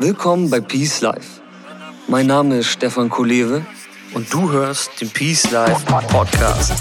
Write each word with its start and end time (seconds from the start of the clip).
Willkommen 0.00 0.50
bei 0.50 0.60
Peace 0.60 1.00
Life. 1.02 1.40
Mein 2.08 2.26
Name 2.26 2.58
ist 2.58 2.66
Stefan 2.66 3.08
Kolewe 3.08 3.64
und 4.12 4.32
du 4.32 4.50
hörst 4.50 5.00
den 5.00 5.08
Peace 5.08 5.50
Life 5.52 5.86
Podcast. 5.86 6.72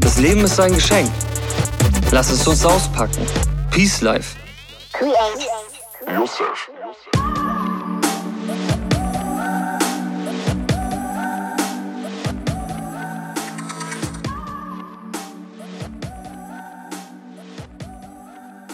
Das 0.00 0.18
Leben 0.18 0.44
ist 0.44 0.60
ein 0.60 0.74
Geschenk. 0.74 1.10
Lass 2.10 2.30
es 2.30 2.46
uns 2.46 2.64
auspacken. 2.66 3.24
Peace 3.70 4.02
Life. 4.02 4.36
Create 4.92 5.48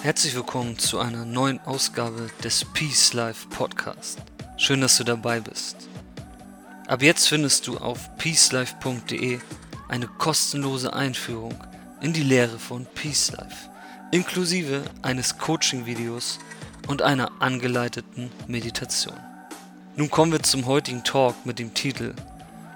Herzlich 0.08 0.34
willkommen 0.34 0.78
zu 0.78 1.00
einer 1.00 1.26
neuen 1.26 1.60
Ausgabe 1.66 2.30
des 2.42 2.64
Peace 2.72 3.12
Life 3.12 3.46
Podcast. 3.50 4.18
Schön, 4.56 4.80
dass 4.80 4.96
du 4.96 5.04
dabei 5.04 5.38
bist. 5.38 5.76
Ab 6.86 7.02
jetzt 7.02 7.28
findest 7.28 7.66
du 7.66 7.76
auf 7.76 8.16
peacelife.de 8.16 9.38
eine 9.86 10.06
kostenlose 10.06 10.94
Einführung 10.94 11.54
in 12.00 12.14
die 12.14 12.22
Lehre 12.22 12.58
von 12.58 12.86
Peace 12.94 13.32
Life, 13.32 13.68
inklusive 14.10 14.82
eines 15.02 15.36
Coaching-Videos 15.36 16.38
und 16.86 17.02
einer 17.02 17.30
angeleiteten 17.42 18.30
Meditation. 18.46 19.20
Nun 19.94 20.08
kommen 20.08 20.32
wir 20.32 20.42
zum 20.42 20.64
heutigen 20.64 21.04
Talk 21.04 21.34
mit 21.44 21.58
dem 21.58 21.74
Titel 21.74 22.14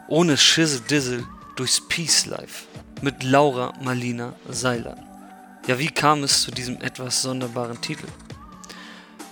Ohne 0.06 0.37
Schisse 0.37 0.82
Dissel 0.82 1.26
durchs 1.56 1.80
Peace 1.88 2.26
Life 2.26 2.66
mit 3.01 3.23
Laura 3.23 3.73
Marlina 3.80 4.34
Seiler. 4.51 5.12
Ja, 5.66 5.79
wie 5.79 5.89
kam 5.89 6.25
es 6.25 6.43
zu 6.43 6.51
diesem 6.51 6.80
etwas 6.80 7.23
sonderbaren 7.23 7.80
Titel? 7.80 8.07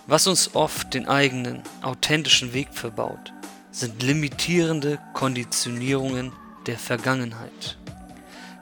Was 0.07 0.29
uns 0.29 0.55
oft 0.55 0.95
den 0.95 1.09
eigenen, 1.09 1.63
authentischen 1.83 2.53
Weg 2.53 2.69
verbaut, 2.73 3.33
sind 3.73 4.03
limitierende 4.03 5.01
Konditionierungen 5.13 6.33
der 6.67 6.79
Vergangenheit. 6.79 7.79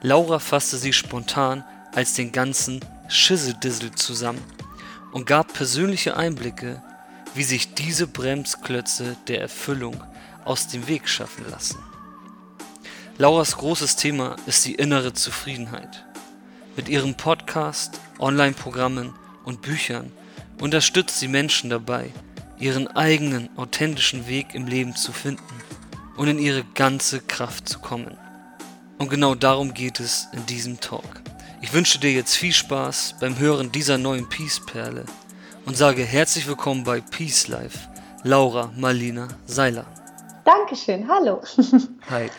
Laura 0.01 0.39
fasste 0.39 0.77
sie 0.77 0.93
spontan 0.93 1.63
als 1.93 2.13
den 2.13 2.31
ganzen 2.31 2.79
Schisseldissel 3.07 3.91
zusammen 3.91 4.43
und 5.11 5.27
gab 5.27 5.53
persönliche 5.53 6.17
Einblicke, 6.17 6.81
wie 7.35 7.43
sich 7.43 7.75
diese 7.75 8.07
Bremsklötze 8.07 9.15
der 9.27 9.41
Erfüllung 9.41 10.03
aus 10.43 10.67
dem 10.67 10.87
Weg 10.87 11.07
schaffen 11.07 11.45
lassen. 11.51 11.77
Lauras 13.19 13.57
großes 13.57 13.95
Thema 13.95 14.37
ist 14.47 14.65
die 14.65 14.75
innere 14.75 15.13
Zufriedenheit. 15.13 16.05
Mit 16.79 16.87
ihrem 16.87 17.13
Podcast, 17.13 17.99
Online-Programmen 18.19 19.13
und 19.43 19.61
Büchern 19.61 20.13
unterstützt 20.61 21.19
sie 21.19 21.27
Menschen 21.27 21.69
dabei, 21.69 22.09
ihren 22.57 22.87
eigenen 22.87 23.49
authentischen 23.57 24.29
Weg 24.29 24.55
im 24.55 24.65
Leben 24.65 24.95
zu 24.95 25.11
finden 25.11 25.43
und 26.15 26.29
in 26.29 26.39
ihre 26.39 26.63
ganze 26.75 27.19
Kraft 27.19 27.67
zu 27.67 27.79
kommen. 27.79 28.17
Und 28.97 29.09
genau 29.09 29.35
darum 29.35 29.73
geht 29.73 29.99
es 29.99 30.29
in 30.31 30.45
diesem 30.45 30.79
Talk. 30.79 31.21
Ich 31.61 31.73
wünsche 31.73 31.99
dir 31.99 32.13
jetzt 32.13 32.37
viel 32.37 32.53
Spaß 32.53 33.15
beim 33.19 33.37
Hören 33.37 33.73
dieser 33.73 33.97
neuen 33.97 34.29
Peace-Perle 34.29 35.03
und 35.65 35.75
sage 35.75 36.05
herzlich 36.05 36.47
willkommen 36.47 36.85
bei 36.85 37.01
Peace 37.01 37.49
Life, 37.49 37.89
Laura 38.23 38.71
Marlina 38.77 39.27
Seiler. 39.47 39.85
Dankeschön, 40.45 41.09
hallo. 41.09 41.41
Hi. 42.09 42.29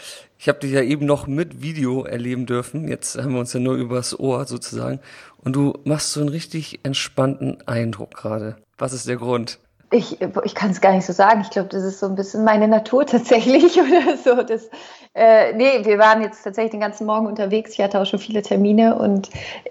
Ich 0.43 0.49
habe 0.49 0.59
dich 0.59 0.73
ja 0.73 0.81
eben 0.81 1.05
noch 1.05 1.27
mit 1.27 1.61
Video 1.61 2.05
erleben 2.05 2.47
dürfen. 2.47 2.89
Jetzt 2.89 3.19
haben 3.19 3.35
wir 3.35 3.41
uns 3.41 3.53
ja 3.53 3.61
nur 3.61 3.75
übers 3.75 4.19
Ohr 4.19 4.47
sozusagen. 4.47 4.99
Und 5.37 5.55
du 5.55 5.75
machst 5.85 6.15
so 6.15 6.21
einen 6.21 6.31
richtig 6.31 6.81
entspannten 6.83 7.59
Eindruck 7.67 8.15
gerade. 8.15 8.57
Was 8.79 8.95
ist 8.95 9.07
der 9.07 9.17
Grund? 9.17 9.59
Ich, 9.91 10.19
ich 10.23 10.55
kann 10.55 10.71
es 10.71 10.81
gar 10.81 10.95
nicht 10.95 11.05
so 11.05 11.13
sagen. 11.13 11.43
Ich 11.43 11.51
glaube, 11.51 11.69
das 11.69 11.83
ist 11.83 12.01
so 12.01 12.07
ein 12.07 12.15
bisschen 12.15 12.43
meine 12.43 12.69
Natur 12.69 13.05
tatsächlich 13.07 13.79
oder 13.79 14.17
so. 14.17 14.43
Das, 14.43 14.71
äh, 15.13 15.53
nee, 15.53 15.85
wir 15.85 15.99
waren 15.99 16.23
jetzt 16.23 16.43
tatsächlich 16.43 16.71
den 16.71 16.81
ganzen 16.81 17.07
Morgen 17.07 17.27
unterwegs. 17.27 17.73
Ich 17.73 17.83
hatte 17.83 18.01
auch 18.01 18.07
schon 18.07 18.19
viele 18.19 18.41
Termine 18.41 18.99
und 18.99 19.29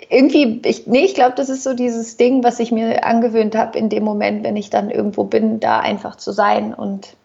irgendwie, 0.10 0.62
ich, 0.66 0.86
nee, 0.86 1.04
ich 1.04 1.16
glaube, 1.16 1.34
das 1.36 1.50
ist 1.50 1.64
so 1.64 1.74
dieses 1.74 2.18
Ding, 2.18 2.44
was 2.44 2.60
ich 2.60 2.72
mir 2.72 3.04
angewöhnt 3.04 3.56
habe 3.56 3.76
in 3.76 3.90
dem 3.90 4.04
Moment, 4.04 4.44
wenn 4.44 4.56
ich 4.56 4.70
dann 4.70 4.92
irgendwo 4.92 5.24
bin, 5.24 5.60
da 5.60 5.80
einfach 5.80 6.16
zu 6.16 6.32
sein 6.32 6.76
und 6.76 7.16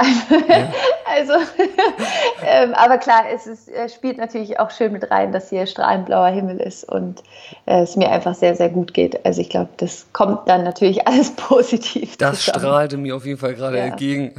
ja. 0.00 0.72
also, 1.06 1.32
ähm, 2.46 2.74
aber 2.74 2.98
klar, 2.98 3.24
es 3.32 3.46
ist, 3.46 3.70
spielt 3.94 4.18
natürlich 4.18 4.58
auch 4.58 4.70
schön 4.70 4.92
mit 4.92 5.10
rein, 5.10 5.32
dass 5.32 5.50
hier 5.50 5.66
strahlend 5.66 6.06
blauer 6.06 6.28
Himmel 6.28 6.58
ist 6.60 6.84
und 6.84 7.22
äh, 7.66 7.82
es 7.82 7.96
mir 7.96 8.10
einfach 8.10 8.34
sehr, 8.34 8.56
sehr 8.56 8.68
gut 8.68 8.94
geht. 8.94 9.24
Also 9.24 9.40
ich 9.40 9.50
glaube, 9.50 9.70
das 9.76 10.06
kommt 10.12 10.48
dann 10.48 10.64
natürlich 10.64 11.06
alles 11.06 11.32
positiv. 11.32 12.16
Das 12.16 12.40
zusammen. 12.40 12.60
strahlte 12.60 12.96
mir 12.96 13.16
auf 13.16 13.26
jeden 13.26 13.38
Fall 13.38 13.54
gerade 13.54 13.78
ja. 13.78 13.84
entgegen. 13.84 14.34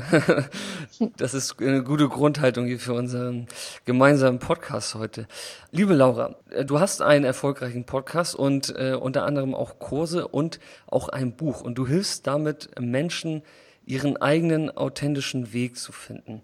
das 1.18 1.34
ist 1.34 1.62
eine 1.62 1.84
gute 1.84 2.08
Grundhaltung 2.08 2.66
hier 2.66 2.80
für 2.80 2.94
unseren 2.94 3.48
gemeinsamen 3.86 4.40
Podcast 4.40 4.96
heute. 4.96 5.28
Liebe 5.72 5.94
Laura, 5.94 6.36
äh, 6.52 6.66
du 6.66 6.80
hast 6.80 7.02
einen 7.02 7.26
erfolgreichen 7.26 7.86
Podcast 7.86 8.36
und 8.36 8.74
äh, 8.78 8.94
unter 8.94 9.26
anderem 9.26 9.54
auch 9.54 9.80
Kurse 9.80 10.28
und 10.28 10.60
auch 10.88 11.10
ein 11.10 11.34
Buch 11.34 11.62
und 11.62 11.76
du 11.78 11.88
hilfst 11.88 12.28
damit 12.28 12.70
Menschen, 12.80 13.44
ihren 13.86 14.18
eigenen 14.18 14.76
authentischen 14.76 15.54
Weg 15.54 15.78
zu 15.78 15.92
finden. 15.92 16.42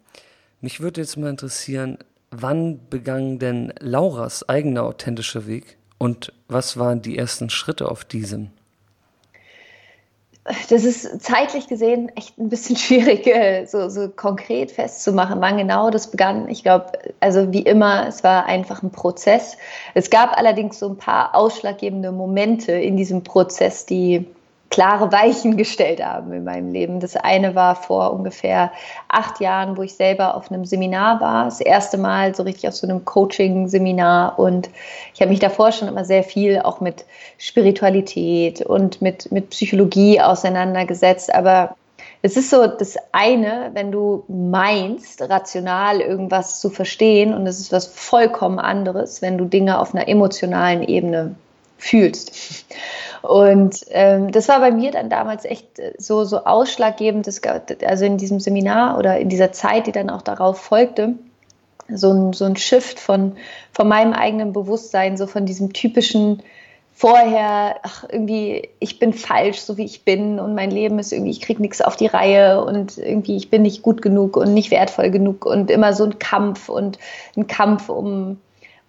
Mich 0.60 0.80
würde 0.80 1.02
jetzt 1.02 1.18
mal 1.18 1.30
interessieren, 1.30 1.98
wann 2.30 2.80
begann 2.90 3.40
denn 3.40 3.74
Lauras 3.80 4.48
eigener 4.48 4.84
authentischer 4.84 5.48
Weg 5.48 5.78
und 5.98 6.34
was 6.48 6.78
waren 6.78 7.02
die 7.02 7.18
ersten 7.18 7.50
Schritte 7.50 7.90
auf 7.90 8.06
diesem? 8.06 8.52
Das 10.70 10.84
ist 10.84 11.22
zeitlich 11.22 11.68
gesehen 11.68 12.12
echt 12.16 12.40
ein 12.40 12.50
bisschen 12.50 12.76
schwierig, 12.78 13.28
äh, 13.28 13.66
so, 13.66 13.90
so 13.90 14.10
konkret 14.10 14.72
festzumachen, 14.72 15.40
wann 15.42 15.58
genau 15.58 15.92
das 15.92 16.10
begann. 16.10 16.50
Ich 16.50 16.64
glaube, 16.64 16.92
also 17.20 17.54
wie 17.54 17.62
immer, 17.62 18.08
es 18.08 18.24
war 18.24 18.46
einfach 18.46 18.82
ein 18.82 18.92
Prozess. 18.92 19.58
Es 19.94 20.10
gab 20.10 20.36
allerdings 20.38 20.80
so 20.80 20.90
ein 20.90 20.98
paar 20.98 21.36
ausschlaggebende 21.36 22.12
Momente 22.12 22.72
in 22.72 22.98
diesem 22.98 23.24
Prozess, 23.24 23.86
die 23.86 24.26
klare 24.72 25.12
Weichen 25.12 25.58
gestellt 25.58 26.04
haben 26.04 26.32
in 26.32 26.46
meinem 26.46 26.72
Leben. 26.72 27.02
Das 27.02 27.18
eine 27.18 27.56
war 27.56 27.76
vor 27.76 28.14
ungefähr 28.14 28.72
acht 29.10 29.42
Jahren, 29.42 29.76
wo 29.76 29.84
ich 29.84 29.96
selber 29.96 30.34
auf 30.34 30.50
einem 30.50 30.66
Seminar 30.66 31.20
war. 31.20 31.46
Das 31.46 31.60
erste 31.60 31.98
Mal 31.98 32.34
so 32.34 32.44
richtig 32.44 32.70
auf 32.70 32.76
so 32.76 32.88
einem 32.88 33.04
Coaching-Seminar. 33.04 34.40
Und 34.40 34.70
ich 35.14 35.22
habe 35.22 35.30
mich 35.30 35.42
davor 35.42 35.74
schon 35.74 35.90
immer 35.90 36.06
sehr 36.06 36.24
viel 36.24 36.62
auch 36.62 36.80
mit 36.80 37.06
Spiritualität 37.38 38.62
und 38.62 39.02
mit, 39.02 39.30
mit 39.30 39.50
Psychologie 39.50 40.22
auseinandergesetzt. 40.22 41.36
Aber 41.36 41.76
es 42.22 42.38
ist 42.38 42.50
so 42.50 42.66
das 42.66 42.96
eine, 43.12 43.72
wenn 43.74 43.92
du 43.92 44.24
meinst, 44.30 45.22
rational 45.22 46.00
irgendwas 46.00 46.62
zu 46.62 46.70
verstehen. 46.70 47.34
Und 47.34 47.46
es 47.46 47.60
ist 47.60 47.74
was 47.74 47.88
vollkommen 47.88 48.58
anderes, 48.58 49.22
wenn 49.22 49.38
du 49.38 49.44
Dinge 49.44 49.80
auf 49.80 49.94
einer 49.94 50.08
emotionalen 50.08 50.82
Ebene 50.82 51.36
fühlst. 51.82 52.66
Und 53.24 53.86
ähm, 53.90 54.32
das 54.32 54.48
war 54.48 54.60
bei 54.60 54.72
mir 54.72 54.92
dann 54.92 55.10
damals 55.10 55.46
echt 55.46 55.80
äh, 55.80 55.94
so, 55.98 56.24
so 56.24 56.46
ausschlaggebend, 56.46 57.28
das, 57.28 57.42
also 57.86 58.06
in 58.06 58.18
diesem 58.18 58.40
Seminar 58.40 58.98
oder 58.98 59.18
in 59.18 59.30
dieser 59.30 59.52
Zeit, 59.52 59.88
die 59.88 59.92
dann 59.92 60.10
auch 60.10 60.22
darauf 60.22 60.60
folgte, 60.60 61.16
so 61.94 62.12
ein, 62.12 62.34
so 62.34 62.46
ein 62.46 62.56
Shift 62.56 63.00
von, 63.00 63.34
von 63.74 63.88
meinem 63.88 64.14
eigenen 64.14 64.54
Bewusstsein, 64.54 65.18
so 65.18 65.28
von 65.28 65.46
diesem 65.46 65.74
typischen 65.74 66.42
vorher, 66.94 67.78
ach, 67.82 68.06
irgendwie, 68.10 68.70
ich 68.80 69.00
bin 69.00 69.14
falsch, 69.14 69.60
so 69.60 69.78
wie 69.78 69.86
ich 69.86 70.04
bin 70.06 70.40
und 70.40 70.54
mein 70.54 70.70
Leben 70.70 71.00
ist 71.00 71.12
irgendwie, 71.12 71.32
ich 71.32 71.42
kriege 71.42 71.62
nichts 71.62 71.82
auf 71.82 71.96
die 71.96 72.06
Reihe 72.06 72.64
und 72.64 72.98
irgendwie, 72.98 73.38
ich 73.38 73.50
bin 73.50 73.64
nicht 73.64 73.82
gut 73.82 74.04
genug 74.04 74.38
und 74.38 74.54
nicht 74.54 74.70
wertvoll 74.70 75.10
genug 75.10 75.46
und 75.46 75.72
immer 75.72 75.94
so 75.94 76.04
ein 76.04 76.20
Kampf 76.20 76.70
und 76.70 77.00
ein 77.36 77.48
Kampf 77.48 77.90
um, 77.90 78.40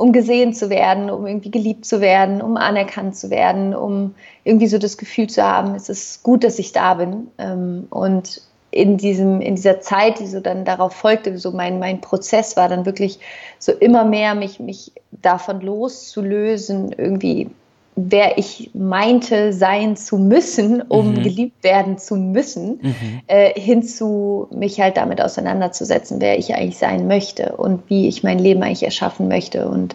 um 0.02 0.10
gesehen 0.12 0.52
zu 0.52 0.68
werden, 0.68 1.10
um 1.10 1.28
irgendwie 1.28 1.52
geliebt 1.52 1.86
zu 1.86 2.00
werden, 2.00 2.42
um 2.42 2.56
anerkannt 2.56 3.14
zu 3.14 3.30
werden, 3.30 3.72
um 3.72 4.16
irgendwie 4.42 4.66
so 4.66 4.78
das 4.78 4.98
Gefühl 4.98 5.28
zu 5.28 5.44
haben, 5.44 5.76
es 5.76 5.88
ist 5.88 6.24
gut, 6.24 6.42
dass 6.42 6.58
ich 6.58 6.72
da 6.72 6.94
bin. 6.94 7.28
Ähm, 7.38 7.86
und 7.88 8.42
in, 8.72 8.96
diesem, 8.96 9.40
in 9.40 9.54
dieser 9.54 9.80
Zeit, 9.80 10.18
die 10.18 10.26
so 10.26 10.40
dann 10.40 10.64
darauf 10.64 10.92
folgte, 10.92 11.38
so 11.38 11.52
mein, 11.52 11.78
mein 11.78 12.00
Prozess 12.00 12.56
war 12.56 12.68
dann 12.68 12.84
wirklich 12.84 13.20
so 13.60 13.70
immer 13.70 14.04
mehr, 14.04 14.34
mich, 14.34 14.58
mich 14.58 14.90
davon 15.12 15.60
loszulösen, 15.60 16.90
irgendwie 16.98 17.50
wer 17.94 18.38
ich 18.38 18.70
meinte 18.72 19.52
sein 19.52 19.96
zu 19.96 20.16
müssen, 20.16 20.80
um 20.80 21.10
mhm. 21.10 21.22
geliebt 21.22 21.62
werden 21.62 21.98
zu 21.98 22.16
müssen, 22.16 22.78
mhm. 22.82 23.20
äh, 23.26 23.58
hinzu 23.58 24.48
mich 24.50 24.80
halt 24.80 24.96
damit 24.96 25.20
auseinanderzusetzen, 25.20 26.20
wer 26.20 26.38
ich 26.38 26.54
eigentlich 26.54 26.78
sein 26.78 27.06
möchte 27.06 27.56
und 27.56 27.88
wie 27.88 28.08
ich 28.08 28.22
mein 28.22 28.38
Leben 28.38 28.62
eigentlich 28.62 28.84
erschaffen 28.84 29.28
möchte 29.28 29.68
und 29.68 29.94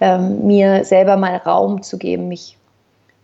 ähm, 0.00 0.46
mir 0.46 0.84
selber 0.84 1.16
mal 1.16 1.36
Raum 1.36 1.82
zu 1.82 1.98
geben, 1.98 2.28
mich 2.28 2.56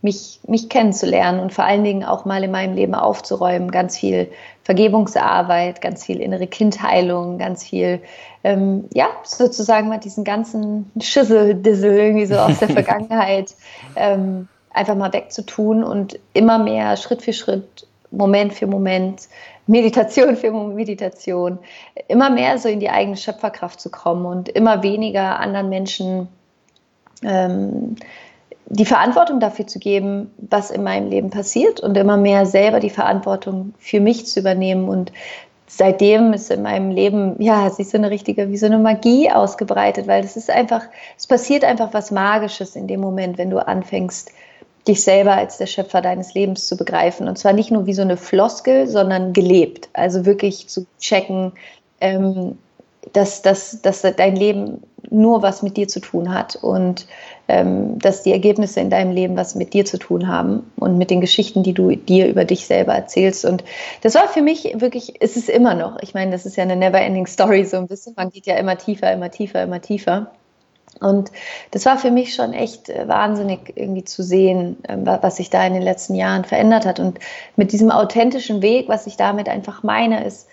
mich, 0.01 0.39
mich 0.47 0.69
kennenzulernen 0.69 1.39
und 1.39 1.53
vor 1.53 1.63
allen 1.63 1.83
Dingen 1.83 2.03
auch 2.03 2.25
mal 2.25 2.43
in 2.43 2.51
meinem 2.51 2.75
Leben 2.75 2.95
aufzuräumen. 2.95 3.71
Ganz 3.71 3.97
viel 3.97 4.31
Vergebungsarbeit, 4.63 5.81
ganz 5.81 6.05
viel 6.05 6.19
innere 6.21 6.47
Kindheilung, 6.47 7.37
ganz 7.37 7.63
viel, 7.63 8.01
ähm, 8.43 8.85
ja, 8.93 9.07
sozusagen 9.23 9.89
mal 9.89 9.99
diesen 9.99 10.23
ganzen 10.23 10.91
Schüssel-Dissel 10.99 11.93
irgendwie 11.97 12.25
so 12.25 12.35
aus 12.35 12.59
der 12.59 12.69
Vergangenheit 12.69 13.55
ähm, 13.95 14.47
einfach 14.71 14.95
mal 14.95 15.13
wegzutun 15.13 15.83
und 15.83 16.19
immer 16.33 16.57
mehr 16.57 16.97
Schritt 16.97 17.21
für 17.21 17.33
Schritt, 17.33 17.87
Moment 18.09 18.53
für 18.53 18.67
Moment, 18.67 19.27
Meditation 19.67 20.35
für 20.35 20.51
Meditation, 20.51 21.59
immer 22.07 22.29
mehr 22.29 22.57
so 22.57 22.67
in 22.67 22.79
die 22.79 22.89
eigene 22.89 23.17
Schöpferkraft 23.17 23.79
zu 23.79 23.89
kommen 23.89 24.25
und 24.25 24.49
immer 24.49 24.83
weniger 24.83 25.39
anderen 25.39 25.69
Menschen 25.69 26.27
ähm, 27.23 27.95
die 28.73 28.85
Verantwortung 28.85 29.41
dafür 29.41 29.67
zu 29.67 29.79
geben, 29.79 30.31
was 30.37 30.71
in 30.71 30.83
meinem 30.83 31.09
Leben 31.09 31.29
passiert 31.29 31.81
und 31.81 31.97
immer 31.97 32.15
mehr 32.15 32.45
selber 32.45 32.79
die 32.79 32.89
Verantwortung 32.89 33.73
für 33.77 33.99
mich 33.99 34.27
zu 34.27 34.39
übernehmen. 34.39 34.87
Und 34.87 35.11
seitdem 35.67 36.31
ist 36.31 36.49
in 36.49 36.61
meinem 36.61 36.89
Leben, 36.89 37.35
ja, 37.41 37.69
sich 37.69 37.89
so 37.89 37.97
eine 37.97 38.09
richtige, 38.09 38.49
wie 38.49 38.57
so 38.57 38.67
eine 38.67 38.77
Magie 38.77 39.29
ausgebreitet, 39.29 40.07
weil 40.07 40.23
es 40.23 40.37
ist 40.37 40.49
einfach, 40.49 40.83
es 41.17 41.27
passiert 41.27 41.65
einfach 41.65 41.93
was 41.93 42.11
Magisches 42.11 42.77
in 42.77 42.87
dem 42.87 43.01
Moment, 43.01 43.37
wenn 43.37 43.49
du 43.49 43.57
anfängst, 43.65 44.31
dich 44.87 45.03
selber 45.03 45.33
als 45.33 45.57
der 45.57 45.67
Schöpfer 45.67 46.01
deines 46.01 46.33
Lebens 46.33 46.65
zu 46.65 46.77
begreifen. 46.77 47.27
Und 47.27 47.37
zwar 47.37 47.51
nicht 47.51 47.71
nur 47.71 47.85
wie 47.87 47.93
so 47.93 48.01
eine 48.01 48.17
Floskel, 48.17 48.87
sondern 48.87 49.33
gelebt. 49.33 49.89
Also 49.91 50.25
wirklich 50.25 50.69
zu 50.69 50.85
checken, 50.97 51.51
ähm, 51.99 52.57
dass, 53.13 53.41
dass, 53.41 53.81
dass 53.81 54.01
dein 54.01 54.35
Leben 54.35 54.81
nur 55.09 55.41
was 55.41 55.61
mit 55.61 55.77
dir 55.77 55.87
zu 55.87 55.99
tun 55.99 56.33
hat 56.33 56.55
und 56.55 57.05
ähm, 57.47 57.99
dass 57.99 58.23
die 58.23 58.31
Ergebnisse 58.31 58.79
in 58.79 58.89
deinem 58.89 59.11
Leben 59.11 59.35
was 59.35 59.55
mit 59.55 59.73
dir 59.73 59.83
zu 59.83 59.97
tun 59.97 60.27
haben 60.27 60.71
und 60.77 60.97
mit 60.97 61.09
den 61.09 61.19
Geschichten, 61.19 61.63
die 61.63 61.73
du 61.73 61.95
dir 61.95 62.27
über 62.27 62.45
dich 62.45 62.65
selber 62.65 62.93
erzählst. 62.93 63.43
Und 63.43 63.63
das 64.01 64.15
war 64.15 64.29
für 64.29 64.41
mich 64.41 64.75
wirklich, 64.77 65.21
ist 65.21 65.35
es 65.35 65.49
immer 65.49 65.73
noch. 65.73 65.99
Ich 66.01 66.13
meine, 66.13 66.31
das 66.31 66.45
ist 66.45 66.55
ja 66.55 66.63
eine 66.63 66.75
never-ending 66.75 67.27
Story 67.27 67.65
so 67.65 67.77
ein 67.77 67.87
bisschen. 67.87 68.13
Man 68.15 68.29
geht 68.29 68.45
ja 68.45 68.55
immer 68.55 68.77
tiefer, 68.77 69.11
immer 69.11 69.31
tiefer, 69.31 69.63
immer 69.63 69.81
tiefer. 69.81 70.31
Und 70.99 71.31
das 71.71 71.85
war 71.85 71.97
für 71.97 72.11
mich 72.11 72.35
schon 72.35 72.53
echt 72.53 72.89
äh, 72.89 73.07
wahnsinnig 73.07 73.73
irgendwie 73.75 74.03
zu 74.03 74.23
sehen, 74.23 74.77
ähm, 74.87 75.05
was 75.05 75.37
sich 75.37 75.49
da 75.49 75.65
in 75.65 75.73
den 75.73 75.81
letzten 75.81 76.15
Jahren 76.15 76.45
verändert 76.45 76.85
hat. 76.85 76.99
Und 76.99 77.19
mit 77.55 77.71
diesem 77.71 77.91
authentischen 77.91 78.61
Weg, 78.61 78.87
was 78.87 79.07
ich 79.07 79.17
damit 79.17 79.49
einfach 79.49 79.83
meine, 79.83 80.23
ist, 80.23 80.47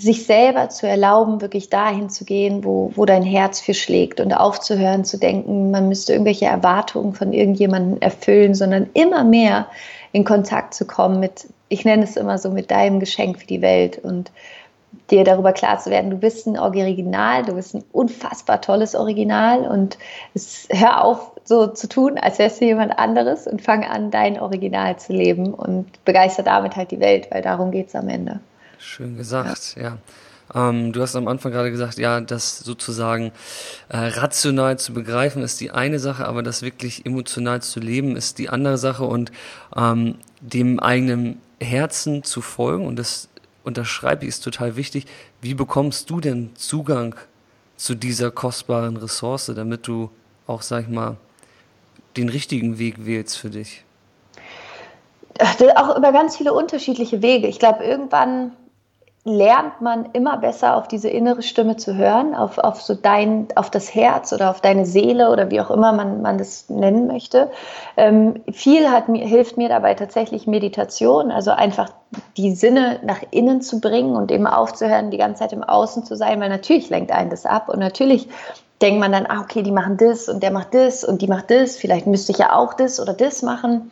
sich 0.00 0.26
selber 0.26 0.68
zu 0.68 0.86
erlauben, 0.86 1.40
wirklich 1.40 1.70
dahin 1.70 2.10
zu 2.10 2.24
gehen, 2.24 2.64
wo, 2.64 2.92
wo 2.94 3.04
dein 3.04 3.22
Herz 3.22 3.60
für 3.60 3.74
schlägt 3.74 4.20
und 4.20 4.32
aufzuhören 4.32 5.04
zu 5.04 5.18
denken, 5.18 5.70
man 5.70 5.88
müsste 5.88 6.12
irgendwelche 6.12 6.46
Erwartungen 6.46 7.14
von 7.14 7.32
irgendjemandem 7.32 8.00
erfüllen, 8.00 8.54
sondern 8.54 8.88
immer 8.94 9.24
mehr 9.24 9.66
in 10.12 10.24
Kontakt 10.24 10.74
zu 10.74 10.86
kommen 10.86 11.20
mit, 11.20 11.48
ich 11.68 11.84
nenne 11.84 12.04
es 12.04 12.16
immer 12.16 12.38
so, 12.38 12.50
mit 12.50 12.70
deinem 12.70 13.00
Geschenk 13.00 13.40
für 13.40 13.46
die 13.46 13.62
Welt 13.62 13.98
und 13.98 14.30
dir 15.10 15.24
darüber 15.24 15.52
klar 15.52 15.78
zu 15.78 15.90
werden, 15.90 16.10
du 16.10 16.16
bist 16.16 16.46
ein 16.46 16.58
Original, 16.58 17.44
du 17.44 17.54
bist 17.54 17.74
ein 17.74 17.84
unfassbar 17.92 18.60
tolles 18.60 18.94
Original 18.94 19.66
und 19.66 19.98
es, 20.34 20.68
hör 20.70 21.04
auf, 21.04 21.32
so 21.44 21.66
zu 21.66 21.88
tun, 21.88 22.18
als 22.18 22.38
wärst 22.38 22.60
du 22.60 22.66
jemand 22.66 22.98
anderes 22.98 23.46
und 23.46 23.62
fang 23.62 23.84
an, 23.84 24.10
dein 24.10 24.38
Original 24.38 24.98
zu 24.98 25.12
leben 25.14 25.54
und 25.54 26.04
begeister 26.04 26.42
damit 26.42 26.76
halt 26.76 26.90
die 26.90 27.00
Welt, 27.00 27.28
weil 27.30 27.42
darum 27.42 27.70
geht 27.70 27.88
es 27.88 27.94
am 27.94 28.08
Ende. 28.08 28.40
Schön 28.78 29.16
gesagt, 29.16 29.76
ja. 29.76 29.82
ja. 29.82 29.98
Ähm, 30.54 30.92
du 30.92 31.02
hast 31.02 31.14
am 31.14 31.28
Anfang 31.28 31.52
gerade 31.52 31.70
gesagt, 31.70 31.98
ja, 31.98 32.20
das 32.20 32.58
sozusagen 32.58 33.32
äh, 33.88 33.98
rational 33.98 34.78
zu 34.78 34.94
begreifen 34.94 35.42
ist 35.42 35.60
die 35.60 35.70
eine 35.70 35.98
Sache, 35.98 36.26
aber 36.26 36.42
das 36.42 36.62
wirklich 36.62 37.04
emotional 37.04 37.60
zu 37.60 37.80
leben 37.80 38.16
ist 38.16 38.38
die 38.38 38.48
andere 38.48 38.78
Sache 38.78 39.04
und 39.04 39.30
ähm, 39.76 40.16
dem 40.40 40.80
eigenen 40.80 41.40
Herzen 41.60 42.22
zu 42.22 42.40
folgen 42.40 42.86
und 42.86 42.98
das 42.98 43.28
unterschreibe 43.64 44.24
ich 44.24 44.30
ist 44.30 44.44
total 44.44 44.76
wichtig. 44.76 45.06
Wie 45.42 45.54
bekommst 45.54 46.08
du 46.08 46.20
denn 46.20 46.50
Zugang 46.54 47.14
zu 47.76 47.94
dieser 47.94 48.30
kostbaren 48.30 48.96
Ressource, 48.96 49.52
damit 49.54 49.86
du 49.86 50.10
auch, 50.46 50.62
sag 50.62 50.84
ich 50.84 50.88
mal, 50.88 51.16
den 52.16 52.28
richtigen 52.30 52.78
Weg 52.78 53.04
wählst 53.04 53.36
für 53.38 53.50
dich? 53.50 53.84
Auch 55.76 55.96
über 55.96 56.12
ganz 56.12 56.36
viele 56.36 56.52
unterschiedliche 56.52 57.22
Wege. 57.22 57.46
Ich 57.46 57.58
glaube, 57.58 57.84
irgendwann 57.84 58.52
lernt 59.24 59.80
man 59.80 60.06
immer 60.12 60.38
besser 60.38 60.76
auf 60.76 60.88
diese 60.88 61.08
innere 61.08 61.42
Stimme 61.42 61.76
zu 61.76 61.96
hören, 61.96 62.34
auf, 62.34 62.58
auf 62.58 62.80
so 62.80 62.94
dein, 62.94 63.48
auf 63.56 63.70
das 63.70 63.94
Herz 63.94 64.32
oder 64.32 64.50
auf 64.50 64.60
deine 64.60 64.86
Seele 64.86 65.30
oder 65.30 65.50
wie 65.50 65.60
auch 65.60 65.70
immer 65.70 65.92
man, 65.92 66.22
man 66.22 66.38
das 66.38 66.70
nennen 66.70 67.06
möchte. 67.06 67.50
Ähm, 67.96 68.42
viel 68.50 68.90
hat 68.90 69.06
hilft 69.08 69.56
mir 69.56 69.68
dabei 69.68 69.94
tatsächlich 69.94 70.46
Meditation, 70.46 71.30
also 71.30 71.50
einfach 71.50 71.90
die 72.36 72.54
Sinne 72.54 73.00
nach 73.04 73.22
innen 73.30 73.60
zu 73.60 73.80
bringen 73.80 74.16
und 74.16 74.30
eben 74.30 74.46
aufzuhören, 74.46 75.10
die 75.10 75.18
ganze 75.18 75.40
Zeit 75.40 75.52
im 75.52 75.62
Außen 75.62 76.04
zu 76.04 76.16
sein, 76.16 76.40
weil 76.40 76.48
natürlich 76.48 76.88
lenkt 76.88 77.12
einen 77.12 77.30
das 77.30 77.44
ab 77.44 77.68
und 77.68 77.80
natürlich 77.80 78.28
denkt 78.80 79.00
man 79.00 79.12
dann, 79.12 79.26
ah, 79.26 79.40
okay, 79.40 79.62
die 79.62 79.72
machen 79.72 79.96
das 79.96 80.28
und 80.28 80.42
der 80.42 80.52
macht 80.52 80.72
das 80.72 81.04
und 81.04 81.20
die 81.20 81.26
macht 81.26 81.50
das, 81.50 81.76
vielleicht 81.76 82.06
müsste 82.06 82.32
ich 82.32 82.38
ja 82.38 82.54
auch 82.54 82.74
das 82.74 83.00
oder 83.00 83.12
das 83.12 83.42
machen. 83.42 83.90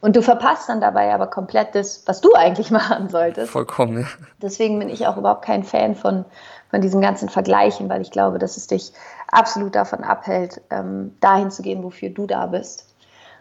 Und 0.00 0.14
du 0.14 0.22
verpasst 0.22 0.68
dann 0.68 0.80
dabei 0.80 1.12
aber 1.12 1.26
komplett 1.26 1.74
das, 1.74 2.02
was 2.06 2.20
du 2.20 2.34
eigentlich 2.34 2.70
machen 2.72 3.08
solltest. 3.08 3.50
Vollkommen, 3.50 4.00
ja. 4.00 4.06
Deswegen 4.40 4.78
bin 4.78 4.88
ich 4.88 5.06
auch 5.06 5.16
überhaupt 5.16 5.44
kein 5.44 5.64
Fan 5.64 5.94
von, 5.94 6.24
von 6.70 6.80
diesen 6.80 7.00
ganzen 7.00 7.28
Vergleichen, 7.28 7.88
weil 7.88 8.00
ich 8.00 8.10
glaube, 8.10 8.38
dass 8.38 8.56
es 8.56 8.66
dich 8.66 8.92
absolut 9.30 9.74
davon 9.74 10.04
abhält, 10.04 10.60
ähm, 10.70 11.16
dahin 11.20 11.50
zu 11.50 11.62
gehen, 11.62 11.82
wofür 11.82 12.10
du 12.10 12.26
da 12.26 12.46
bist. 12.46 12.84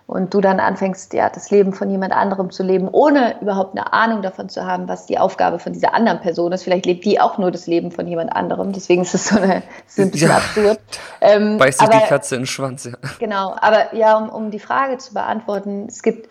Und 0.07 0.33
du 0.33 0.39
dann 0.39 0.61
anfängst, 0.61 1.11
ja, 1.11 1.29
das 1.29 1.51
Leben 1.51 1.73
von 1.73 1.89
jemand 1.89 2.13
anderem 2.13 2.49
zu 2.49 2.63
leben, 2.63 2.87
ohne 2.89 3.41
überhaupt 3.41 3.77
eine 3.77 3.91
Ahnung 3.91 4.21
davon 4.21 4.47
zu 4.47 4.65
haben, 4.65 4.87
was 4.87 5.05
die 5.05 5.19
Aufgabe 5.19 5.59
von 5.59 5.73
dieser 5.73 5.93
anderen 5.93 6.21
Person 6.21 6.53
ist. 6.53 6.63
Vielleicht 6.63 6.85
lebt 6.85 7.03
die 7.03 7.19
auch 7.19 7.37
nur 7.37 7.51
das 7.51 7.67
Leben 7.67 7.91
von 7.91 8.07
jemand 8.07 8.33
anderem. 8.33 8.71
Deswegen 8.71 9.01
ist 9.01 9.13
es 9.13 9.27
so 9.27 9.37
eine, 9.37 9.63
ist 9.85 9.99
ein 9.99 10.09
bisschen 10.09 10.29
ja, 10.29 10.37
absurd. 10.37 10.79
Ähm, 11.19 11.57
beißt 11.57 11.79
sich 11.79 11.89
die 11.89 12.07
Katze 12.07 12.35
in 12.35 12.41
den 12.41 12.47
Schwanz, 12.47 12.85
ja. 12.85 12.93
Genau, 13.19 13.53
aber 13.59 13.93
ja, 13.95 14.17
um, 14.17 14.29
um 14.29 14.49
die 14.49 14.59
Frage 14.59 14.97
zu 14.97 15.13
beantworten, 15.13 15.87
es 15.89 16.01
gibt 16.01 16.29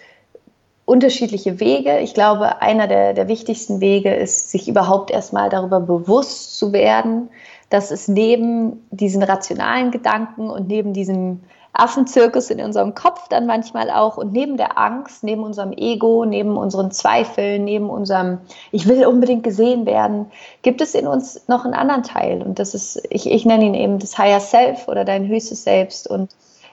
unterschiedliche 0.87 1.61
Wege. 1.61 1.99
Ich 1.99 2.15
glaube, 2.15 2.63
einer 2.63 2.87
der, 2.87 3.13
der 3.13 3.29
wichtigsten 3.29 3.81
Wege 3.81 4.15
ist, 4.15 4.51
sich 4.51 4.69
überhaupt 4.69 5.11
erstmal 5.11 5.51
darüber 5.51 5.81
bewusst 5.81 6.59
zu 6.59 6.73
werden, 6.73 7.29
dass 7.69 7.91
es 7.91 8.09
neben 8.09 8.87
diesen 8.91 9.23
rationalen 9.23 9.91
Gedanken 9.91 10.49
und 10.49 10.69
neben 10.69 10.93
diesem 10.93 11.41
Affenzirkus 11.73 12.51
in 12.51 12.61
unserem 12.61 12.95
Kopf 12.95 13.29
dann 13.29 13.47
manchmal 13.47 13.91
auch 13.91 14.17
und 14.17 14.33
neben 14.33 14.57
der 14.57 14.79
Angst, 14.79 15.25
neben 15.25 15.43
unserem 15.43 15.73
Ego, 15.73 16.25
neben 16.25 16.57
unseren 16.57 16.91
Zweifeln, 16.93 17.65
neben 17.65 17.91
unserem 17.91 18.39
Ich 18.71 18.87
will 18.87 19.05
unbedingt 19.05 19.43
gesehen 19.43 19.85
werden, 19.85 20.27
gibt 20.63 20.81
es 20.81 20.95
in 20.95 21.07
uns 21.07 21.49
noch 21.49 21.65
einen 21.65 21.75
anderen 21.75 22.05
Teil 22.05 22.43
und 22.43 22.59
das 22.61 22.75
ist, 22.75 23.03
ich, 23.11 23.31
ich 23.31 23.45
nenne 23.45 23.67
ihn 23.67 23.75
eben 23.75 23.99
das 23.99 24.17
Higher 24.17 24.41
Self 24.41 24.89
oder 24.89 25.05
dein 25.05 25.27
höchstes 25.27 25.65
Selbst 25.65 26.09
und 26.09 26.31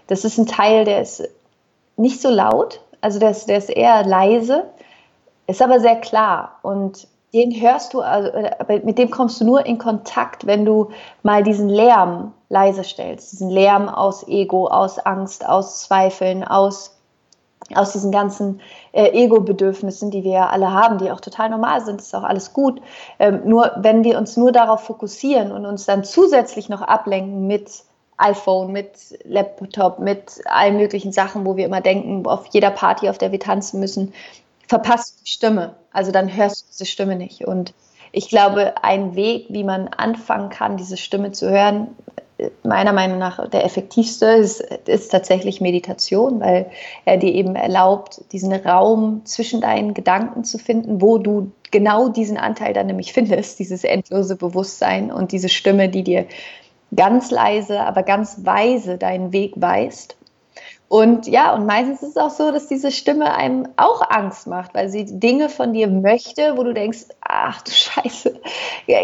das 0.07 0.24
ist 0.24 0.38
ein 0.38 0.45
Teil, 0.45 0.86
der 0.86 1.01
ist 1.01 1.27
nicht 1.97 2.21
so 2.21 2.30
laut, 2.30 2.80
also 3.04 3.19
der 3.19 3.31
ist, 3.31 3.50
der 3.50 3.57
ist 3.57 3.69
eher 3.69 4.06
leise, 4.06 4.64
ist 5.45 5.62
aber 5.62 5.80
sehr 5.81 5.98
klar. 5.98 6.60
Und 6.62 7.07
den 7.33 7.52
hörst 7.52 7.94
du, 7.94 8.00
also 8.02 8.31
mit 8.83 8.98
dem 8.98 9.10
kommst 9.10 9.42
du 9.42 9.45
nur 9.45 9.66
in 9.66 9.78
Kontakt, 9.78 10.45
wenn 10.45 10.66
du 10.66 10.90
mal 11.22 11.44
diesen 11.44 11.68
Lärm 11.68 12.31
leise 12.48 12.83
stellst. 12.83 13.33
Diesen 13.33 13.50
Lärm 13.50 13.90
aus 13.90 14.26
Ego, 14.28 14.68
aus 14.68 15.00
Angst, 15.00 15.45
aus 15.45 15.81
Zweifeln, 15.81 16.45
aus, 16.45 16.98
aus 17.76 17.92
diesen 17.92 18.12
ganzen 18.12 18.62
äh, 18.94 19.10
Ego-Bedürfnissen, 19.10 20.10
die 20.10 20.24
wir 20.24 20.31
ja 20.31 20.50
alle 20.50 20.72
haben, 20.72 20.98
die 20.98 21.12
auch 21.12 21.19
total 21.19 21.50
normal 21.50 21.83
sind, 21.83 22.00
ist 22.00 22.16
auch 22.16 22.24
alles 22.24 22.54
gut. 22.54 22.81
Ähm, 23.19 23.42
nur 23.44 23.72
wenn 23.78 24.06
wir 24.06 24.18
uns 24.18 24.38
nur 24.38 24.54
darauf 24.54 24.81
fokussieren 24.81 25.52
und 25.52 25.66
uns 25.66 25.86
dann 25.86 26.06
zusätzlich 26.06 26.69
noch 26.69 26.81
ablenken 26.81 27.48
mit 27.48 27.83
iPhone, 28.18 28.72
mit 28.72 28.92
Laptop, 29.24 30.00
mit 30.00 30.42
allen 30.46 30.78
möglichen 30.78 31.12
Sachen, 31.12 31.46
wo 31.46 31.58
wir 31.58 31.66
immer 31.66 31.82
denken, 31.82 32.26
auf 32.26 32.48
jeder 32.52 32.72
Party, 32.72 33.10
auf 33.10 33.18
der 33.18 33.32
wir 33.32 33.40
tanzen 33.40 33.80
müssen, 33.80 34.14
verpasst 34.68 35.22
die 35.24 35.30
Stimme. 35.30 35.76
Also 35.92 36.12
dann 36.12 36.36
hörst 36.36 36.62
du 36.62 36.66
diese 36.72 36.86
Stimme 36.86 37.16
nicht. 37.16 37.46
Und 37.46 37.74
ich 38.12 38.30
glaube, 38.30 38.76
ein 38.84 39.16
Weg, 39.16 39.48
wie 39.50 39.64
man 39.64 39.88
anfangen 39.88 40.50
kann, 40.50 40.78
diese 40.78 40.98
Stimme 40.98 41.32
zu 41.32 41.50
hören, 41.50 41.90
meiner 42.64 42.94
Meinung 42.94 43.20
nach 43.20 43.48
der 43.50 43.64
effektivste 43.64 44.26
ist, 44.26 44.62
ist 44.62 45.12
tatsächlich 45.12 45.62
Meditation, 45.62 46.40
weil 46.40 46.70
er 47.06 47.18
dir 47.18 47.34
eben 47.34 47.56
erlaubt, 47.56 48.22
diesen 48.32 48.54
Raum 48.54 49.22
zwischen 49.26 49.62
deinen 49.62 49.94
Gedanken 49.94 50.44
zu 50.44 50.58
finden, 50.58 51.02
wo 51.02 51.18
du 51.18 51.52
genau 51.72 52.10
diesen 52.10 52.38
Anteil 52.38 52.74
dann 52.74 52.88
nämlich 52.88 53.14
findest, 53.14 53.60
dieses 53.60 53.84
endlose 53.84 54.36
Bewusstsein 54.36 55.12
und 55.12 55.32
diese 55.32 55.50
Stimme, 55.50 55.90
die 55.90 56.04
dir 56.04 56.26
ganz 56.95 57.31
leise, 57.31 57.81
aber 57.81 58.04
ganz 58.04 58.45
weise 58.45 58.97
deinen 58.97 59.31
Weg 59.31 59.54
weist. 59.56 60.16
Und 60.94 61.26
ja, 61.28 61.56
und 61.56 61.66
meistens 61.66 62.04
ist 62.04 62.09
es 62.09 62.18
auch 62.18 62.30
so, 62.30 62.52
dass 62.52 62.68
diese 62.68 62.92
Stimme 62.92 63.33
einem 63.33 63.68
auch 63.78 64.07
Angst 64.12 64.45
macht, 64.45 64.76
weil 64.76 64.90
sie 64.90 65.06
Dinge 65.06 65.50
von 65.50 65.73
dir 65.73 65.88
möchte, 65.88 66.56
wo 66.56 66.64
du 66.64 66.71
denkst, 66.71 67.06
ach 67.21 67.64
du 67.64 67.71
Scheiße, 67.71 68.40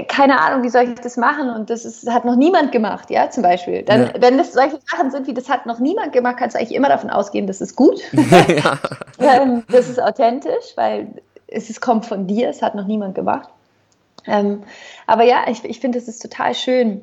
keine 0.08 0.40
Ahnung, 0.40 0.62
wie 0.62 0.70
soll 0.70 0.84
ich 0.84 1.00
das 1.00 1.18
machen? 1.18 1.50
Und 1.50 1.72
das 1.72 1.86
ist, 1.86 2.08
hat 2.08 2.26
noch 2.26 2.36
niemand 2.36 2.72
gemacht, 2.72 3.10
ja, 3.10 3.32
zum 3.32 3.42
Beispiel. 3.42 3.82
Dann, 3.82 4.02
ja. 4.02 4.14
Wenn 4.20 4.38
das 4.38 4.54
solche 4.54 4.78
Sachen 4.88 5.10
sind 5.10 5.26
wie, 5.26 5.34
das 5.34 5.50
hat 5.50 5.66
noch 5.66 5.80
niemand 5.80 6.14
gemacht, 6.14 6.36
kannst 6.38 6.56
du 6.56 6.60
eigentlich 6.60 6.76
immer 6.76 6.90
davon 6.90 7.10
ausgehen, 7.10 7.48
das 7.48 7.60
ist 7.60 7.76
gut. 7.76 8.00
ja. 8.14 8.78
Ähm, 9.18 9.64
das 9.72 9.90
ist 9.90 10.00
authentisch, 10.00 10.74
weil 10.76 11.08
es 11.48 11.72
ist, 11.72 11.82
kommt 11.82 12.06
von 12.06 12.28
dir, 12.28 12.50
es 12.50 12.62
hat 12.62 12.76
noch 12.76 12.86
niemand 12.86 13.16
gemacht. 13.16 13.50
Ähm, 14.28 14.62
aber 15.08 15.24
ja, 15.24 15.46
ich, 15.48 15.64
ich 15.66 15.80
finde, 15.80 15.98
es 15.98 16.08
ist 16.08 16.22
total 16.22 16.54
schön, 16.54 17.02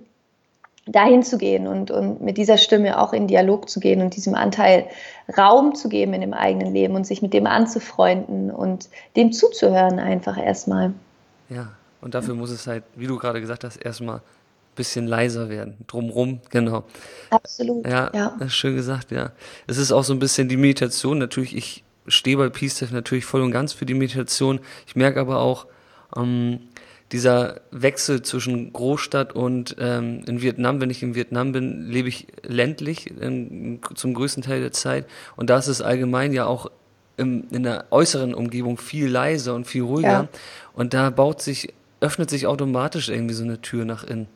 dahin 0.87 1.23
zu 1.25 1.37
gehen 1.37 1.67
und, 1.67 1.91
und 1.91 2.21
mit 2.21 2.39
dieser 2.39 2.59
Stimme 2.59 3.01
auch 3.01 3.13
in 3.13 3.27
Dialog 3.27 3.69
zu 3.69 3.81
gehen 3.81 4.01
und 4.01 4.15
diesem 4.15 4.35
Anteil 4.35 4.87
Raum 5.37 5.75
zu 5.75 5.89
geben 5.89 6.15
in 6.15 6.21
dem 6.21 6.33
eigenen 6.33 6.73
Leben 6.73 6.95
und 6.95 7.07
sich 7.07 7.23
mit 7.23 7.35
dem 7.35 7.47
anzufreunden 7.47 8.53
und 8.53 8.89
dem 9.17 9.33
zuzuhören 9.33 9.99
einfach 9.99 10.39
erstmal. 10.39 10.95
Ja, 11.49 11.73
und 12.01 12.15
dafür 12.15 12.35
muss 12.35 12.51
es 12.51 12.69
halt, 12.69 12.85
wie 12.95 13.09
du 13.09 13.19
gerade 13.19 13.41
gesagt 13.41 13.65
hast, 13.65 13.77
erstmal 13.77 14.19
ein 14.19 14.23
bisschen 14.77 15.09
leiser 15.09 15.49
werden. 15.49 15.77
Drumrum, 15.89 16.41
genau. 16.51 16.85
Absolut. 17.31 17.85
Ja, 17.85 18.11
ja. 18.15 18.49
schön 18.49 18.77
gesagt, 18.77 19.11
ja. 19.11 19.33
Es 19.67 19.79
ist 19.79 19.91
auch 19.91 20.05
so 20.05 20.13
ein 20.13 20.21
bisschen 20.21 20.49
die 20.49 20.57
Meditation. 20.57 21.19
Natürlich, 21.19 21.57
ich 21.57 21.85
stehe 22.07 22.37
bei 22.37 22.49
Peace 22.49 22.85
natürlich 22.93 23.25
voll 23.25 23.43
und 23.43 23.51
ganz 23.51 23.73
für 23.73 23.87
die 23.87 23.95
Meditation. 23.95 24.61
Ich 24.87 24.95
merke 24.95 25.19
aber 25.19 25.41
auch, 25.41 25.67
ähm, 26.17 26.61
dieser 27.13 27.61
Wechsel 27.71 28.23
zwischen 28.23 28.73
Großstadt 28.73 29.33
und 29.33 29.77
ähm, 29.79 30.25
in 30.27 30.43
Vietnam, 30.43 30.81
wenn 30.81 30.91
ich 30.91 31.03
in 31.03 31.15
Vietnam 31.15 31.53
bin, 31.53 31.89
lebe 31.89 32.09
ich 32.09 32.27
ländlich 32.43 33.11
in, 33.21 33.81
zum 33.95 34.15
größten 34.15 34.43
Teil 34.43 34.61
der 34.61 34.73
Zeit. 34.73 35.07
Und 35.37 35.49
da 35.51 35.59
ist 35.59 35.69
es 35.69 35.81
allgemein 35.81 36.33
ja 36.33 36.47
auch 36.47 36.71
im, 37.17 37.45
in 37.51 37.63
der 37.63 37.87
äußeren 37.91 38.35
Umgebung 38.35 38.77
viel 38.77 39.07
leiser 39.09 39.55
und 39.55 39.67
viel 39.67 39.83
ruhiger. 39.83 40.09
Ja. 40.09 40.29
Und 40.75 40.95
da 40.95 41.11
baut 41.11 41.41
sich, 41.41 41.73
öffnet 42.01 42.29
sich 42.29 42.47
automatisch 42.47 43.09
irgendwie 43.09 43.35
so 43.35 43.45
eine 43.45 43.61
Tür 43.61 43.85
nach 43.85 44.03
innen 44.05 44.27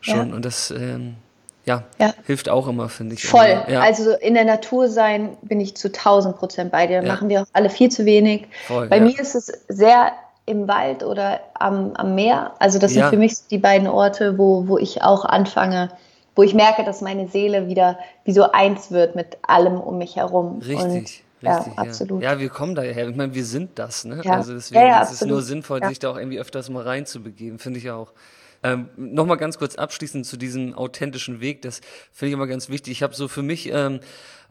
schon. 0.00 0.30
Ja. 0.30 0.34
Und 0.34 0.44
das 0.44 0.70
ähm, 0.70 1.16
ja, 1.64 1.84
ja, 1.98 2.14
hilft 2.26 2.48
auch 2.48 2.68
immer, 2.68 2.88
finde 2.88 3.14
ich. 3.14 3.26
Voll. 3.26 3.64
Ja. 3.68 3.80
Also 3.80 4.12
in 4.12 4.34
der 4.34 4.44
Natur 4.44 4.88
sein 4.88 5.36
bin 5.42 5.60
ich 5.60 5.76
zu 5.76 5.88
1000 5.88 6.36
Prozent 6.36 6.72
bei 6.72 6.86
dir. 6.86 7.02
Machen 7.02 7.28
wir 7.28 7.42
auch 7.42 7.46
alle 7.52 7.70
viel 7.70 7.90
zu 7.90 8.04
wenig. 8.04 8.46
Voll, 8.66 8.88
bei 8.88 9.00
mir 9.00 9.18
ist 9.18 9.34
es 9.34 9.52
sehr 9.68 10.12
im 10.50 10.66
Wald 10.66 11.04
oder 11.04 11.40
am, 11.54 11.92
am 11.94 12.14
Meer. 12.14 12.52
Also 12.58 12.78
das 12.78 12.92
sind 12.92 13.00
ja. 13.00 13.10
für 13.10 13.16
mich 13.16 13.34
die 13.50 13.58
beiden 13.58 13.86
Orte, 13.86 14.36
wo, 14.36 14.66
wo 14.66 14.78
ich 14.78 15.02
auch 15.02 15.24
anfange, 15.24 15.90
wo 16.34 16.42
ich 16.42 16.54
merke, 16.54 16.84
dass 16.84 17.00
meine 17.00 17.28
Seele 17.28 17.68
wieder 17.68 17.98
wie 18.24 18.32
so 18.32 18.50
eins 18.50 18.90
wird 18.90 19.14
mit 19.14 19.38
allem 19.42 19.80
um 19.80 19.98
mich 19.98 20.16
herum. 20.16 20.58
Richtig. 20.58 20.78
Und, 20.78 20.92
Richtig, 20.92 21.22
ja, 21.42 21.64
absolut. 21.76 22.22
Ja, 22.22 22.38
wir 22.38 22.50
kommen 22.50 22.74
daher. 22.74 23.08
Ich 23.08 23.16
meine, 23.16 23.34
wir 23.34 23.44
sind 23.44 23.78
das, 23.78 24.04
ne? 24.04 24.20
Ja. 24.22 24.34
Also 24.34 24.52
deswegen 24.52 24.82
ja, 24.82 25.00
ist 25.00 25.12
es 25.12 25.24
nur 25.24 25.40
sinnvoll, 25.40 25.82
sich 25.86 25.98
da 25.98 26.10
auch 26.10 26.18
irgendwie 26.18 26.38
öfters 26.38 26.68
mal 26.68 26.82
reinzubegeben, 26.82 27.58
finde 27.58 27.78
ich 27.78 27.90
auch. 27.90 28.12
Ähm, 28.62 28.90
Nochmal 28.96 29.38
ganz 29.38 29.56
kurz 29.56 29.76
abschließend 29.76 30.26
zu 30.26 30.36
diesem 30.36 30.74
authentischen 30.74 31.40
Weg, 31.40 31.62
das 31.62 31.80
finde 32.12 32.28
ich 32.30 32.34
immer 32.34 32.46
ganz 32.46 32.68
wichtig. 32.68 32.92
Ich 32.92 33.02
habe 33.02 33.14
so 33.14 33.26
für 33.26 33.42
mich, 33.42 33.72
ähm, 33.72 34.00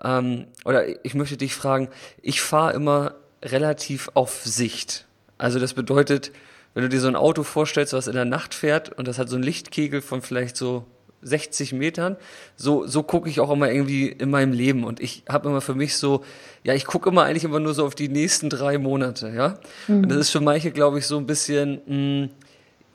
ähm, 0.04 0.48
oder 0.66 1.06
ich 1.06 1.14
möchte 1.14 1.38
dich 1.38 1.54
fragen, 1.54 1.90
ich 2.24 2.42
fahre 2.42 2.74
immer 2.74 3.14
relativ 3.44 4.10
auf 4.16 4.44
Sicht. 4.44 5.06
Also 5.40 5.58
das 5.58 5.74
bedeutet, 5.74 6.32
wenn 6.76 6.84
du 6.84 6.90
dir 6.90 7.00
so 7.00 7.08
ein 7.08 7.16
Auto 7.16 7.42
vorstellst, 7.42 7.94
was 7.94 8.06
in 8.06 8.14
der 8.14 8.26
Nacht 8.26 8.54
fährt 8.54 8.90
und 8.90 9.08
das 9.08 9.18
hat 9.18 9.30
so 9.30 9.36
einen 9.36 9.44
Lichtkegel 9.44 10.02
von 10.02 10.22
vielleicht 10.22 10.56
so 10.56 10.86
60 11.22 11.74
Metern, 11.74 12.18
so, 12.56 12.86
so 12.86 13.04
gucke 13.04 13.30
ich 13.30 13.40
auch 13.40 13.50
immer 13.50 13.72
irgendwie 13.72 14.08
in 14.08 14.30
meinem 14.30 14.54
Leben. 14.54 14.84
Und 14.84 15.00
ich 15.00 15.24
habe 15.28 15.50
immer 15.50 15.62
für 15.62 15.76
mich 15.76 15.98
so, 15.98 16.24
ja, 16.64 16.74
ich 16.74 16.86
gucke 16.86 17.10
immer 17.10 17.24
eigentlich 17.24 17.44
immer 17.44 17.60
nur 17.60 17.74
so 17.74 17.86
auf 17.86 17.96
die 17.96 18.10
nächsten 18.10 18.50
drei 18.50 18.78
Monate, 18.78 19.30
ja. 19.30 19.60
Mhm. 19.88 20.04
Und 20.04 20.10
das 20.10 20.20
ist 20.20 20.30
für 20.30 20.42
manche, 20.42 20.72
glaube 20.72 21.00
ich, 21.00 21.08
so 21.08 21.18
ein 21.18 21.26
bisschen 21.26 21.82
mh, 21.86 21.88
hm, 21.88 22.30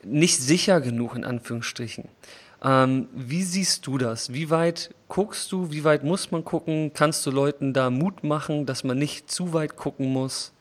nicht 0.03 0.39
sicher 0.39 0.81
genug, 0.81 1.15
in 1.15 1.25
Anführungsstrichen. 1.25 2.05
Ähm, 2.63 3.07
wie 3.13 3.43
siehst 3.43 3.85
du 3.85 3.97
das? 3.97 4.33
Wie 4.33 4.49
weit 4.49 4.93
guckst 5.07 5.51
du? 5.51 5.71
Wie 5.71 5.83
weit 5.83 6.03
muss 6.03 6.31
man 6.31 6.43
gucken? 6.43 6.91
Kannst 6.93 7.25
du 7.25 7.31
Leuten 7.31 7.73
da 7.73 7.89
Mut 7.89 8.23
machen, 8.23 8.65
dass 8.65 8.83
man 8.83 8.97
nicht 8.97 9.29
zu 9.29 9.53
weit 9.53 9.75
gucken 9.75 10.11
muss? 10.11 10.51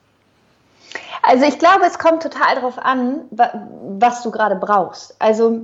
Also 1.23 1.45
ich 1.45 1.59
glaube, 1.59 1.85
es 1.87 1.99
kommt 1.99 2.23
total 2.23 2.57
darauf 2.57 2.79
an, 2.79 3.23
was 3.31 4.23
du 4.23 4.31
gerade 4.31 4.57
brauchst. 4.57 5.17
Also 5.19 5.63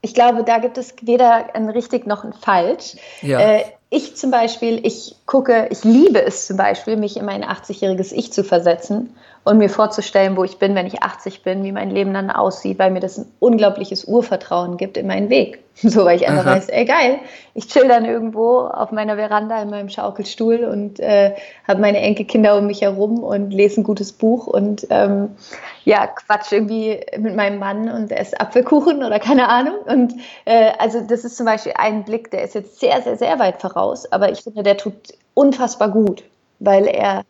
ich 0.00 0.14
glaube, 0.14 0.44
da 0.44 0.58
gibt 0.58 0.78
es 0.78 0.94
weder 1.02 1.54
ein 1.54 1.68
richtig 1.68 2.06
noch 2.06 2.24
ein 2.24 2.32
falsch. 2.32 2.96
Ja. 3.22 3.40
Äh, 3.40 3.64
ich 3.90 4.16
zum 4.16 4.30
Beispiel, 4.30 4.86
ich 4.86 5.16
gucke, 5.24 5.68
ich 5.70 5.82
liebe 5.82 6.22
es 6.22 6.46
zum 6.46 6.56
Beispiel, 6.56 6.96
mich 6.96 7.16
in 7.16 7.24
mein 7.24 7.42
80-jähriges 7.42 8.12
Ich 8.12 8.32
zu 8.32 8.44
versetzen 8.44 9.16
und 9.48 9.56
mir 9.56 9.70
vorzustellen, 9.70 10.36
wo 10.36 10.44
ich 10.44 10.58
bin, 10.58 10.74
wenn 10.74 10.86
ich 10.86 11.02
80 11.02 11.42
bin, 11.42 11.64
wie 11.64 11.72
mein 11.72 11.88
Leben 11.88 12.12
dann 12.12 12.30
aussieht, 12.30 12.78
weil 12.78 12.90
mir 12.90 13.00
das 13.00 13.16
ein 13.16 13.32
unglaubliches 13.38 14.04
Urvertrauen 14.04 14.76
gibt 14.76 14.98
in 14.98 15.06
meinen 15.06 15.30
Weg. 15.30 15.60
So, 15.80 16.04
weil 16.04 16.16
ich 16.16 16.26
einfach 16.26 16.44
Aha. 16.44 16.56
weiß, 16.56 16.70
ey 16.70 16.84
geil, 16.84 17.20
ich 17.54 17.68
chill 17.68 17.86
dann 17.86 18.04
irgendwo 18.04 18.62
auf 18.62 18.90
meiner 18.90 19.14
Veranda 19.14 19.62
in 19.62 19.70
meinem 19.70 19.88
Schaukelstuhl 19.88 20.64
und 20.64 20.98
äh, 20.98 21.36
habe 21.68 21.80
meine 21.80 21.98
Enkelkinder 21.98 22.58
um 22.58 22.66
mich 22.66 22.80
herum 22.80 23.22
und 23.22 23.52
lese 23.52 23.80
ein 23.80 23.84
gutes 23.84 24.12
Buch 24.12 24.48
und 24.48 24.88
ähm, 24.90 25.36
ja, 25.84 26.08
quatsch 26.08 26.50
irgendwie 26.50 26.98
mit 27.16 27.36
meinem 27.36 27.60
Mann 27.60 27.88
und 27.92 28.10
esse 28.10 28.40
Apfelkuchen 28.40 29.04
oder 29.04 29.20
keine 29.20 29.48
Ahnung. 29.48 29.76
Und 29.86 30.14
äh, 30.46 30.72
also 30.80 31.00
das 31.00 31.24
ist 31.24 31.36
zum 31.36 31.46
Beispiel 31.46 31.74
ein 31.76 32.02
Blick, 32.04 32.32
der 32.32 32.42
ist 32.42 32.56
jetzt 32.56 32.80
sehr, 32.80 33.00
sehr, 33.02 33.16
sehr 33.16 33.38
weit 33.38 33.60
voraus, 33.60 34.10
aber 34.10 34.32
ich 34.32 34.40
finde, 34.40 34.64
der 34.64 34.78
tut 34.78 35.14
unfassbar 35.34 35.90
gut, 35.90 36.24
weil 36.58 36.88
er 36.88 37.22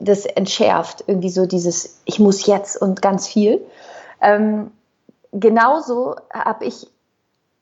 das 0.00 0.26
entschärft, 0.26 1.04
irgendwie 1.06 1.30
so 1.30 1.46
dieses 1.46 2.00
Ich 2.04 2.18
muss 2.18 2.46
jetzt 2.46 2.80
und 2.80 3.02
ganz 3.02 3.28
viel. 3.28 3.60
Ähm, 4.20 4.70
genauso 5.32 6.16
habe 6.32 6.64
ich 6.64 6.88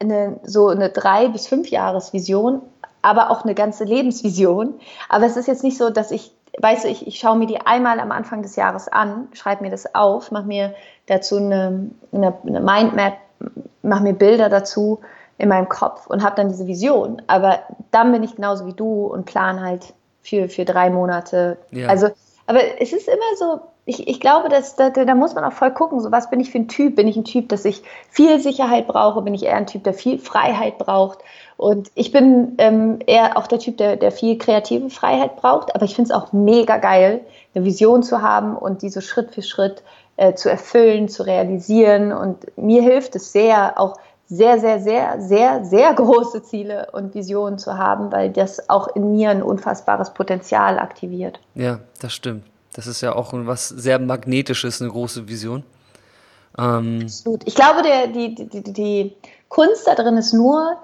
eine, 0.01 0.41
so 0.45 0.69
eine 0.69 0.91
drei 0.91 1.29
bis 1.29 1.47
fünf 1.47 1.69
Jahresvision, 1.69 2.63
aber 3.03 3.31
auch 3.31 3.45
eine 3.45 3.55
ganze 3.55 3.85
Lebensvision. 3.85 4.75
Aber 5.09 5.27
es 5.27 5.37
ist 5.37 5.47
jetzt 5.47 5.65
nicht 5.65 5.79
so, 5.79 5.91
dass 5.91 6.11
ich, 6.11 6.33
weißt 6.59 6.85
du, 6.85 6.89
ich, 6.89 7.07
ich 7.07 7.19
schaue 7.19 7.37
mir 7.37 7.47
die 7.47 7.61
einmal 7.61 8.01
am 8.01 8.13
Anfang 8.13 8.43
des 8.43 8.57
Jahres 8.57 8.89
an, 8.89 9.29
schreibe 9.33 9.63
mir 9.63 9.71
das 9.71 9.95
auf, 9.95 10.31
mache 10.31 10.47
mir 10.47 10.75
dazu 11.07 11.37
eine, 11.37 11.91
eine, 12.13 12.35
eine 12.47 12.61
Mindmap, 12.61 13.19
mache 13.83 14.03
mir 14.03 14.15
Bilder 14.15 14.49
dazu 14.49 15.01
in 15.39 15.49
meinem 15.49 15.69
Kopf 15.69 16.07
und 16.07 16.23
habe 16.23 16.37
dann 16.37 16.49
diese 16.49 16.67
Vision. 16.67 17.23
Aber 17.27 17.61
dann 17.91 18.13
bin 18.13 18.23
ich 18.23 18.37
genauso 18.37 18.67
wie 18.67 18.75
du 18.75 19.07
und 19.07 19.25
plan 19.25 19.61
halt 19.61 19.95
für, 20.23 20.49
für 20.49 20.65
drei 20.65 20.91
Monate. 20.91 21.59
Ja. 21.71 21.89
Also, 21.89 22.11
aber 22.47 22.61
es 22.81 22.93
ist 22.93 23.09
immer 23.09 23.37
so, 23.39 23.61
ich, 23.87 24.07
ich 24.07 24.21
glaube, 24.21 24.49
dass, 24.49 24.77
da, 24.77 24.91
da 24.91 25.15
muss 25.15 25.35
man 25.35 25.45
auch 25.45 25.53
voll 25.53 25.73
gucken, 25.73 26.01
so 26.01 26.13
was 26.13 26.31
bin 26.31 26.41
ich 26.41 26.51
für 26.51 26.59
ein 26.59 26.69
Typ? 26.69 26.97
Bin 26.97 27.09
ich 27.09 27.17
ein 27.17 27.25
Typ, 27.25 27.49
dass 27.49 27.65
ich 27.65 27.83
viel 28.11 28.39
Sicherheit 28.39 28.87
brauche? 28.87 29.23
Bin 29.23 29.35
ich 29.35 29.45
eher 29.45 29.57
ein 29.57 29.67
Typ, 29.67 29.85
der 29.85 29.95
viel 29.95 30.19
Freiheit 30.19 30.79
braucht? 30.79 31.19
Und 31.57 31.91
ich 31.95 32.13
bin 32.13 32.55
ähm, 32.59 33.01
eher 33.07 33.37
auch 33.37 33.47
der 33.47 33.59
Typ, 33.59 33.77
der, 33.79 33.97
der 33.97 34.13
viel 34.13 34.39
kreative 34.39 34.91
Freiheit 34.91 35.37
braucht, 35.37 35.75
aber 35.75 35.85
ich 35.85 35.95
finde 35.95 36.13
es 36.13 36.17
auch 36.17 36.33
mega 36.33 36.79
geil, 36.79 37.21
eine 37.55 37.65
Vision 37.65 38.03
zu 38.03 38.23
haben 38.23 38.57
und 38.57 38.83
diese 38.83 39.03
Schritt 39.03 39.35
für 39.35 39.43
Schritt 39.43 39.83
äh, 40.17 40.35
zu 40.35 40.49
erfüllen, 40.49 41.09
zu 41.09 41.23
realisieren. 41.25 42.13
Und 42.13 42.57
mir 42.57 42.83
hilft 42.83 43.17
es 43.17 43.33
sehr, 43.33 43.79
auch 43.79 43.97
sehr, 44.31 44.61
sehr, 44.61 44.81
sehr, 44.81 45.21
sehr, 45.21 45.65
sehr 45.65 45.93
große 45.95 46.43
Ziele 46.43 46.89
und 46.93 47.15
Visionen 47.15 47.59
zu 47.59 47.77
haben, 47.77 48.13
weil 48.13 48.31
das 48.31 48.71
auch 48.71 48.89
in 48.95 49.13
mir 49.13 49.31
ein 49.31 49.43
unfassbares 49.43 50.15
Potenzial 50.15 50.79
aktiviert. 50.79 51.41
Ja, 51.55 51.81
das 52.01 52.15
stimmt. 52.15 52.45
Das 52.73 52.87
ist 52.87 53.01
ja 53.01 53.15
auch 53.15 53.33
was 53.33 53.69
sehr 53.69 53.99
Magnetisches, 53.99 54.81
eine 54.81 54.91
große 54.91 55.29
Vision. 55.29 55.65
Ähm 56.57 57.01
Absolut. 57.03 57.43
Ich 57.45 57.57
glaube, 57.57 57.83
der, 57.83 58.07
die, 58.07 58.35
die, 58.37 58.63
die 58.63 59.17
Kunst 59.49 59.89
da 59.89 59.97
drin 59.97 60.17
ist 60.17 60.33
nur, 60.33 60.77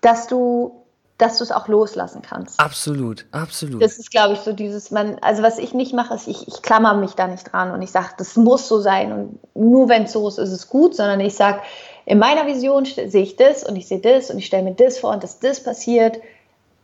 dass 0.00 0.28
du 0.28 0.78
dass 1.18 1.38
du 1.38 1.44
es 1.44 1.52
auch 1.52 1.68
loslassen 1.68 2.20
kannst. 2.20 2.58
Absolut, 2.58 3.26
absolut. 3.30 3.80
Das 3.80 3.96
ist, 3.96 4.10
glaube 4.10 4.34
ich, 4.34 4.40
so 4.40 4.52
dieses, 4.52 4.90
man, 4.90 5.18
also 5.20 5.44
was 5.44 5.58
ich 5.58 5.72
nicht 5.72 5.94
mache, 5.94 6.14
ist, 6.14 6.26
ich, 6.26 6.48
ich 6.48 6.62
klammer 6.62 6.94
mich 6.94 7.12
da 7.12 7.28
nicht 7.28 7.52
dran 7.52 7.70
und 7.70 7.80
ich 7.80 7.92
sage, 7.92 8.08
das 8.18 8.34
muss 8.34 8.66
so 8.66 8.80
sein 8.80 9.12
und 9.12 9.38
nur 9.54 9.88
wenn 9.88 10.04
es 10.04 10.12
so 10.12 10.26
ist, 10.26 10.38
ist 10.38 10.50
es 10.50 10.68
gut, 10.68 10.96
sondern 10.96 11.20
ich 11.20 11.36
sage, 11.36 11.60
in 12.04 12.18
meiner 12.18 12.46
Vision 12.46 12.84
sehe 12.84 13.22
ich 13.22 13.36
das 13.36 13.64
und 13.64 13.76
ich 13.76 13.86
sehe 13.86 14.00
das 14.00 14.30
und 14.30 14.38
ich 14.38 14.46
stelle 14.46 14.64
mir 14.64 14.74
das 14.74 14.98
vor 14.98 15.12
und 15.12 15.22
dass 15.22 15.38
das 15.40 15.62
passiert. 15.62 16.18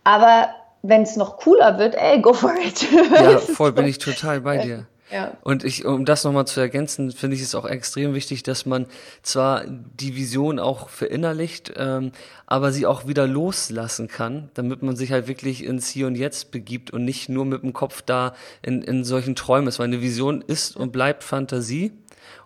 Aber 0.04 0.48
wenn 0.82 1.02
es 1.02 1.16
noch 1.16 1.38
cooler 1.38 1.78
wird, 1.78 1.94
ey, 1.96 2.20
go 2.20 2.32
for 2.32 2.54
it. 2.54 2.86
Ja, 3.10 3.38
voll 3.38 3.72
bin 3.72 3.86
ich 3.86 3.98
total 3.98 4.40
bei 4.40 4.58
dir. 4.58 4.86
Ja. 5.10 5.36
Und 5.42 5.64
ich, 5.64 5.86
um 5.86 6.04
das 6.04 6.24
nochmal 6.24 6.46
zu 6.46 6.60
ergänzen, 6.60 7.12
finde 7.12 7.36
ich 7.36 7.42
es 7.42 7.54
auch 7.54 7.64
extrem 7.64 8.14
wichtig, 8.14 8.42
dass 8.42 8.66
man 8.66 8.86
zwar 9.22 9.64
die 9.66 10.16
Vision 10.16 10.58
auch 10.58 10.90
verinnerlicht, 10.90 11.72
ähm, 11.76 12.12
aber 12.46 12.72
sie 12.72 12.84
auch 12.84 13.06
wieder 13.06 13.26
loslassen 13.26 14.08
kann, 14.08 14.50
damit 14.54 14.82
man 14.82 14.96
sich 14.96 15.12
halt 15.12 15.26
wirklich 15.26 15.64
ins 15.64 15.88
Hier 15.88 16.06
und 16.06 16.14
Jetzt 16.14 16.50
begibt 16.50 16.90
und 16.90 17.04
nicht 17.04 17.28
nur 17.28 17.46
mit 17.46 17.62
dem 17.62 17.72
Kopf 17.72 18.02
da 18.02 18.34
in, 18.62 18.82
in 18.82 19.02
solchen 19.04 19.34
Träumen 19.34 19.68
ist. 19.68 19.78
Weil 19.78 19.86
eine 19.86 20.02
Vision 20.02 20.42
ist 20.46 20.76
und 20.76 20.92
bleibt 20.92 21.24
Fantasie. 21.24 21.92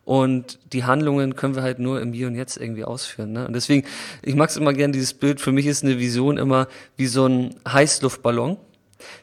Und 0.05 0.59
die 0.73 0.85
Handlungen 0.85 1.37
können 1.37 1.55
wir 1.55 1.63
halt 1.63 1.79
nur 1.79 2.01
im 2.01 2.13
Hier 2.13 2.27
und 2.27 2.35
Jetzt 2.35 2.57
irgendwie 2.57 2.85
ausführen. 2.85 3.33
Ne? 3.33 3.47
Und 3.47 3.53
deswegen, 3.53 3.87
ich 4.23 4.35
mag 4.35 4.51
es 4.51 4.57
immer 4.57 4.73
gern, 4.73 4.93
dieses 4.93 5.15
Bild, 5.15 5.41
für 5.41 5.53
mich 5.53 5.67
ist 5.67 5.85
eine 5.85 5.99
Vision 5.99 6.39
immer 6.39 6.67
wie 6.97 7.07
so 7.07 7.27
ein 7.27 7.55
Heißluftballon. 7.69 8.57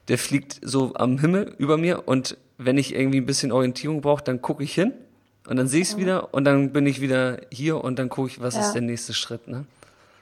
der 0.08 0.18
fliegt 0.18 0.60
so 0.62 0.94
am 0.96 1.20
Himmel 1.20 1.54
über 1.58 1.78
mir 1.78 2.08
und 2.08 2.38
wenn 2.58 2.78
ich 2.78 2.94
irgendwie 2.94 3.20
ein 3.22 3.26
bisschen 3.26 3.52
Orientierung 3.52 4.02
brauche, 4.02 4.24
dann 4.24 4.42
gucke 4.42 4.64
ich 4.64 4.74
hin 4.74 4.94
und 5.48 5.56
dann 5.56 5.68
sehe 5.68 5.82
ich 5.82 5.90
es 5.90 5.96
mhm. 5.96 6.02
wieder 6.02 6.34
und 6.34 6.44
dann 6.44 6.72
bin 6.72 6.86
ich 6.86 7.02
wieder 7.02 7.40
hier 7.52 7.84
und 7.84 7.98
dann 7.98 8.10
gucke 8.10 8.28
ich, 8.30 8.42
was 8.42 8.56
ja. 8.56 8.62
ist 8.62 8.74
der 8.74 8.82
nächste 8.82 9.14
Schritt. 9.14 9.48
Ne? 9.48 9.66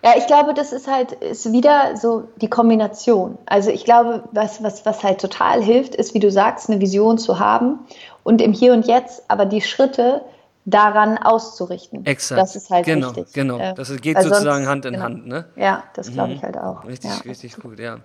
Ja, 0.03 0.13
ich 0.15 0.27
glaube, 0.27 0.53
das 0.53 0.71
ist 0.71 0.87
halt 0.87 1.11
ist 1.11 1.51
wieder 1.51 1.97
so 1.97 2.29
die 2.39 2.49
Kombination. 2.49 3.37
Also 3.47 3.71
ich 3.71 3.83
glaube, 3.83 4.23
was, 4.31 4.61
was, 4.63 4.85
was 4.85 5.03
halt 5.03 5.19
total 5.19 5.61
hilft, 5.61 5.95
ist, 5.95 6.13
wie 6.13 6.19
du 6.19 6.31
sagst, 6.31 6.69
eine 6.69 6.79
Vision 6.79 7.17
zu 7.17 7.39
haben 7.39 7.79
und 8.27 8.41
im 8.41 8.51
Hier 8.51 8.73
und 8.73 8.85
Jetzt 8.85 9.23
aber 9.29 9.45
die 9.45 9.61
Schritte 9.61 10.21
daran 10.65 11.17
auszurichten. 11.17 12.05
Exakt. 12.05 12.41
Das 12.41 12.57
ist 12.57 12.69
halt 12.69 12.85
genau, 12.85 13.15
wichtig. 13.15 13.33
Genau, 13.33 13.57
äh, 13.57 13.73
das 13.73 13.89
geht 14.01 14.21
sozusagen 14.21 14.65
sonst, 14.65 14.67
Hand 14.67 14.85
in 14.85 14.93
genau. 14.95 15.05
Hand. 15.05 15.27
Ne? 15.27 15.45
Ja, 15.55 15.85
das 15.93 16.11
glaube 16.11 16.33
ich 16.33 16.41
mhm. 16.41 16.45
halt 16.45 16.57
auch. 16.57 16.83
Richtig, 16.83 17.09
ja. 17.09 17.17
richtig 17.19 17.55
gut, 17.55 17.79
ja. 17.79 18.01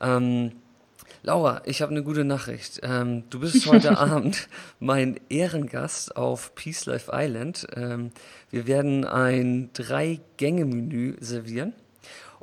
Ähm, 0.00 0.52
Laura, 1.22 1.60
ich 1.66 1.82
habe 1.82 1.90
eine 1.90 2.02
gute 2.02 2.24
Nachricht. 2.24 2.80
Ähm, 2.82 3.24
du 3.28 3.40
bist 3.40 3.66
heute 3.66 3.98
Abend 3.98 4.48
mein 4.78 5.20
Ehrengast 5.28 6.16
auf 6.16 6.54
Peace 6.54 6.86
Life 6.86 7.10
Island. 7.12 7.66
Ähm, 7.76 8.12
wir 8.48 8.66
werden 8.66 9.04
ein 9.04 9.68
Drei-Gänge-Menü 9.74 11.18
servieren 11.20 11.74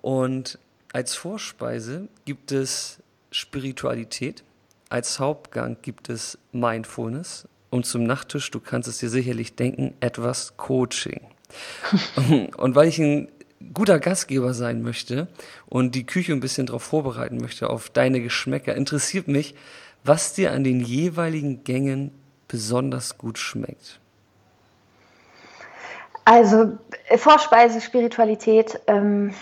und 0.04 0.60
als 0.94 1.16
Vorspeise 1.16 2.10
gibt 2.26 2.52
es 2.52 3.00
Spiritualität, 3.32 4.44
als 4.90 5.20
Hauptgang 5.20 5.78
gibt 5.82 6.10
es 6.10 6.38
Mindfulness 6.52 7.48
und 7.70 7.86
zum 7.86 8.04
Nachtisch, 8.04 8.50
du 8.52 8.60
kannst 8.60 8.88
es 8.88 9.00
dir 9.00 9.10
sicherlich 9.10 9.56
denken, 9.56 9.94
etwas 10.00 10.58
Coaching. 10.58 11.22
und 12.58 12.76
weil 12.76 12.88
ich 12.88 13.00
ein 13.00 13.30
guter 13.74 14.00
Gastgeber 14.00 14.54
sein 14.54 14.82
möchte 14.82 15.28
und 15.68 15.96
die 15.96 16.06
Küche 16.06 16.34
ein 16.34 16.40
bisschen 16.40 16.68
darauf 16.68 16.84
vorbereiten 16.84 17.38
möchte, 17.38 17.70
auf 17.70 17.90
deine 17.90 18.22
Geschmäcker, 18.22 18.76
interessiert 18.76 19.28
mich, 19.28 19.56
was 20.04 20.34
dir 20.34 20.52
an 20.52 20.64
den 20.64 20.80
jeweiligen 20.80 21.64
Gängen 21.64 22.12
besonders 22.48 23.18
gut 23.18 23.38
schmeckt. 23.38 24.00
Also 26.24 26.78
Vorspeise, 27.16 27.82
Spiritualität, 27.82 28.80
ähm, 28.88 29.34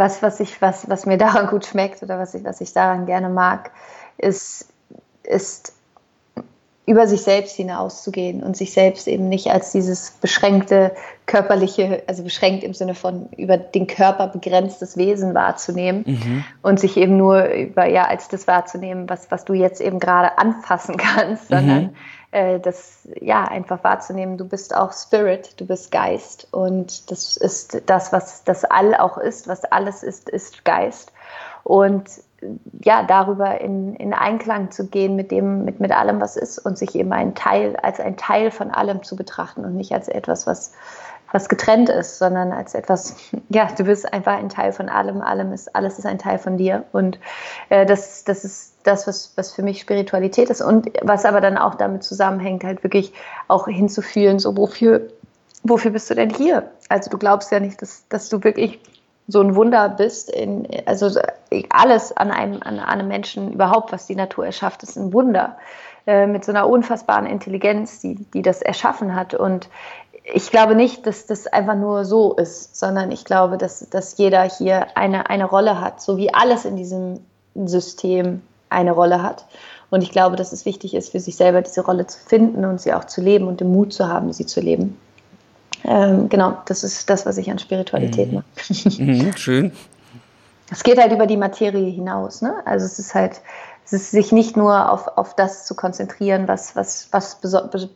was, 0.00 0.20
was, 0.22 0.40
ich, 0.40 0.60
was, 0.60 0.90
was 0.90 1.06
mir 1.06 1.18
daran 1.26 1.46
gut 1.46 1.64
schmeckt 1.64 2.02
oder 2.02 2.18
was 2.18 2.34
ich, 2.34 2.42
was 2.42 2.60
ich 2.60 2.72
daran 2.72 3.06
gerne 3.06 3.28
mag, 3.28 3.70
ist, 4.18 4.72
ist 5.22 5.74
über 6.86 7.06
sich 7.06 7.22
selbst 7.22 7.54
hinauszugehen 7.54 8.42
und 8.42 8.56
sich 8.56 8.72
selbst 8.72 9.06
eben 9.06 9.28
nicht 9.28 9.48
als 9.48 9.70
dieses 9.70 10.10
beschränkte 10.10 10.90
körperliche, 11.26 12.02
also 12.08 12.24
beschränkt 12.24 12.64
im 12.64 12.74
Sinne 12.74 12.96
von 12.96 13.28
über 13.36 13.58
den 13.58 13.86
Körper 13.86 14.26
begrenztes 14.26 14.96
Wesen 14.96 15.32
wahrzunehmen 15.32 16.02
mhm. 16.04 16.44
und 16.62 16.80
sich 16.80 16.96
eben 16.96 17.16
nur 17.16 17.44
über, 17.44 17.86
ja, 17.86 18.08
als 18.08 18.26
das 18.26 18.48
wahrzunehmen, 18.48 19.08
was, 19.08 19.30
was 19.30 19.44
du 19.44 19.52
jetzt 19.52 19.80
eben 19.80 20.00
gerade 20.00 20.36
anfassen 20.38 20.96
kannst, 20.96 21.46
sondern 21.46 21.82
mhm. 21.82 21.96
Äh, 22.32 22.60
das, 22.60 23.08
ja, 23.20 23.44
einfach 23.44 23.82
wahrzunehmen, 23.82 24.38
du 24.38 24.46
bist 24.46 24.74
auch 24.74 24.92
Spirit, 24.92 25.60
du 25.60 25.66
bist 25.66 25.90
Geist 25.90 26.48
und 26.52 27.10
das 27.10 27.36
ist 27.36 27.82
das, 27.86 28.12
was 28.12 28.44
das 28.44 28.64
All 28.64 28.94
auch 28.94 29.18
ist, 29.18 29.48
was 29.48 29.64
alles 29.64 30.02
ist, 30.02 30.28
ist 30.28 30.64
Geist. 30.64 31.12
Und 31.62 32.08
ja, 32.82 33.02
darüber 33.02 33.60
in, 33.60 33.94
in 33.96 34.14
Einklang 34.14 34.70
zu 34.70 34.86
gehen 34.86 35.16
mit 35.16 35.30
dem, 35.30 35.64
mit, 35.64 35.80
mit 35.80 35.92
allem, 35.92 36.20
was 36.20 36.36
ist 36.36 36.58
und 36.58 36.78
sich 36.78 36.94
eben 36.94 37.12
ein 37.12 37.34
Teil, 37.34 37.76
als 37.76 38.00
ein 38.00 38.16
Teil 38.16 38.50
von 38.50 38.70
allem 38.70 39.02
zu 39.02 39.16
betrachten 39.16 39.64
und 39.64 39.76
nicht 39.76 39.92
als 39.92 40.08
etwas, 40.08 40.46
was, 40.46 40.72
was 41.32 41.48
getrennt 41.48 41.88
ist, 41.88 42.18
sondern 42.18 42.52
als 42.52 42.74
etwas, 42.74 43.16
ja, 43.48 43.68
du 43.76 43.84
bist 43.84 44.12
einfach 44.12 44.32
ein 44.32 44.48
Teil 44.48 44.72
von 44.72 44.88
allem, 44.88 45.20
allem 45.20 45.52
ist, 45.52 45.74
alles 45.74 45.98
ist 45.98 46.06
ein 46.06 46.18
Teil 46.18 46.38
von 46.38 46.56
dir. 46.56 46.84
Und 46.92 47.18
äh, 47.68 47.84
das, 47.86 48.24
das 48.24 48.44
ist 48.44 48.74
das, 48.84 49.06
was, 49.06 49.32
was 49.36 49.52
für 49.52 49.62
mich 49.62 49.80
Spiritualität 49.80 50.48
ist 50.48 50.62
und 50.62 50.90
was 51.02 51.24
aber 51.24 51.40
dann 51.40 51.58
auch 51.58 51.74
damit 51.74 52.02
zusammenhängt, 52.02 52.64
halt 52.64 52.82
wirklich 52.82 53.12
auch 53.48 53.68
hinzufühlen, 53.68 54.38
so 54.38 54.56
wofür, 54.56 55.08
wofür 55.62 55.90
bist 55.90 56.08
du 56.08 56.14
denn 56.14 56.30
hier? 56.30 56.70
Also 56.88 57.10
du 57.10 57.18
glaubst 57.18 57.52
ja 57.52 57.60
nicht, 57.60 57.82
dass, 57.82 58.04
dass 58.08 58.30
du 58.30 58.42
wirklich 58.42 58.80
so 59.30 59.40
ein 59.40 59.54
Wunder 59.54 59.88
bist. 59.88 60.30
In, 60.30 60.66
also 60.86 61.10
alles 61.70 62.16
an 62.16 62.30
einem, 62.30 62.62
an 62.62 62.78
einem 62.78 63.08
Menschen 63.08 63.52
überhaupt, 63.52 63.92
was 63.92 64.06
die 64.06 64.16
Natur 64.16 64.46
erschafft, 64.46 64.82
ist 64.82 64.96
ein 64.96 65.12
Wunder. 65.12 65.56
Äh, 66.06 66.26
mit 66.26 66.44
so 66.44 66.52
einer 66.52 66.68
unfassbaren 66.68 67.26
Intelligenz, 67.26 68.00
die, 68.00 68.14
die 68.14 68.42
das 68.42 68.62
erschaffen 68.62 69.14
hat. 69.14 69.34
Und 69.34 69.68
ich 70.24 70.50
glaube 70.50 70.74
nicht, 70.74 71.06
dass 71.06 71.26
das 71.26 71.46
einfach 71.46 71.76
nur 71.76 72.04
so 72.04 72.34
ist, 72.34 72.76
sondern 72.76 73.12
ich 73.12 73.24
glaube, 73.24 73.58
dass, 73.58 73.88
dass 73.90 74.16
jeder 74.16 74.42
hier 74.42 74.96
eine, 74.96 75.28
eine 75.28 75.44
Rolle 75.44 75.80
hat, 75.80 76.00
so 76.00 76.16
wie 76.16 76.32
alles 76.32 76.64
in 76.64 76.76
diesem 76.76 77.20
System 77.54 78.42
eine 78.70 78.92
Rolle 78.92 79.22
hat. 79.22 79.46
Und 79.90 80.02
ich 80.02 80.10
glaube, 80.10 80.36
dass 80.36 80.52
es 80.52 80.64
wichtig 80.64 80.94
ist, 80.94 81.10
für 81.10 81.20
sich 81.20 81.36
selber 81.36 81.62
diese 81.62 81.84
Rolle 81.84 82.06
zu 82.06 82.18
finden 82.18 82.64
und 82.64 82.80
sie 82.80 82.94
auch 82.94 83.04
zu 83.04 83.20
leben 83.20 83.48
und 83.48 83.60
den 83.60 83.72
Mut 83.72 83.92
zu 83.92 84.08
haben, 84.08 84.32
sie 84.32 84.46
zu 84.46 84.60
leben. 84.60 84.98
Ähm, 85.84 86.28
genau, 86.28 86.58
das 86.66 86.84
ist 86.84 87.08
das, 87.08 87.26
was 87.26 87.38
ich 87.38 87.50
an 87.50 87.58
Spiritualität 87.58 88.28
mhm. 88.28 88.34
mag. 88.36 88.44
Mhm, 88.98 89.36
schön. 89.36 89.72
Es 90.72 90.84
geht 90.84 90.98
halt 90.98 91.10
über 91.10 91.26
die 91.26 91.36
Materie 91.36 91.90
hinaus. 91.90 92.42
Ne? 92.42 92.54
Also 92.64 92.86
es 92.86 93.00
ist 93.00 93.12
halt, 93.12 93.40
es 93.84 93.92
ist 93.92 94.12
sich 94.12 94.30
nicht 94.30 94.56
nur 94.56 94.92
auf, 94.92 95.08
auf 95.18 95.34
das 95.34 95.66
zu 95.66 95.74
konzentrieren, 95.74 96.46
was, 96.46 96.76
was, 96.76 97.08
was 97.10 97.40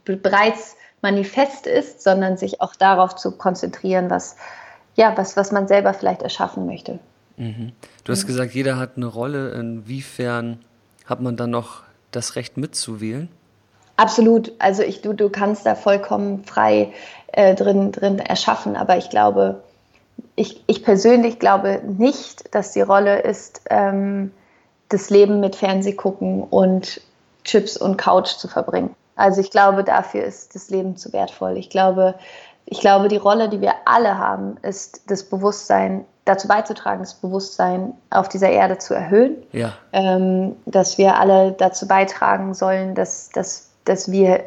bereits 0.04 0.76
manifest 1.00 1.68
ist, 1.68 2.02
sondern 2.02 2.36
sich 2.36 2.60
auch 2.60 2.74
darauf 2.74 3.14
zu 3.14 3.30
konzentrieren, 3.30 4.10
was, 4.10 4.34
ja, 4.96 5.16
was, 5.16 5.36
was 5.36 5.52
man 5.52 5.68
selber 5.68 5.94
vielleicht 5.94 6.22
erschaffen 6.22 6.66
möchte. 6.66 6.98
Mhm. 7.36 7.72
Du 8.02 8.12
hast 8.12 8.24
mhm. 8.24 8.28
gesagt, 8.28 8.54
jeder 8.54 8.76
hat 8.76 8.96
eine 8.96 9.06
Rolle. 9.06 9.52
Inwiefern 9.52 10.58
hat 11.04 11.20
man 11.20 11.36
dann 11.36 11.50
noch 11.50 11.82
das 12.10 12.36
Recht 12.36 12.56
mitzuwählen? 12.56 13.28
Absolut. 13.96 14.52
Also 14.58 14.82
ich, 14.82 15.02
du, 15.02 15.12
du 15.12 15.28
kannst 15.28 15.66
da 15.66 15.74
vollkommen 15.74 16.44
frei 16.44 16.92
äh, 17.36 17.54
drin, 17.54 17.92
drin 17.92 18.18
erschaffen. 18.18 18.76
Aber 18.76 18.96
ich 18.96 19.10
glaube, 19.10 19.62
ich, 20.36 20.62
ich 20.66 20.82
persönlich 20.82 21.38
glaube 21.38 21.80
nicht, 21.86 22.54
dass 22.54 22.72
die 22.72 22.80
Rolle 22.80 23.20
ist, 23.20 23.62
ähm, 23.70 24.32
das 24.88 25.10
Leben 25.10 25.40
mit 25.40 25.56
Fernsehgucken 25.56 26.42
und 26.42 27.00
Chips 27.44 27.76
und 27.76 27.96
Couch 27.96 28.36
zu 28.36 28.48
verbringen. 28.48 28.94
Also 29.16 29.40
ich 29.40 29.50
glaube, 29.50 29.84
dafür 29.84 30.24
ist 30.24 30.54
das 30.54 30.70
Leben 30.70 30.96
zu 30.96 31.12
wertvoll. 31.12 31.56
Ich 31.56 31.70
glaube, 31.70 32.14
ich 32.66 32.80
glaube, 32.80 33.08
die 33.08 33.16
Rolle, 33.16 33.48
die 33.48 33.60
wir 33.60 33.74
alle 33.84 34.18
haben, 34.18 34.56
ist 34.62 35.10
das 35.10 35.24
Bewusstsein, 35.24 36.04
dazu 36.24 36.48
beizutragen, 36.48 37.00
das 37.00 37.14
Bewusstsein 37.14 37.92
auf 38.10 38.28
dieser 38.28 38.48
Erde 38.48 38.78
zu 38.78 38.94
erhöhen. 38.94 39.36
Ja. 39.52 39.74
Ähm, 39.92 40.56
dass 40.64 40.96
wir 40.96 41.18
alle 41.18 41.52
dazu 41.52 41.86
beitragen 41.86 42.54
sollen, 42.54 42.94
dass, 42.94 43.28
dass 43.28 43.74
dass 43.84 44.10
wir 44.10 44.44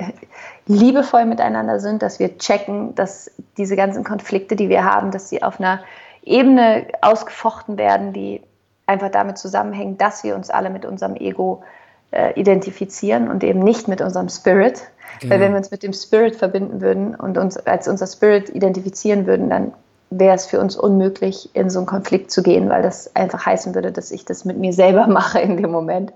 liebevoll 0.67 1.25
miteinander 1.25 1.79
sind, 1.79 2.01
dass 2.01 2.19
wir 2.19 2.37
checken, 2.37 2.95
dass 2.95 3.31
diese 3.57 3.75
ganzen 3.75 4.03
Konflikte, 4.03 4.55
die 4.55 4.69
wir 4.69 4.83
haben, 4.83 5.11
dass 5.11 5.29
sie 5.29 5.41
auf 5.43 5.59
einer 5.59 5.81
Ebene 6.23 6.87
ausgefochten 7.01 7.77
werden, 7.77 8.13
die 8.13 8.41
einfach 8.85 9.09
damit 9.09 9.37
zusammenhängen, 9.37 9.97
dass 9.97 10.23
wir 10.23 10.35
uns 10.35 10.49
alle 10.49 10.69
mit 10.69 10.85
unserem 10.85 11.15
Ego 11.15 11.63
äh, 12.11 12.39
identifizieren 12.39 13.29
und 13.29 13.43
eben 13.43 13.59
nicht 13.59 13.87
mit 13.87 14.01
unserem 14.01 14.29
Spirit. 14.29 14.83
Genau. 15.19 15.33
Weil 15.33 15.41
wenn 15.41 15.51
wir 15.51 15.57
uns 15.57 15.71
mit 15.71 15.83
dem 15.83 15.93
Spirit 15.93 16.35
verbinden 16.35 16.81
würden 16.81 17.15
und 17.15 17.37
uns 17.37 17.57
als 17.57 17.87
unser 17.87 18.07
Spirit 18.07 18.49
identifizieren 18.49 19.25
würden, 19.25 19.49
dann 19.49 19.73
wäre 20.09 20.35
es 20.35 20.45
für 20.45 20.59
uns 20.59 20.77
unmöglich, 20.77 21.49
in 21.53 21.69
so 21.69 21.79
einen 21.79 21.85
Konflikt 21.85 22.31
zu 22.31 22.43
gehen, 22.43 22.69
weil 22.69 22.81
das 22.81 23.13
einfach 23.15 23.45
heißen 23.45 23.75
würde, 23.75 23.91
dass 23.91 24.11
ich 24.11 24.25
das 24.25 24.45
mit 24.45 24.57
mir 24.57 24.73
selber 24.73 25.07
mache 25.07 25.39
in 25.39 25.57
dem 25.57 25.71
Moment. 25.71 26.13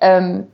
Ähm, 0.00 0.46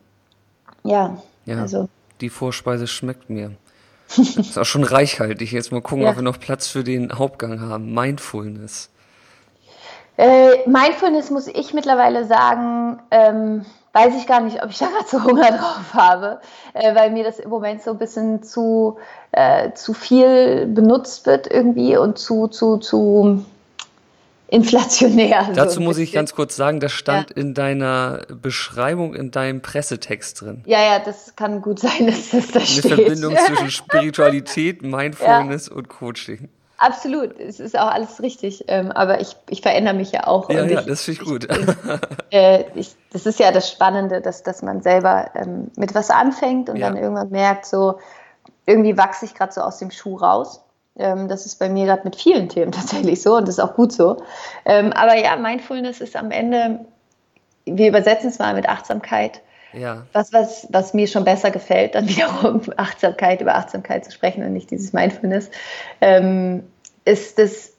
ja, 0.85 1.17
ja, 1.45 1.61
also 1.61 1.89
die 2.21 2.31
Vorspeise 2.31 2.87
schmeckt 2.87 3.31
mir. 3.31 3.53
ist 4.17 4.59
auch 4.59 4.65
schon 4.65 4.85
reichhaltig. 4.85 5.53
Jetzt 5.53 5.73
mal 5.73 5.81
gucken, 5.81 6.05
ja. 6.05 6.11
ob 6.11 6.17
wir 6.17 6.23
noch 6.23 6.39
Platz 6.39 6.69
für 6.69 6.85
den 6.85 7.19
Hauptgang 7.19 7.61
haben. 7.61 7.95
Mindfulness. 7.95 8.91
Äh, 10.17 10.69
Mindfulness 10.69 11.31
muss 11.31 11.49
ich 11.49 11.73
mittlerweile 11.73 12.27
sagen, 12.27 13.01
ähm, 13.11 13.65
weiß 13.93 14.15
ich 14.17 14.27
gar 14.27 14.41
nicht, 14.41 14.63
ob 14.63 14.71
ich 14.71 14.79
da 14.79 14.87
gerade 14.87 15.09
so 15.09 15.25
Hunger 15.25 15.51
drauf 15.51 15.95
habe, 15.95 16.41
äh, 16.75 16.95
weil 16.95 17.11
mir 17.11 17.25
das 17.25 17.39
im 17.39 17.51
Moment 17.51 17.83
so 17.83 17.93
ein 17.93 17.99
bisschen 17.99 18.43
zu, 18.43 18.99
äh, 19.33 19.73
zu 19.73 19.95
viel 19.95 20.67
benutzt 20.67 21.27
wird 21.27 21.51
irgendwie 21.51 21.97
und 21.97 22.19
zu, 22.19 22.49
zu, 22.49 22.77
zu 22.77 23.45
inflationär. 24.53 25.49
Dazu 25.55 25.77
so 25.77 25.81
muss 25.81 25.97
ich 25.97 26.13
ganz 26.13 26.35
kurz 26.35 26.57
sagen, 26.57 26.79
das 26.79 26.93
stand 26.93 27.31
ja. 27.31 27.37
in 27.37 27.55
deiner 27.55 28.21
Beschreibung, 28.29 29.15
in 29.15 29.31
deinem 29.31 29.63
Pressetext 29.63 30.43
drin. 30.43 30.63
Ja, 30.67 30.79
ja, 30.83 30.99
das 30.99 31.35
kann 31.37 31.63
gut 31.63 31.79
sein, 31.79 32.07
dass 32.07 32.31
das 32.31 32.49
da 32.49 32.61
steht. 32.61 32.85
Eine 32.85 32.97
Verbindung 32.97 33.37
zwischen 33.47 33.71
Spiritualität, 33.71 34.83
Mindfulness 34.83 35.69
ja. 35.69 35.75
und 35.75 35.89
Coaching. 35.89 36.51
Absolut, 36.77 37.39
es 37.39 37.61
ist 37.61 37.79
auch 37.79 37.91
alles 37.91 38.21
richtig. 38.21 38.65
Ähm, 38.69 38.93
aber 38.93 39.21
ich, 39.21 39.37
ich 39.49 39.63
verändere 39.63 39.95
mich 39.95 40.13
ja 40.13 40.27
auch. 40.27 40.51
Ja, 40.51 40.65
ja, 40.65 40.81
ich, 40.81 40.87
das 40.87 41.03
finde 41.03 41.23
ich 41.23 41.27
gut. 41.27 41.49
Ich, 41.51 41.67
äh, 42.39 42.65
ich, 42.75 42.95
das 43.11 43.25
ist 43.25 43.39
ja 43.39 43.53
das 43.53 43.71
Spannende, 43.71 44.21
dass, 44.21 44.43
dass 44.43 44.61
man 44.63 44.83
selber 44.83 45.31
ähm, 45.35 45.71
mit 45.77 45.95
was 45.95 46.11
anfängt 46.11 46.69
und 46.69 46.77
ja. 46.77 46.89
dann 46.89 46.99
irgendwann 46.99 47.31
merkt, 47.31 47.65
so 47.65 48.01
irgendwie 48.67 48.99
wachse 48.99 49.25
ich 49.25 49.35
gerade 49.35 49.53
so 49.53 49.63
aus 49.63 49.79
dem 49.79 49.91
Schuh 49.91 50.17
raus. 50.17 50.61
Ähm, 51.03 51.29
das 51.29 51.45
ist 51.45 51.59
bei 51.59 51.69
mir 51.69 51.87
gerade 51.87 52.05
mit 52.05 52.17
vielen 52.17 52.49
Themen 52.49 52.73
tatsächlich 52.73 53.21
so 53.21 53.37
und 53.37 53.49
das 53.49 53.59
ist 53.59 53.65
auch 53.65 53.75
gut 53.75 53.93
so. 53.93 54.23
Ähm, 54.65 54.93
aber 54.93 55.17
ja, 55.17 55.37
Mindfulness 55.37 56.01
ist 56.01 56.17
am 56.17 56.31
Ende 56.31 56.81
wir 57.65 57.89
übersetzen 57.89 58.31
es 58.31 58.39
mal 58.39 58.55
mit 58.55 58.69
Achtsamkeit. 58.69 59.41
Ja. 59.73 60.07
Was, 60.13 60.33
was, 60.33 60.67
was 60.71 60.93
mir 60.93 61.07
schon 61.07 61.25
besser 61.25 61.51
gefällt, 61.51 61.95
dann 61.95 62.09
wiederum 62.09 62.61
Achtsamkeit 62.77 63.41
über 63.41 63.55
Achtsamkeit 63.55 64.05
zu 64.05 64.13
sprechen 64.13 64.45
und 64.45 64.53
nicht 64.53 64.71
dieses 64.71 64.93
Mindfulness, 64.93 65.51
ähm, 66.01 66.65
ist 67.05 67.39
das, 67.39 67.73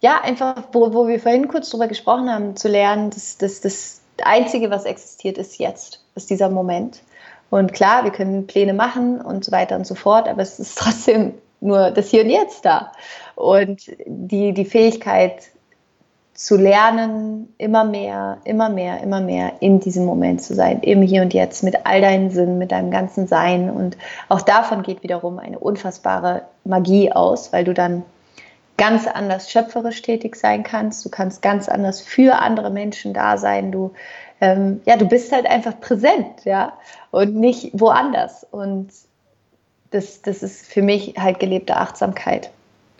ja, 0.00 0.20
einfach, 0.22 0.62
wo, 0.72 0.92
wo 0.94 1.08
wir 1.08 1.18
vorhin 1.18 1.48
kurz 1.48 1.70
drüber 1.70 1.88
gesprochen 1.88 2.30
haben, 2.30 2.56
zu 2.56 2.68
lernen, 2.68 3.10
dass 3.10 3.38
das, 3.38 3.60
das 3.60 4.00
Einzige, 4.22 4.70
was 4.70 4.84
existiert, 4.84 5.38
ist 5.38 5.58
jetzt, 5.58 6.04
ist 6.14 6.30
dieser 6.30 6.50
Moment. 6.50 7.02
Und 7.50 7.72
klar, 7.72 8.04
wir 8.04 8.10
können 8.10 8.46
Pläne 8.46 8.74
machen 8.74 9.20
und 9.20 9.44
so 9.44 9.52
weiter 9.52 9.76
und 9.76 9.86
so 9.86 9.94
fort, 9.94 10.28
aber 10.28 10.42
es 10.42 10.58
ist 10.58 10.78
trotzdem 10.78 11.34
nur 11.64 11.90
das 11.90 12.08
Hier 12.08 12.22
und 12.22 12.30
Jetzt 12.30 12.64
da. 12.64 12.92
Und 13.34 13.90
die, 14.06 14.52
die 14.52 14.64
Fähigkeit 14.64 15.50
zu 16.34 16.56
lernen, 16.56 17.54
immer 17.58 17.84
mehr, 17.84 18.38
immer 18.44 18.68
mehr, 18.68 19.00
immer 19.02 19.20
mehr 19.20 19.52
in 19.60 19.78
diesem 19.80 20.04
Moment 20.04 20.42
zu 20.42 20.54
sein, 20.54 20.80
im 20.80 21.00
Hier 21.02 21.22
und 21.22 21.32
Jetzt, 21.32 21.62
mit 21.62 21.86
all 21.86 22.00
deinen 22.00 22.30
Sinnen, 22.30 22.58
mit 22.58 22.72
deinem 22.72 22.90
ganzen 22.90 23.26
Sein. 23.26 23.70
Und 23.70 23.96
auch 24.28 24.42
davon 24.42 24.82
geht 24.82 25.02
wiederum 25.02 25.38
eine 25.38 25.58
unfassbare 25.58 26.42
Magie 26.64 27.12
aus, 27.12 27.52
weil 27.52 27.64
du 27.64 27.72
dann 27.72 28.02
ganz 28.76 29.06
anders 29.06 29.50
schöpferisch 29.50 30.02
tätig 30.02 30.34
sein 30.34 30.64
kannst. 30.64 31.04
Du 31.04 31.08
kannst 31.08 31.40
ganz 31.42 31.68
anders 31.68 32.00
für 32.00 32.40
andere 32.40 32.70
Menschen 32.70 33.14
da 33.14 33.38
sein. 33.38 33.70
Du, 33.70 33.92
ähm, 34.40 34.80
ja, 34.84 34.96
du 34.96 35.06
bist 35.06 35.30
halt 35.32 35.46
einfach 35.46 35.78
präsent, 35.80 36.44
ja, 36.44 36.72
und 37.12 37.36
nicht 37.36 37.70
woanders. 37.72 38.44
Und 38.50 38.88
das, 39.94 40.22
das 40.22 40.42
ist 40.42 40.66
für 40.66 40.82
mich 40.82 41.14
halt 41.16 41.38
gelebte 41.38 41.76
Achtsamkeit. 41.76 42.50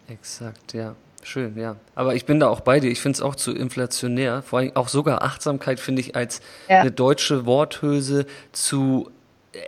Exakt, 0.09 0.75
ja. 0.75 0.95
Schön, 1.25 1.59
ja. 1.59 1.77
Aber 1.95 2.15
ich 2.15 2.27
bin 2.27 2.39
da 2.39 2.49
auch 2.49 2.61
bei 2.61 2.81
dir. 2.81 2.91
Ich 2.91 3.01
finde 3.01 3.17
es 3.17 3.23
auch 3.23 3.35
zu 3.35 3.53
inflationär. 3.53 4.43
Vor 4.43 4.59
allem 4.59 4.77
auch 4.77 4.89
sogar 4.89 5.23
Achtsamkeit 5.23 5.81
finde 5.81 6.03
ich 6.03 6.15
als 6.15 6.41
ja. 6.69 6.81
eine 6.81 6.93
deutsche 6.93 7.47
Worthülse 7.47 8.27
zu 8.53 9.11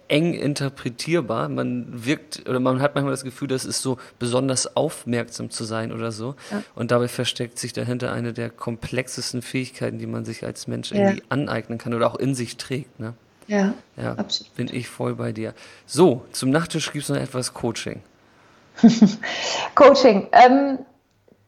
eng 0.09 0.35
interpretierbar. 0.35 1.49
Man 1.49 1.87
wirkt 2.05 2.47
oder 2.49 2.61
man 2.61 2.81
hat 2.81 2.95
manchmal 2.95 3.13
das 3.13 3.25
Gefühl, 3.25 3.49
das 3.49 3.65
ist 3.65 3.81
so 3.81 3.97
besonders 4.19 4.77
aufmerksam 4.77 5.51
zu 5.51 5.65
sein 5.65 5.93
oder 5.93 6.13
so. 6.13 6.35
Ja. 6.51 6.63
Und 6.75 6.91
dabei 6.91 7.09
versteckt 7.09 7.59
sich 7.59 7.73
dahinter 7.73 8.13
eine 8.13 8.35
der 8.35 8.51
komplexesten 8.51 9.41
Fähigkeiten, 9.41 9.99
die 9.99 10.07
man 10.07 10.27
sich 10.27 10.45
als 10.45 10.67
Mensch 10.67 10.93
ja. 10.93 10.99
irgendwie 10.99 11.23
aneignen 11.31 11.79
kann 11.79 11.95
oder 11.95 12.07
auch 12.07 12.17
in 12.17 12.35
sich 12.35 12.59
trägt. 12.59 13.01
Ne? 13.01 13.15
Ja, 13.49 13.75
ja, 13.97 14.13
absolut. 14.15 14.55
Bin 14.57 14.69
ich 14.73 14.89
voll 14.89 15.15
bei 15.15 15.33
dir. 15.33 15.55
So, 15.87 16.23
zum 16.33 16.51
Nachtisch 16.51 16.93
gibt 16.93 17.05
es 17.05 17.09
noch 17.09 17.17
etwas 17.17 17.55
Coaching. 17.55 18.03
Coaching. 19.75 20.29
Ähm, 20.33 20.79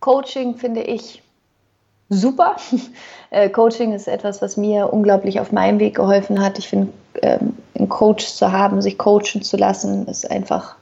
Coaching 0.00 0.56
finde 0.56 0.82
ich 0.82 1.22
super. 2.08 2.56
Äh, 3.30 3.50
Coaching 3.50 3.92
ist 3.92 4.08
etwas, 4.08 4.40
was 4.40 4.56
mir 4.56 4.90
unglaublich 4.90 5.38
auf 5.38 5.52
meinem 5.52 5.78
Weg 5.80 5.96
geholfen 5.96 6.40
hat. 6.40 6.58
Ich 6.58 6.66
finde, 6.66 6.90
ähm, 7.20 7.54
einen 7.74 7.90
Coach 7.90 8.26
zu 8.26 8.52
haben, 8.52 8.80
sich 8.80 8.96
coachen 8.96 9.42
zu 9.42 9.58
lassen, 9.58 10.06
ist 10.08 10.30
einfach 10.30 10.76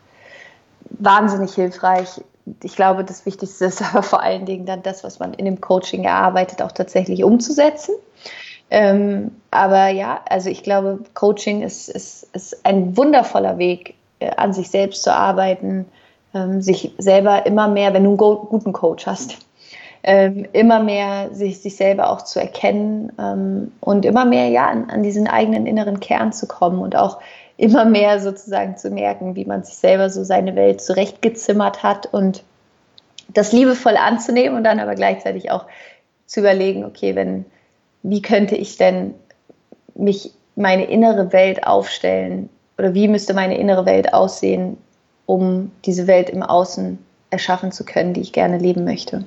wahnsinnig 0.91 1.53
hilfreich. 1.53 2.21
Ich 2.63 2.77
glaube, 2.77 3.03
das 3.03 3.27
Wichtigste 3.27 3.65
ist 3.65 3.83
aber 3.91 4.05
vor 4.05 4.23
allen 4.23 4.47
Dingen 4.47 4.65
dann 4.65 4.85
das, 4.85 5.03
was 5.03 5.19
man 5.19 5.35
in 5.35 5.45
dem 5.45 5.61
Coaching 5.61 6.05
erarbeitet, 6.05 6.63
auch 6.63 6.71
tatsächlich 6.71 7.25
umzusetzen. 7.25 7.97
Ähm, 8.71 9.31
aber 9.51 9.89
ja, 9.89 10.21
also 10.29 10.51
ich 10.51 10.63
glaube, 10.63 11.01
Coaching 11.15 11.63
ist, 11.63 11.89
ist, 11.89 12.29
ist 12.33 12.67
ein 12.67 12.97
wundervoller 12.97 13.59
Weg, 13.59 13.95
äh, 14.19 14.31
an 14.37 14.53
sich 14.53 14.71
selbst 14.71 15.03
zu 15.03 15.15
arbeiten, 15.15 15.87
ähm, 16.35 16.61
sich 16.63 16.93
selber 16.99 17.47
immer 17.47 17.69
mehr, 17.69 17.95
wenn 17.95 18.05
du 18.05 18.11
einen 18.11 18.17
guten 18.17 18.73
Coach 18.73 19.07
hast, 19.07 19.39
ähm, 20.03 20.47
immer 20.53 20.83
mehr 20.83 21.31
sich, 21.33 21.61
sich 21.61 21.77
selber 21.77 22.11
auch 22.11 22.23
zu 22.23 22.41
erkennen 22.41 23.13
ähm, 23.19 23.73
und 23.81 24.05
immer 24.05 24.25
mehr 24.25 24.49
ja 24.49 24.67
an, 24.67 24.91
an 24.91 25.03
diesen 25.03 25.27
eigenen 25.27 25.67
inneren 25.67 26.01
Kern 26.01 26.33
zu 26.33 26.47
kommen 26.47 26.81
und 26.81 26.97
auch 26.97 27.19
immer 27.57 27.85
mehr 27.85 28.21
sozusagen 28.21 28.77
zu 28.77 28.91
merken, 28.91 29.35
wie 29.35 29.45
man 29.45 29.65
sich 29.65 29.77
selber 29.77 30.11
so 30.11 30.25
seine 30.25 30.57
Welt 30.57 30.81
zurechtgezimmert 30.81 31.83
hat 31.83 32.07
und 32.07 32.43
das 33.29 33.53
liebevoll 33.53 33.97
anzunehmen 33.97 34.57
und 34.57 34.65
dann 34.65 34.79
aber 34.79 34.95
gleichzeitig 34.95 35.51
auch 35.51 35.65
zu 36.27 36.41
überlegen, 36.41 36.85
okay, 36.85 37.15
wenn, 37.15 37.45
wie 38.09 38.23
könnte 38.23 38.55
ich 38.55 38.77
denn 38.77 39.15
mich 39.95 40.31
meine 40.55 40.85
innere 40.85 41.33
Welt 41.33 41.67
aufstellen 41.67 42.49
oder 42.79 42.95
wie 42.95 43.09
müsste 43.09 43.35
meine 43.35 43.59
innere 43.59 43.85
Welt 43.85 44.15
aussehen, 44.15 44.77
um 45.27 45.73
diese 45.85 46.07
Welt 46.07 46.31
im 46.31 46.43
Außen 46.43 46.99
erschaffen 47.31 47.73
zu 47.73 47.85
können, 47.85 48.15
die 48.15 48.21
ich 48.21 48.33
gerne 48.33 48.59
leben 48.59 48.85
möchte. 48.85 49.25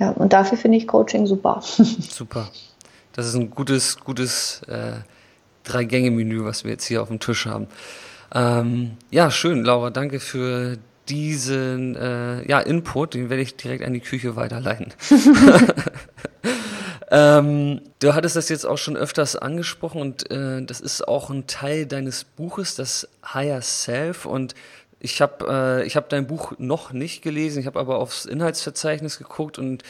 Ja, 0.00 0.10
und 0.10 0.32
dafür 0.32 0.58
finde 0.58 0.78
ich 0.78 0.88
Coaching 0.88 1.26
super. 1.26 1.60
Super. 2.10 2.48
Das 3.12 3.26
ist 3.26 3.34
ein 3.34 3.50
gutes, 3.50 3.98
gutes 4.00 4.60
äh, 4.68 4.92
Drei-Gänge-Menü, 5.64 6.44
was 6.44 6.64
wir 6.64 6.72
jetzt 6.72 6.84
hier 6.84 7.00
auf 7.00 7.08
dem 7.08 7.18
Tisch 7.18 7.46
haben. 7.46 7.68
Ähm, 8.34 8.98
ja, 9.10 9.30
schön, 9.30 9.64
Laura, 9.64 9.88
danke 9.88 10.20
für 10.20 10.76
diesen 11.08 11.96
äh, 11.96 12.46
ja, 12.46 12.60
Input. 12.60 13.14
Den 13.14 13.30
werde 13.30 13.42
ich 13.42 13.56
direkt 13.56 13.84
an 13.84 13.94
die 13.94 14.00
Küche 14.00 14.36
weiterleiten. 14.36 14.92
ähm, 17.10 17.82
du 18.00 18.14
hattest 18.14 18.36
das 18.36 18.48
jetzt 18.48 18.64
auch 18.64 18.78
schon 18.78 18.96
öfters 18.96 19.36
angesprochen 19.36 20.00
und 20.00 20.30
äh, 20.30 20.62
das 20.62 20.80
ist 20.80 21.06
auch 21.06 21.30
ein 21.30 21.46
Teil 21.46 21.86
deines 21.86 22.24
Buches, 22.24 22.74
das 22.74 23.08
Higher 23.32 23.62
Self. 23.62 24.26
Und 24.26 24.54
ich 24.98 25.20
habe 25.20 25.84
äh, 25.84 25.90
hab 25.90 26.08
dein 26.08 26.26
Buch 26.26 26.54
noch 26.58 26.92
nicht 26.92 27.22
gelesen, 27.22 27.60
ich 27.60 27.66
habe 27.66 27.78
aber 27.78 27.98
aufs 27.98 28.24
Inhaltsverzeichnis 28.24 29.18
geguckt 29.18 29.58
und 29.58 29.84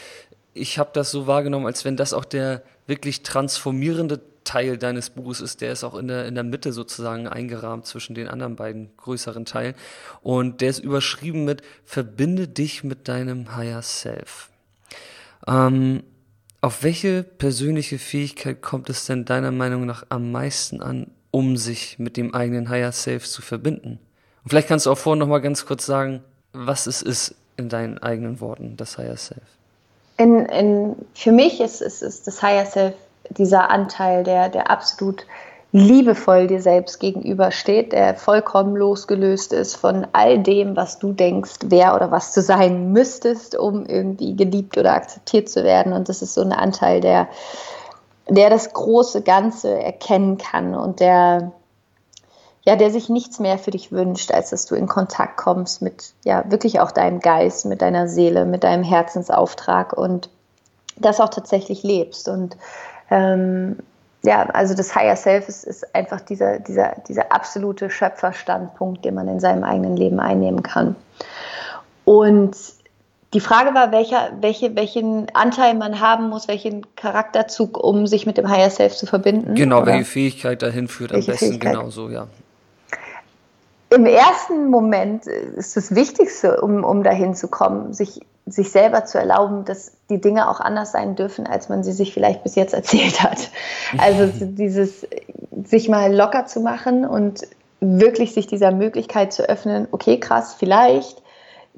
ich 0.52 0.79
habe 0.79 0.90
das 0.92 1.11
so 1.11 1.26
wahrgenommen, 1.26 1.66
als 1.66 1.85
wenn 1.85 1.96
das 1.96 2.12
auch 2.12 2.24
der 2.24 2.62
wirklich 2.87 3.22
transformierende 3.22 4.20
Teil 4.44 4.79
deines 4.79 5.11
Buches 5.11 5.40
ist. 5.40 5.61
Der 5.61 5.72
ist 5.72 5.85
auch 5.85 5.94
in 5.94 6.09
der, 6.09 6.26
in 6.26 6.35
der 6.35 6.44
Mitte 6.44 6.72
sozusagen 6.72 7.29
eingerahmt 7.29 7.87
zwischen 7.87 8.14
den 8.14 8.29
anderen 8.29 8.57
beiden 8.57 8.90
größeren 8.96 9.44
Teilen. 9.44 9.74
Und 10.22 10.61
der 10.61 10.70
ist 10.70 10.79
überschrieben 10.79 11.44
mit 11.44 11.62
Verbinde 11.85 12.46
dich 12.48 12.85
mit 12.85 13.09
deinem 13.09 13.57
Higher 13.57 13.83
Self. 13.83 14.50
Ähm, 15.46 16.02
auf 16.66 16.83
welche 16.83 17.22
persönliche 17.22 17.96
Fähigkeit 17.96 18.61
kommt 18.61 18.90
es 18.90 19.07
denn 19.07 19.24
deiner 19.24 19.52
Meinung 19.52 19.87
nach 19.87 20.05
am 20.09 20.33
meisten 20.33 20.83
an, 20.83 21.12
um 21.31 21.57
sich 21.57 22.00
mit 22.00 22.16
dem 22.16 22.35
eigenen 22.35 22.68
Higher 22.68 22.90
Self 22.90 23.29
zu 23.29 23.40
verbinden? 23.40 24.00
Und 24.42 24.50
vielleicht 24.50 24.66
kannst 24.66 24.87
du 24.87 24.90
auch 24.90 24.98
vorhin 24.98 25.20
noch 25.20 25.29
mal 25.29 25.38
ganz 25.38 25.64
kurz 25.64 25.87
sagen, 25.87 26.24
was 26.52 26.88
es 26.88 27.02
ist 27.02 27.37
in 27.57 27.68
deinen 27.68 27.98
eigenen 27.98 28.40
Worten, 28.40 28.76
das 28.76 28.98
Higher 28.98 29.16
Self. 29.16 29.44
In, 30.16 30.44
in, 30.46 30.96
für 31.14 31.31
mich 31.31 31.61
ist, 31.61 31.83
ist, 31.83 32.02
ist 32.02 32.26
das 32.26 32.42
Higher 32.42 32.66
Self 32.66 32.94
dieser 33.31 33.70
Anteil, 33.70 34.24
der, 34.24 34.48
der 34.48 34.68
absolut 34.68 35.24
liebevoll 35.77 36.47
dir 36.47 36.62
selbst 36.62 37.01
gegenübersteht, 37.01 37.93
der 37.93 38.15
vollkommen 38.15 38.77
losgelöst 38.77 39.53
ist 39.53 39.77
von 39.77 40.07
all 40.12 40.39
dem, 40.39 40.75
was 40.75 40.99
du 40.99 41.12
denkst, 41.12 41.57
wer 41.67 41.95
oder 41.95 42.11
was 42.11 42.33
du 42.33 42.41
sein 42.41 42.93
müsstest, 42.93 43.55
um 43.55 43.85
irgendwie 43.85 44.35
geliebt 44.35 44.79
oder 44.79 44.95
akzeptiert 44.95 45.51
zu 45.51 45.65
werden. 45.65 45.93
Und 45.93 46.09
das 46.09 46.23
ist 46.23 46.33
so 46.33 46.41
ein 46.41 46.53
Anteil, 46.53 47.03
der, 47.03 47.29
der 48.27 48.49
das 48.49 48.73
große 48.73 49.21
Ganze 49.21 49.79
erkennen 49.79 50.39
kann 50.39 50.75
und 50.75 51.01
der 51.01 51.53
ja, 52.69 52.75
der 52.75 52.91
sich 52.91 53.09
nichts 53.09 53.39
mehr 53.39 53.59
für 53.59 53.71
dich 53.71 53.93
wünscht, 53.93 54.33
als 54.33 54.51
dass 54.51 54.67
du 54.67 54.75
in 54.75 54.89
Kontakt 54.89 55.37
kommst 55.37 55.83
mit, 55.83 56.15
ja, 56.25 56.43
wirklich 56.51 56.81
auch 56.81 56.91
deinem 56.91 57.21
Geist, 57.21 57.65
mit 57.65 57.81
deiner 57.81 58.09
Seele, 58.09 58.45
mit 58.45 58.65
deinem 58.65 58.83
Herzensauftrag 58.83 59.93
und 59.93 60.31
das 60.97 61.21
auch 61.21 61.29
tatsächlich 61.29 61.85
lebst. 61.85 62.29
Und 62.29 62.57
ähm, 63.09 63.77
ja, 64.27 64.43
also 64.51 64.75
das 64.75 64.95
Higher 64.95 65.17
Self 65.17 65.49
ist, 65.49 65.65
ist 65.65 65.95
einfach 65.95 66.21
dieser, 66.21 66.59
dieser, 66.59 66.97
dieser 67.09 67.33
absolute 67.33 67.91
Schöpferstandpunkt, 67.91 69.05
den 69.05 69.15
man 69.15 69.29
in 69.29 69.41
seinem 69.41 69.65
eigenen 69.65 69.97
Leben 69.97 70.21
einnehmen 70.21 70.62
kann. 70.62 70.97
Und 72.05 72.57
die 73.35 73.41
Frage 73.41 73.75
war, 73.75 73.93
welcher, 73.93 74.33
welche, 74.41 74.77
welchen 74.77 75.29
Anteil 75.35 75.75
man 75.75 76.01
haben 76.01 76.29
muss, 76.29 76.49
welchen 76.49 76.95
Charakterzug, 76.97 77.83
um 77.83 78.07
sich 78.07 78.27
mit 78.27 78.39
dem 78.39 78.49
Higher 78.49 78.71
Self 78.71 78.97
zu 78.97 79.07
verbinden. 79.07 79.55
Genau, 79.55 79.79
oder? 79.79 79.87
welche 79.87 80.05
Fähigkeit 80.05 80.62
dahin 80.62 80.89
führt 80.89 81.12
am 81.12 81.19
besten, 81.19 81.37
Fähigkeit? 81.37 81.73
genau 81.73 81.91
so, 81.91 82.11
ja 82.11 82.27
im 83.91 84.07
ersten 84.07 84.69
Moment 84.69 85.27
ist 85.27 85.77
das 85.77 85.95
Wichtigste, 85.95 86.61
um, 86.61 86.83
um 86.85 87.03
dahin 87.03 87.35
zu 87.35 87.49
kommen, 87.49 87.93
sich, 87.93 88.21
sich 88.46 88.70
selber 88.70 89.04
zu 89.04 89.18
erlauben, 89.18 89.64
dass 89.64 89.92
die 90.09 90.20
Dinge 90.20 90.48
auch 90.48 90.61
anders 90.61 90.92
sein 90.92 91.16
dürfen, 91.16 91.46
als 91.46 91.68
man 91.68 91.82
sie 91.82 91.92
sich 91.92 92.14
vielleicht 92.14 92.44
bis 92.44 92.54
jetzt 92.54 92.74
erzählt 92.74 93.22
hat. 93.22 93.50
Also 93.98 94.30
dieses 94.32 95.06
sich 95.64 95.88
mal 95.88 96.14
locker 96.14 96.46
zu 96.46 96.61
machen 96.61 97.04
und 97.04 97.46
wirklich 97.80 98.35
sich 98.35 98.46
dieser 98.46 98.70
Möglichkeit 98.70 99.32
zu 99.32 99.48
öffnen, 99.48 99.88
okay, 99.90 100.18
krass, 100.18 100.54
vielleicht 100.59 101.22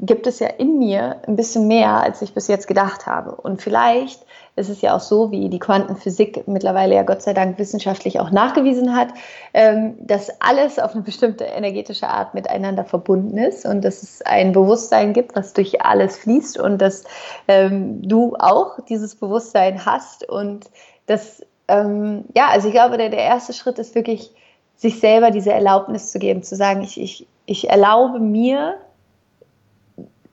gibt 0.01 0.27
es 0.27 0.39
ja 0.39 0.47
in 0.47 0.79
mir 0.79 1.17
ein 1.27 1.37
bisschen 1.37 1.67
mehr, 1.67 2.01
als 2.01 2.23
ich 2.23 2.33
bis 2.33 2.49
jetzt 2.49 2.69
gedacht 2.69 3.07
habe. 3.07 3.33
Und 3.33 3.61
vielleicht 3.61 4.25
ist 4.55 4.69
es 4.69 4.81
ja 4.81 4.97
auch 4.97 5.01
so, 5.01 5.31
wie 5.31 5.49
die 5.49 5.59
Quantenphysik 5.59 6.47
mittlerweile 6.47 6.95
ja 6.95 7.03
Gott 7.03 7.23
sei 7.23 7.33
Dank 7.33 7.59
wissenschaftlich 7.59 8.21
auch 8.21 8.31
nachgewiesen 8.31 8.95
hat, 8.95 9.09
ähm, 9.55 9.97
dass 10.01 10.41
alles 10.41 10.79
auf 10.79 10.95
eine 10.95 11.03
bestimmte 11.03 11.45
energetische 11.45 12.09
Art 12.09 12.35
miteinander 12.35 12.85
verbunden 12.85 13.39
ist 13.39 13.67
und 13.67 13.85
dass 13.85 14.03
es 14.03 14.23
ein 14.23 14.53
Bewusstsein 14.53 15.13
gibt, 15.13 15.35
was 15.37 15.53
durch 15.53 15.83
alles 15.83 16.17
fließt 16.19 16.59
und 16.59 16.79
dass 16.79 17.05
ähm, 17.47 18.03
du 18.03 18.37
auch 18.39 18.79
dieses 18.89 19.15
Bewusstsein 19.15 19.85
hast 19.85 20.29
und 20.29 20.67
dass 21.07 21.43
ähm, 21.69 22.25
ja, 22.35 22.49
also 22.49 22.69
ich 22.69 22.75
glaube, 22.75 22.99
der, 22.99 23.11
der 23.11 23.23
erste 23.23 23.53
Schritt 23.53 23.79
ist 23.79 23.95
wirklich, 23.95 24.33
sich 24.77 25.01
selber 25.01 25.31
diese 25.31 25.53
Erlaubnis 25.53 26.13
zu 26.13 26.19
geben, 26.19 26.43
zu 26.43 26.57
sagen, 26.57 26.83
ich, 26.83 27.01
ich, 27.01 27.27
ich 27.47 27.69
erlaube 27.69 28.21
mir, 28.21 28.77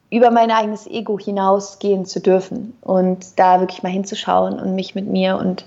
über 0.09 0.31
mein 0.31 0.51
eigenes 0.51 0.87
Ego 0.87 1.19
hinausgehen 1.19 2.05
zu 2.05 2.19
dürfen 2.19 2.77
und 2.81 3.39
da 3.39 3.59
wirklich 3.59 3.83
mal 3.83 3.91
hinzuschauen 3.91 4.59
und 4.59 4.75
mich 4.75 4.95
mit 4.95 5.07
mir 5.07 5.37
und 5.37 5.65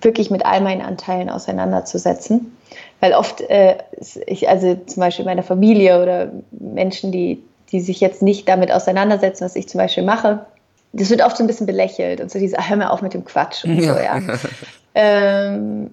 wirklich 0.00 0.30
mit 0.30 0.46
all 0.46 0.60
meinen 0.60 0.80
Anteilen 0.80 1.28
auseinanderzusetzen. 1.28 2.56
Weil 3.00 3.12
oft, 3.14 3.40
äh, 3.42 3.78
ich, 4.26 4.48
also 4.48 4.76
zum 4.86 5.00
Beispiel 5.00 5.24
meine 5.24 5.42
Familie 5.42 6.02
oder 6.02 6.30
Menschen, 6.50 7.12
die, 7.12 7.42
die 7.72 7.80
sich 7.80 8.00
jetzt 8.00 8.22
nicht 8.22 8.48
damit 8.48 8.72
auseinandersetzen, 8.72 9.44
was 9.44 9.56
ich 9.56 9.68
zum 9.68 9.78
Beispiel 9.78 10.04
mache, 10.04 10.46
das 10.92 11.10
wird 11.10 11.22
oft 11.22 11.36
so 11.36 11.44
ein 11.44 11.46
bisschen 11.46 11.66
belächelt 11.66 12.20
und 12.20 12.30
so 12.30 12.38
diese, 12.38 12.56
hör 12.56 12.76
mal 12.76 12.88
auf 12.88 13.02
mit 13.02 13.14
dem 13.14 13.24
Quatsch 13.24 13.64
und 13.64 13.80
so, 13.80 13.90
ja. 13.90 14.20
ähm, 14.94 15.90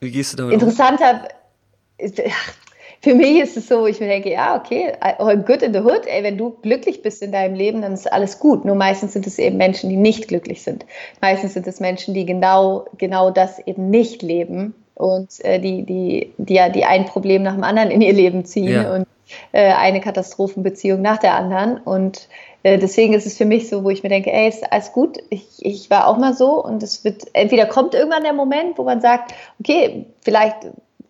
Wie 0.00 0.10
gehst 0.10 0.32
du 0.32 0.36
damit 0.38 0.54
Interessanter, 0.54 1.28
um? 1.98 2.06
Für 3.06 3.14
mich 3.14 3.40
ist 3.40 3.56
es 3.56 3.68
so, 3.68 3.86
ich 3.86 4.00
mir 4.00 4.08
denke, 4.08 4.32
ja, 4.32 4.56
okay, 4.56 4.92
good 5.46 5.62
in 5.62 5.72
the 5.72 5.78
hood, 5.78 6.06
ey, 6.06 6.24
wenn 6.24 6.36
du 6.36 6.56
glücklich 6.62 7.02
bist 7.02 7.22
in 7.22 7.30
deinem 7.30 7.54
Leben, 7.54 7.82
dann 7.82 7.92
ist 7.92 8.12
alles 8.12 8.40
gut. 8.40 8.64
Nur 8.64 8.74
meistens 8.74 9.12
sind 9.12 9.28
es 9.28 9.38
eben 9.38 9.58
Menschen, 9.58 9.90
die 9.90 9.96
nicht 9.96 10.26
glücklich 10.26 10.64
sind. 10.64 10.84
Meistens 11.20 11.54
sind 11.54 11.68
es 11.68 11.78
Menschen, 11.78 12.14
die 12.14 12.26
genau, 12.26 12.86
genau 12.98 13.30
das 13.30 13.60
eben 13.64 13.90
nicht 13.90 14.22
leben 14.22 14.74
und 14.96 15.28
äh, 15.44 15.60
die, 15.60 15.84
die, 15.84 16.32
die 16.36 16.54
ja 16.54 16.68
die 16.68 16.84
ein 16.84 17.04
Problem 17.04 17.44
nach 17.44 17.54
dem 17.54 17.62
anderen 17.62 17.92
in 17.92 18.00
ihr 18.00 18.12
Leben 18.12 18.44
ziehen 18.44 18.72
ja. 18.72 18.92
und 18.92 19.06
äh, 19.52 19.72
eine 19.72 20.00
Katastrophenbeziehung 20.00 21.00
nach 21.00 21.18
der 21.18 21.36
anderen. 21.36 21.78
Und 21.78 22.28
äh, 22.64 22.76
deswegen 22.76 23.14
ist 23.14 23.24
es 23.24 23.36
für 23.36 23.44
mich 23.44 23.68
so, 23.68 23.84
wo 23.84 23.90
ich 23.90 24.02
mir 24.02 24.08
denke, 24.08 24.32
ey, 24.32 24.48
ist 24.48 24.72
alles 24.72 24.90
gut. 24.90 25.18
Ich, 25.30 25.46
ich 25.60 25.90
war 25.90 26.08
auch 26.08 26.18
mal 26.18 26.34
so 26.34 26.60
und 26.60 26.82
es 26.82 27.04
wird, 27.04 27.22
entweder 27.34 27.66
kommt 27.66 27.94
irgendwann 27.94 28.24
der 28.24 28.32
Moment, 28.32 28.78
wo 28.78 28.82
man 28.82 29.00
sagt, 29.00 29.32
okay, 29.60 30.06
vielleicht 30.22 30.56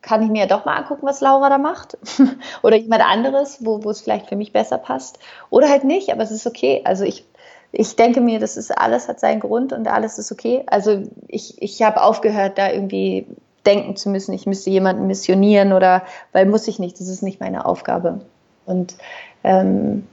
kann 0.07 0.23
ich 0.23 0.31
mir 0.31 0.43
ja 0.43 0.47
doch 0.47 0.65
mal 0.65 0.77
angucken, 0.77 1.05
was 1.05 1.21
Laura 1.21 1.51
da 1.51 1.59
macht. 1.59 1.99
oder 2.63 2.77
jemand 2.77 3.03
anderes, 3.03 3.59
wo, 3.61 3.83
wo 3.83 3.91
es 3.91 4.01
vielleicht 4.01 4.29
für 4.29 4.37
mich 4.37 4.53
besser 4.53 4.79
passt. 4.79 5.19
Oder 5.51 5.69
halt 5.69 5.83
nicht, 5.83 6.13
aber 6.13 6.23
es 6.23 6.31
ist 6.31 6.47
okay. 6.47 6.81
Also 6.85 7.03
ich, 7.03 7.27
ich 7.73 7.97
denke 7.97 8.21
mir, 8.21 8.39
das 8.39 8.57
ist 8.57 8.71
alles 8.71 9.09
hat 9.09 9.19
seinen 9.19 9.41
Grund 9.41 9.73
und 9.73 9.89
alles 9.89 10.19
ist 10.19 10.31
okay. 10.31 10.63
Also 10.69 11.03
ich, 11.27 11.61
ich 11.61 11.83
habe 11.83 12.03
aufgehört, 12.03 12.57
da 12.57 12.71
irgendwie 12.71 13.27
denken 13.67 13.97
zu 13.97 14.09
müssen, 14.09 14.33
ich 14.33 14.47
müsste 14.47 14.71
jemanden 14.71 15.09
missionieren 15.09 15.73
oder 15.73 16.05
weil 16.33 16.47
muss 16.47 16.69
ich 16.69 16.79
nicht, 16.79 17.01
das 17.01 17.09
ist 17.09 17.23
nicht 17.23 17.41
meine 17.41 17.67
Aufgabe. 17.67 18.21
Und 18.65 18.95
ähm, 19.43 20.07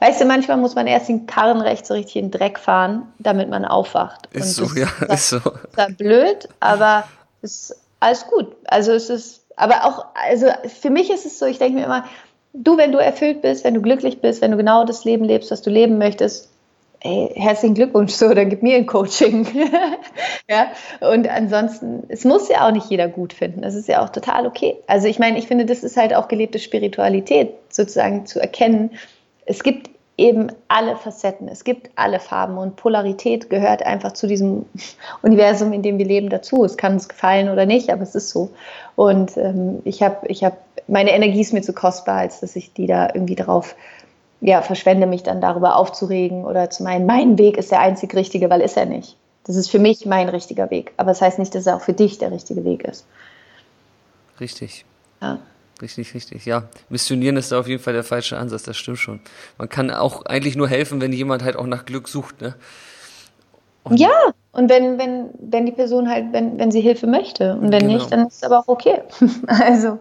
weißt 0.00 0.20
du, 0.20 0.26
manchmal 0.26 0.58
muss 0.58 0.74
man 0.74 0.86
erst 0.86 1.08
den 1.08 1.26
Karren 1.26 1.62
rechts 1.62 1.88
so 1.88 1.94
richtig 1.94 2.16
in 2.16 2.26
den 2.26 2.38
Dreck 2.38 2.58
fahren, 2.58 3.04
damit 3.18 3.48
man 3.48 3.64
aufwacht. 3.64 4.26
Ist 4.26 4.60
und 4.60 4.68
so, 4.68 4.78
ja, 4.78 4.88
ist 5.08 5.30
so. 5.30 5.38
Ist 5.38 5.96
blöd, 5.96 6.50
aber 6.60 7.04
es 7.40 7.70
ist 7.70 7.87
alles 8.00 8.26
gut. 8.26 8.56
Also 8.64 8.92
es 8.92 9.10
ist, 9.10 9.46
aber 9.56 9.84
auch, 9.84 10.06
also 10.14 10.46
für 10.80 10.90
mich 10.90 11.10
ist 11.10 11.26
es 11.26 11.38
so, 11.38 11.46
ich 11.46 11.58
denke 11.58 11.78
mir 11.78 11.84
immer, 11.84 12.04
du, 12.52 12.76
wenn 12.76 12.92
du 12.92 12.98
erfüllt 12.98 13.42
bist, 13.42 13.64
wenn 13.64 13.74
du 13.74 13.82
glücklich 13.82 14.20
bist, 14.20 14.42
wenn 14.42 14.50
du 14.50 14.56
genau 14.56 14.84
das 14.84 15.04
Leben 15.04 15.24
lebst, 15.24 15.50
was 15.50 15.62
du 15.62 15.70
leben 15.70 15.98
möchtest, 15.98 16.50
ey, 17.00 17.30
herzlichen 17.34 17.74
Glückwunsch, 17.74 18.12
so, 18.12 18.32
dann 18.34 18.50
gib 18.50 18.62
mir 18.62 18.76
ein 18.76 18.86
Coaching. 18.86 19.46
ja, 20.48 20.68
und 21.00 21.28
ansonsten, 21.28 22.04
es 22.08 22.24
muss 22.24 22.48
ja 22.48 22.66
auch 22.66 22.72
nicht 22.72 22.90
jeder 22.90 23.08
gut 23.08 23.32
finden. 23.32 23.62
Das 23.62 23.74
ist 23.74 23.88
ja 23.88 24.02
auch 24.02 24.08
total 24.08 24.46
okay. 24.46 24.76
Also 24.86 25.06
ich 25.06 25.18
meine, 25.18 25.38
ich 25.38 25.46
finde, 25.46 25.64
das 25.64 25.84
ist 25.84 25.96
halt 25.96 26.14
auch 26.14 26.28
gelebte 26.28 26.58
Spiritualität, 26.58 27.54
sozusagen 27.68 28.26
zu 28.26 28.40
erkennen, 28.40 28.90
es 29.46 29.62
gibt 29.62 29.90
eben 30.18 30.48
alle 30.66 30.96
Facetten, 30.96 31.48
es 31.48 31.64
gibt 31.64 31.90
alle 31.94 32.18
Farben 32.18 32.58
und 32.58 32.76
Polarität 32.76 33.48
gehört 33.48 33.84
einfach 33.84 34.12
zu 34.12 34.26
diesem 34.26 34.66
Universum, 35.22 35.72
in 35.72 35.82
dem 35.82 35.96
wir 35.96 36.04
leben, 36.04 36.28
dazu. 36.28 36.64
Es 36.64 36.76
kann 36.76 36.94
uns 36.94 37.08
gefallen 37.08 37.48
oder 37.48 37.64
nicht, 37.64 37.90
aber 37.90 38.02
es 38.02 38.14
ist 38.14 38.30
so. 38.30 38.50
Und 38.96 39.36
ähm, 39.36 39.80
ich 39.84 40.02
habe, 40.02 40.26
ich 40.26 40.42
habe, 40.44 40.56
meine 40.88 41.12
Energie 41.12 41.40
ist 41.40 41.52
mir 41.52 41.62
zu 41.62 41.72
kostbar, 41.72 42.18
als 42.18 42.40
dass 42.40 42.56
ich 42.56 42.72
die 42.74 42.86
da 42.86 43.08
irgendwie 43.14 43.36
drauf 43.36 43.76
ja, 44.40 44.60
verschwende, 44.60 45.06
mich 45.06 45.22
dann 45.22 45.40
darüber 45.40 45.76
aufzuregen 45.76 46.44
oder 46.44 46.68
zu 46.68 46.82
meinen, 46.82 47.06
mein 47.06 47.38
Weg 47.38 47.56
ist 47.56 47.70
der 47.70 47.80
einzig 47.80 48.14
richtige, 48.14 48.50
weil 48.50 48.60
ist 48.60 48.76
er 48.76 48.86
nicht. 48.86 49.16
Das 49.44 49.56
ist 49.56 49.70
für 49.70 49.78
mich 49.78 50.04
mein 50.04 50.28
richtiger 50.28 50.70
Weg. 50.70 50.92
Aber 50.96 51.10
das 51.10 51.22
heißt 51.22 51.38
nicht, 51.38 51.54
dass 51.54 51.66
er 51.66 51.76
auch 51.76 51.80
für 51.80 51.94
dich 51.94 52.18
der 52.18 52.30
richtige 52.32 52.64
Weg 52.64 52.84
ist. 52.84 53.06
Richtig. 54.40 54.84
Ja. 55.22 55.38
Richtig, 55.80 56.14
richtig. 56.14 56.44
Ja, 56.44 56.68
missionieren 56.88 57.36
ist 57.36 57.52
da 57.52 57.60
auf 57.60 57.68
jeden 57.68 57.82
Fall 57.82 57.92
der 57.92 58.04
falsche 58.04 58.36
Ansatz, 58.36 58.64
das 58.64 58.76
stimmt 58.76 58.98
schon. 58.98 59.20
Man 59.58 59.68
kann 59.68 59.90
auch 59.90 60.26
eigentlich 60.26 60.56
nur 60.56 60.68
helfen, 60.68 61.00
wenn 61.00 61.12
jemand 61.12 61.44
halt 61.44 61.56
auch 61.56 61.66
nach 61.66 61.84
Glück 61.84 62.08
sucht, 62.08 62.40
ne? 62.40 62.54
Und 63.84 63.98
ja, 63.98 64.10
und 64.52 64.68
wenn, 64.68 64.98
wenn, 64.98 65.30
wenn 65.38 65.66
die 65.66 65.72
Person 65.72 66.10
halt, 66.10 66.32
wenn, 66.32 66.58
wenn 66.58 66.70
sie 66.70 66.80
Hilfe 66.80 67.06
möchte. 67.06 67.54
Und 67.54 67.72
wenn 67.72 67.86
genau. 67.86 67.94
nicht, 67.94 68.12
dann 68.12 68.26
ist 68.26 68.36
es 68.36 68.42
aber 68.42 68.58
auch 68.58 68.68
okay. 68.68 69.02
also 69.46 69.98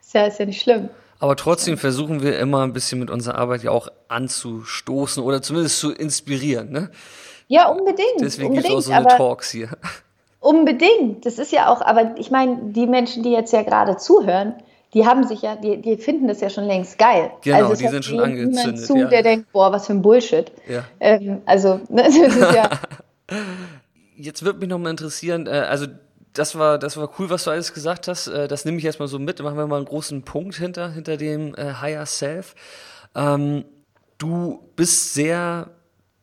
ist 0.00 0.14
ja, 0.14 0.26
ist 0.26 0.38
ja 0.38 0.46
nicht 0.46 0.60
schlimm. 0.60 0.90
Aber 1.20 1.36
trotzdem 1.36 1.78
versuchen 1.78 2.22
wir 2.22 2.38
immer 2.38 2.62
ein 2.62 2.72
bisschen 2.72 2.98
mit 2.98 3.10
unserer 3.10 3.36
Arbeit 3.36 3.62
ja 3.62 3.70
auch 3.70 3.88
anzustoßen 4.08 5.22
oder 5.22 5.42
zumindest 5.42 5.78
zu 5.78 5.92
inspirieren, 5.92 6.70
ne? 6.70 6.90
Ja, 7.46 7.68
unbedingt. 7.68 8.20
Deswegen 8.20 8.54
gibt 8.54 8.66
es 8.66 8.72
auch 8.72 8.80
so 8.80 8.92
eine 8.92 9.06
Talks 9.06 9.50
hier. 9.50 9.70
Unbedingt. 10.40 11.26
Das 11.26 11.38
ist 11.38 11.52
ja 11.52 11.68
auch, 11.68 11.82
aber 11.82 12.16
ich 12.16 12.30
meine, 12.30 12.72
die 12.72 12.86
Menschen, 12.86 13.22
die 13.22 13.32
jetzt 13.32 13.52
ja 13.52 13.62
gerade 13.62 13.96
zuhören, 13.96 14.54
die 14.94 15.06
haben 15.06 15.24
sich 15.26 15.42
ja, 15.42 15.56
die, 15.56 15.80
die 15.80 15.96
finden 15.96 16.26
das 16.26 16.40
ja 16.40 16.50
schon 16.50 16.64
längst 16.64 16.98
geil. 16.98 17.30
Genau, 17.42 17.68
also 17.68 17.74
die 17.82 17.88
sind 17.88 18.04
schon 18.04 18.20
angezündet. 18.20 18.84
zu, 18.84 18.96
ja. 18.96 19.08
der 19.08 19.22
denkt, 19.22 19.52
boah, 19.52 19.72
was 19.72 19.86
für 19.86 19.92
ein 19.92 20.02
Bullshit. 20.02 20.50
Ja. 20.68 20.84
Ähm, 20.98 21.42
also, 21.46 21.80
ne, 21.88 22.02
das 22.04 22.16
ist 22.16 22.54
ja. 22.54 22.70
Jetzt 24.16 24.44
würde 24.44 24.58
mich 24.58 24.68
noch 24.68 24.78
mal 24.78 24.90
interessieren, 24.90 25.46
äh, 25.46 25.50
also 25.50 25.86
das 26.32 26.58
war, 26.58 26.78
das 26.78 26.96
war 26.96 27.10
cool, 27.18 27.30
was 27.30 27.44
du 27.44 27.50
alles 27.50 27.72
gesagt 27.72 28.08
hast. 28.08 28.26
Äh, 28.26 28.48
das 28.48 28.64
nehme 28.64 28.78
ich 28.78 28.84
erstmal 28.84 29.08
so 29.08 29.18
mit. 29.18 29.42
Machen 29.42 29.56
wir 29.56 29.66
mal 29.66 29.76
einen 29.76 29.86
großen 29.86 30.22
Punkt 30.22 30.56
hinter, 30.56 30.90
hinter 30.90 31.16
dem 31.16 31.54
äh, 31.54 31.74
Higher 31.80 32.06
Self. 32.06 32.54
Ähm, 33.14 33.64
du 34.18 34.60
bist 34.76 35.14
sehr 35.14 35.70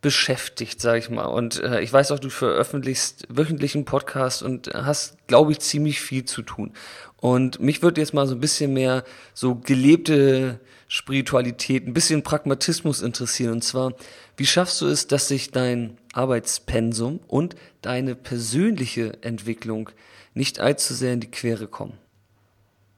beschäftigt, 0.02 0.80
sag 0.80 1.00
ich 1.00 1.10
mal. 1.10 1.26
Und 1.26 1.62
äh, 1.62 1.82
ich 1.82 1.92
weiß 1.92 2.12
auch, 2.12 2.20
du 2.20 2.30
veröffentlichst 2.30 3.26
wöchentlich 3.30 3.76
einen 3.76 3.86
Podcast 3.86 4.44
und 4.44 4.70
hast, 4.74 5.18
glaube 5.28 5.52
ich, 5.52 5.60
ziemlich 5.60 6.00
viel 6.00 6.24
zu 6.24 6.44
tun. 6.44 6.74
Und 7.20 7.60
mich 7.60 7.82
würde 7.82 8.02
jetzt 8.02 8.14
mal 8.14 8.28
so 8.28 8.36
ein 8.36 8.40
bisschen 8.40 8.74
mehr 8.74 9.04
so 9.34 9.56
gelebte 9.56 10.60
Spiritualität, 10.88 11.88
ein 11.88 11.94
bisschen 11.94 12.24
Pragmatismus 12.24 13.02
interessieren. 13.02 13.54
Und 13.54 13.64
zwar, 13.64 13.94
wie 14.38 14.46
schaffst 14.46 14.82
du 14.82 14.88
es, 14.88 15.08
dass 15.08 15.28
sich 15.28 15.52
dein 15.52 15.98
Arbeitspensum 16.14 17.20
und 17.28 17.56
deine 17.82 18.16
persönliche 18.16 19.22
Entwicklung 19.22 19.90
nicht 20.34 20.60
allzu 20.60 20.94
sehr 20.94 21.14
in 21.14 21.20
die 21.20 21.32
Quere 21.32 21.68
kommen? 21.68 21.98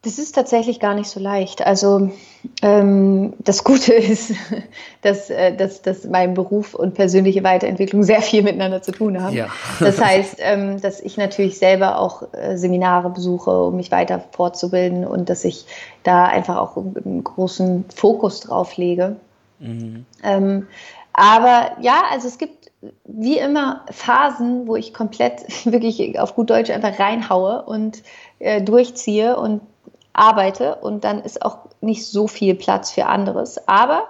Das 0.02 0.18
ist 0.18 0.34
tatsächlich 0.34 0.80
gar 0.80 0.96
nicht 0.96 1.10
so 1.10 1.20
leicht. 1.20 1.66
Also 1.66 2.12
ähm, 2.62 3.34
das 3.40 3.66
Gute 3.66 3.94
ist, 3.96 4.34
dass, 5.02 5.30
äh, 5.30 5.56
dass, 5.56 5.82
dass 5.82 6.06
mein 6.06 6.34
Beruf 6.34 6.74
und 6.74 6.94
persönliche 6.94 7.44
Weiterentwicklung 7.44 8.04
sehr 8.04 8.22
viel 8.22 8.42
miteinander 8.42 8.82
zu 8.82 8.94
tun 8.94 9.22
haben. 9.22 9.36
Ja. 9.36 9.48
Das 9.80 10.00
heißt, 10.00 10.38
ähm, 10.40 10.80
dass 10.80 11.02
ich 11.02 11.18
natürlich 11.18 11.58
selber 11.58 12.00
auch 12.00 12.34
äh, 12.34 12.58
Seminare 12.58 13.10
besuche, 13.10 13.52
um 13.52 13.76
mich 13.76 13.92
weiter 13.92 14.24
fortzubilden 14.32 15.06
und 15.06 15.30
dass 15.30 15.44
ich 15.44 15.66
da 16.04 16.26
einfach 16.26 16.58
auch 16.58 16.78
einen 16.78 17.24
großen 17.24 17.86
Fokus 17.94 18.40
drauf 18.40 18.78
lege. 18.78 19.18
Mhm. 19.60 20.06
Ähm, 20.24 20.68
aber 21.12 21.72
ja, 21.82 22.04
also 22.10 22.30
es 22.30 22.38
gibt 22.38 22.72
wie 23.04 23.38
immer 23.38 23.84
Phasen, 23.92 24.68
wo 24.68 24.78
ich 24.78 24.94
komplett 24.94 25.66
wirklich 25.66 26.18
auf 26.20 26.36
gut 26.36 26.50
Deutsch 26.50 26.70
einfach 26.70 26.98
reinhaue 27.00 27.64
und 27.64 28.04
äh, 28.40 28.62
durchziehe 28.62 29.36
und 29.36 29.62
arbeite 30.20 30.76
und 30.76 31.04
dann 31.04 31.22
ist 31.22 31.44
auch 31.44 31.60
nicht 31.82 32.06
so 32.06 32.28
viel 32.28 32.56
Platz 32.56 32.92
für 32.92 33.06
anderes. 33.06 33.68
Aber 33.68 34.04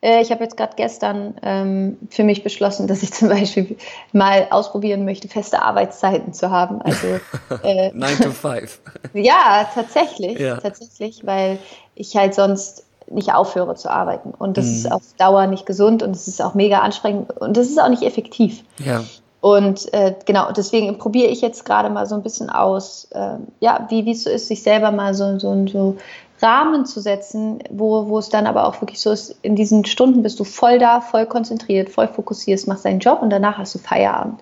äh, 0.00 0.20
ich 0.20 0.30
habe 0.30 0.44
jetzt 0.44 0.56
gerade 0.56 0.74
gestern 0.76 1.34
ähm, 1.42 1.98
für 2.10 2.22
mich 2.22 2.44
beschlossen, 2.44 2.86
dass 2.86 3.02
ich 3.02 3.12
zum 3.14 3.28
Beispiel 3.28 3.76
mal 4.12 4.46
ausprobieren 4.50 5.04
möchte, 5.04 5.28
feste 5.28 5.62
Arbeitszeiten 5.62 6.32
zu 6.32 6.50
haben. 6.50 6.80
Also 6.82 7.06
äh, 7.62 7.90
9 7.92 8.16
to 8.18 8.30
5. 8.32 8.80
ja, 9.14 9.68
tatsächlich, 9.74 10.38
ja. 10.38 10.58
tatsächlich, 10.58 11.26
weil 11.26 11.58
ich 11.94 12.16
halt 12.16 12.34
sonst 12.34 12.84
nicht 13.10 13.32
aufhöre 13.32 13.74
zu 13.74 13.90
arbeiten. 13.90 14.30
Und 14.30 14.58
das 14.58 14.66
mhm. 14.66 14.74
ist 14.74 14.92
auf 14.92 15.02
Dauer 15.16 15.46
nicht 15.46 15.66
gesund 15.66 16.02
und 16.02 16.14
es 16.14 16.28
ist 16.28 16.42
auch 16.42 16.54
mega 16.54 16.80
anstrengend 16.80 17.30
und 17.30 17.56
das 17.56 17.68
ist 17.68 17.80
auch 17.80 17.88
nicht 17.88 18.02
effektiv. 18.02 18.64
Ja. 18.84 19.02
Und 19.40 19.92
äh, 19.94 20.14
genau, 20.24 20.50
deswegen 20.50 20.98
probiere 20.98 21.28
ich 21.28 21.40
jetzt 21.40 21.64
gerade 21.64 21.90
mal 21.90 22.06
so 22.06 22.16
ein 22.16 22.22
bisschen 22.22 22.50
aus, 22.50 23.08
äh, 23.12 23.36
ja, 23.60 23.86
wie 23.88 24.10
es 24.10 24.24
so 24.24 24.30
ist, 24.30 24.48
sich 24.48 24.62
selber 24.62 24.90
mal 24.90 25.14
so, 25.14 25.38
so, 25.38 25.66
so 25.68 25.96
Rahmen 26.40 26.86
zu 26.86 27.00
setzen, 27.00 27.60
wo, 27.70 28.08
wo 28.08 28.18
es 28.18 28.28
dann 28.28 28.46
aber 28.46 28.66
auch 28.66 28.80
wirklich 28.80 29.00
so 29.00 29.10
ist, 29.10 29.36
in 29.42 29.56
diesen 29.56 29.84
Stunden 29.84 30.22
bist 30.22 30.38
du 30.40 30.44
voll 30.44 30.78
da, 30.78 31.00
voll 31.00 31.26
konzentriert, 31.26 31.88
voll 31.88 32.08
fokussiert, 32.08 32.66
machst 32.66 32.84
deinen 32.84 33.00
Job 33.00 33.22
und 33.22 33.30
danach 33.30 33.58
hast 33.58 33.74
du 33.74 33.78
Feierabend. 33.78 34.40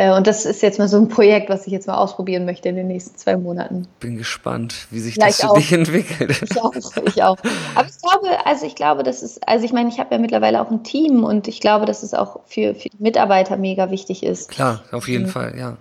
Äh, 0.00 0.16
und 0.16 0.26
das 0.26 0.46
ist 0.46 0.62
jetzt 0.62 0.78
mal 0.78 0.88
so 0.88 0.96
ein 0.96 1.08
Projekt, 1.08 1.50
was 1.50 1.66
ich 1.66 1.74
jetzt 1.74 1.86
mal 1.86 1.96
ausprobieren 1.96 2.46
möchte 2.46 2.70
in 2.70 2.76
den 2.76 2.86
nächsten 2.86 3.18
zwei 3.18 3.36
Monaten. 3.36 3.86
Bin 4.00 4.16
gespannt, 4.16 4.86
wie 4.90 4.98
sich 4.98 5.16
ja, 5.16 5.26
das 5.26 5.42
für 5.42 5.52
dich 5.54 5.72
entwickelt. 5.72 6.42
Ich 6.42 6.58
auch, 6.58 6.72
ich 7.04 7.22
auch. 7.22 7.36
Aber 7.74 7.86
ich 7.86 7.98
glaube, 7.98 8.46
also 8.46 8.64
ich 8.64 8.74
glaube, 8.76 9.02
das 9.02 9.22
ist, 9.22 9.46
also 9.46 9.62
ich 9.62 9.74
meine, 9.74 9.90
ich 9.90 10.00
habe 10.00 10.14
ja 10.14 10.18
mittlerweile 10.18 10.62
auch 10.62 10.70
ein 10.70 10.84
Team 10.84 11.22
und 11.22 11.48
ich 11.48 11.60
glaube, 11.60 11.84
dass 11.84 12.02
es 12.02 12.14
auch 12.14 12.40
für, 12.46 12.74
für 12.74 12.88
die 12.88 12.96
Mitarbeiter 12.98 13.58
mega 13.58 13.90
wichtig 13.90 14.22
ist. 14.22 14.48
Klar, 14.48 14.82
auf 14.90 15.06
jeden 15.06 15.26
mhm. 15.26 15.28
Fall, 15.28 15.58
ja. 15.58 15.76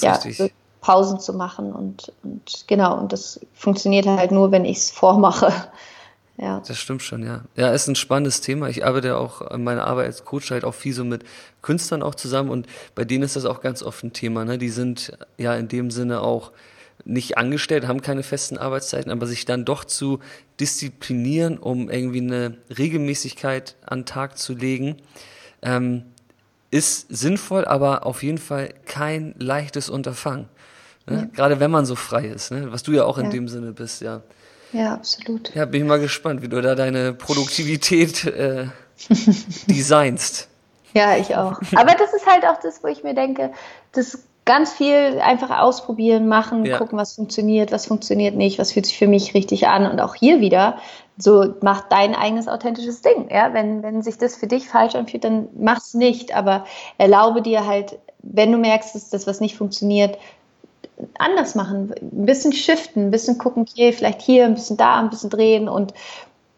ja, 0.00 0.18
so 0.18 0.48
Pausen 0.80 1.20
zu 1.20 1.34
machen 1.34 1.74
und, 1.74 2.10
und 2.22 2.64
genau, 2.68 2.98
und 2.98 3.12
das 3.12 3.38
funktioniert 3.52 4.06
halt 4.06 4.30
nur, 4.30 4.50
wenn 4.50 4.64
ich 4.64 4.78
es 4.78 4.90
vormache. 4.90 5.52
Ja. 6.38 6.62
Das 6.66 6.78
stimmt 6.78 7.02
schon, 7.02 7.24
ja. 7.24 7.42
Ja, 7.56 7.72
ist 7.72 7.88
ein 7.88 7.94
spannendes 7.94 8.40
Thema. 8.40 8.68
Ich 8.68 8.84
arbeite 8.84 9.16
auch 9.16 9.42
an 9.42 9.62
meiner 9.62 9.86
Arbeit 9.86 10.06
als 10.06 10.24
Coach 10.24 10.50
halt 10.50 10.64
auch 10.64 10.74
viel 10.74 10.94
so 10.94 11.04
mit 11.04 11.24
Künstlern 11.60 12.02
auch 12.02 12.14
zusammen 12.14 12.50
und 12.50 12.66
bei 12.94 13.04
denen 13.04 13.22
ist 13.22 13.36
das 13.36 13.44
auch 13.44 13.60
ganz 13.60 13.82
oft 13.82 14.02
ein 14.02 14.12
Thema. 14.12 14.44
Ne? 14.44 14.58
Die 14.58 14.70
sind 14.70 15.16
ja 15.36 15.54
in 15.54 15.68
dem 15.68 15.90
Sinne 15.90 16.22
auch 16.22 16.52
nicht 17.04 17.36
angestellt, 17.36 17.86
haben 17.86 18.00
keine 18.00 18.22
festen 18.22 18.58
Arbeitszeiten, 18.58 19.10
aber 19.10 19.26
sich 19.26 19.44
dann 19.44 19.64
doch 19.64 19.84
zu 19.84 20.20
disziplinieren, 20.60 21.58
um 21.58 21.90
irgendwie 21.90 22.20
eine 22.20 22.56
Regelmäßigkeit 22.76 23.76
an 23.84 24.00
den 24.00 24.06
Tag 24.06 24.38
zu 24.38 24.54
legen, 24.54 24.96
ähm, 25.62 26.04
ist 26.70 27.06
sinnvoll, 27.14 27.64
aber 27.64 28.06
auf 28.06 28.22
jeden 28.22 28.38
Fall 28.38 28.72
kein 28.86 29.34
leichtes 29.38 29.90
Unterfangen. 29.90 30.48
Ne? 31.06 31.16
Ja. 31.16 31.24
Gerade 31.34 31.60
wenn 31.60 31.70
man 31.70 31.84
so 31.84 31.96
frei 31.96 32.26
ist, 32.26 32.50
ne? 32.50 32.72
was 32.72 32.82
du 32.82 32.92
ja 32.92 33.04
auch 33.04 33.18
in 33.18 33.26
ja. 33.26 33.30
dem 33.30 33.48
Sinne 33.48 33.72
bist, 33.72 34.00
ja. 34.00 34.22
Ja, 34.72 34.94
absolut. 34.94 35.54
Ja, 35.54 35.64
bin 35.66 35.82
ich 35.82 35.88
mal 35.88 36.00
gespannt, 36.00 36.42
wie 36.42 36.48
du 36.48 36.60
da 36.60 36.74
deine 36.74 37.12
Produktivität 37.12 38.24
äh, 38.24 38.66
designst. 39.66 40.48
Ja, 40.94 41.16
ich 41.16 41.36
auch. 41.36 41.60
Aber 41.74 41.94
das 41.94 42.12
ist 42.14 42.26
halt 42.26 42.44
auch 42.44 42.60
das, 42.60 42.82
wo 42.82 42.88
ich 42.88 43.02
mir 43.02 43.14
denke, 43.14 43.52
das 43.92 44.24
ganz 44.44 44.72
viel 44.72 45.20
einfach 45.20 45.56
ausprobieren, 45.58 46.26
machen, 46.26 46.64
ja. 46.64 46.78
gucken, 46.78 46.98
was 46.98 47.14
funktioniert, 47.14 47.70
was 47.70 47.86
funktioniert 47.86 48.34
nicht, 48.34 48.58
was 48.58 48.72
fühlt 48.72 48.86
sich 48.86 48.98
für 48.98 49.06
mich 49.06 49.34
richtig 49.34 49.68
an. 49.68 49.90
Und 49.90 50.00
auch 50.00 50.14
hier 50.14 50.40
wieder, 50.40 50.78
so 51.16 51.54
mach 51.60 51.88
dein 51.88 52.14
eigenes 52.14 52.48
authentisches 52.48 53.02
Ding. 53.02 53.28
Ja? 53.30 53.54
Wenn, 53.54 53.82
wenn 53.82 54.02
sich 54.02 54.18
das 54.18 54.36
für 54.36 54.48
dich 54.48 54.68
falsch 54.68 54.94
anfühlt, 54.94 55.24
dann 55.24 55.48
mach's 55.56 55.94
nicht. 55.94 56.34
Aber 56.34 56.64
erlaube 56.98 57.42
dir 57.42 57.66
halt, 57.66 57.98
wenn 58.22 58.50
du 58.50 58.58
merkst, 58.58 58.94
dass 58.94 59.10
das 59.10 59.26
was 59.26 59.40
nicht 59.40 59.56
funktioniert, 59.56 60.18
anders 61.18 61.54
machen, 61.54 61.92
ein 62.00 62.26
bisschen 62.26 62.52
shiften, 62.52 63.06
ein 63.06 63.10
bisschen 63.10 63.38
gucken, 63.38 63.66
okay, 63.68 63.92
vielleicht 63.92 64.22
hier, 64.22 64.44
ein 64.44 64.54
bisschen 64.54 64.76
da, 64.76 65.00
ein 65.00 65.10
bisschen 65.10 65.30
drehen 65.30 65.68
und 65.68 65.94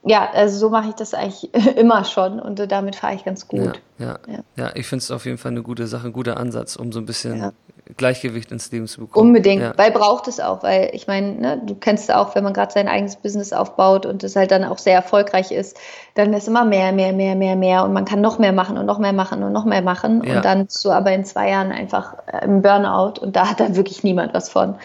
ja, 0.07 0.31
also 0.33 0.59
so 0.59 0.71
mache 0.71 0.91
ich 0.91 0.95
das 0.95 1.15
eigentlich 1.15 1.53
immer 1.77 2.05
schon 2.05 2.39
und 2.39 2.59
damit 2.71 2.97
fahre 2.97 3.15
ich 3.15 3.25
ganz 3.25 3.49
gut. 3.49 3.81
Ja, 3.99 4.07
ja, 4.07 4.19
ja. 4.29 4.39
ja 4.57 4.71
ich 4.75 4.87
finde 4.87 5.03
es 5.03 5.11
auf 5.11 5.25
jeden 5.25 5.39
Fall 5.39 5.53
eine 5.53 5.63
gute 5.63 5.87
Sache, 5.87 6.09
ein 6.09 6.13
guter 6.13 6.37
Ansatz, 6.37 6.77
um 6.77 6.93
so 6.93 7.01
ein 7.01 7.07
bisschen. 7.07 7.53
Gleichgewicht 7.97 8.51
ins 8.51 8.71
Leben 8.73 8.87
zu 8.87 9.01
bekommen. 9.01 9.29
Unbedingt, 9.29 9.63
ja. 9.63 9.73
weil 9.77 9.91
braucht 9.91 10.27
es 10.27 10.41
auch, 10.41 10.63
weil 10.63 10.91
ich 10.95 11.07
meine, 11.07 11.33
ne, 11.35 11.63
du 11.65 11.75
kennst 11.75 12.11
auch, 12.13 12.35
wenn 12.35 12.43
man 12.43 12.55
gerade 12.55 12.73
sein 12.73 12.89
eigenes 12.89 13.17
Business 13.17 13.53
aufbaut 13.53 14.07
und 14.07 14.25
es 14.25 14.37
halt 14.37 14.51
dann 14.51 14.65
auch 14.65 14.79
sehr 14.79 14.95
erfolgreich 14.95 15.53
ist, 15.53 15.77
dann 16.15 16.33
ist 16.33 16.49
immer 16.49 16.65
mehr, 16.65 16.93
mehr, 16.93 17.13
mehr, 17.13 17.35
mehr, 17.35 17.57
mehr 17.57 17.85
und 17.85 17.93
man 17.93 18.07
kann 18.07 18.23
noch 18.23 18.39
mehr 18.39 18.53
machen 18.53 18.79
und 18.79 18.87
noch 18.87 18.99
mehr 18.99 19.13
machen 19.13 19.43
und 19.43 19.53
noch 19.53 19.67
mehr 19.67 19.83
machen 19.83 20.23
ja. 20.25 20.37
und 20.37 20.45
dann 20.45 20.67
du 20.83 20.91
aber 20.91 21.13
in 21.13 21.27
zwei 21.27 21.51
Jahren 21.51 21.73
einfach 21.73 22.15
äh, 22.27 22.45
im 22.47 22.63
Burnout 22.63 23.21
und 23.21 23.37
da 23.37 23.51
hat 23.51 23.61
dann 23.61 23.77
wirklich 23.77 24.03
niemand 24.03 24.33
was 24.33 24.49
von. 24.49 24.77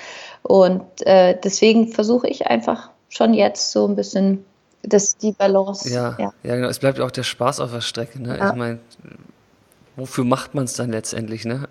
Und 0.43 0.83
äh, 1.05 1.37
deswegen 1.41 1.89
versuche 1.89 2.27
ich 2.27 2.47
einfach 2.47 2.89
schon 3.07 3.33
jetzt 3.33 3.71
so 3.71 3.87
ein 3.87 3.95
bisschen 3.95 4.45
das, 4.83 5.17
die 5.17 5.31
Balance. 5.31 5.89
Ja, 5.89 6.15
ja, 6.17 6.33
ja. 6.43 6.55
genau. 6.55 6.67
Es 6.67 6.79
bleibt 6.79 6.99
auch 6.99 7.11
der 7.11 7.23
Spaß 7.23 7.59
auf 7.59 7.71
der 7.71 7.81
Strecke. 7.81 8.21
Ne? 8.21 8.37
Ja. 8.37 8.49
Ich 8.49 8.55
meine, 8.55 8.79
wofür 9.95 10.23
macht 10.23 10.55
man 10.55 10.65
es 10.65 10.73
dann 10.73 10.91
letztendlich? 10.91 11.45
Ne? 11.45 11.67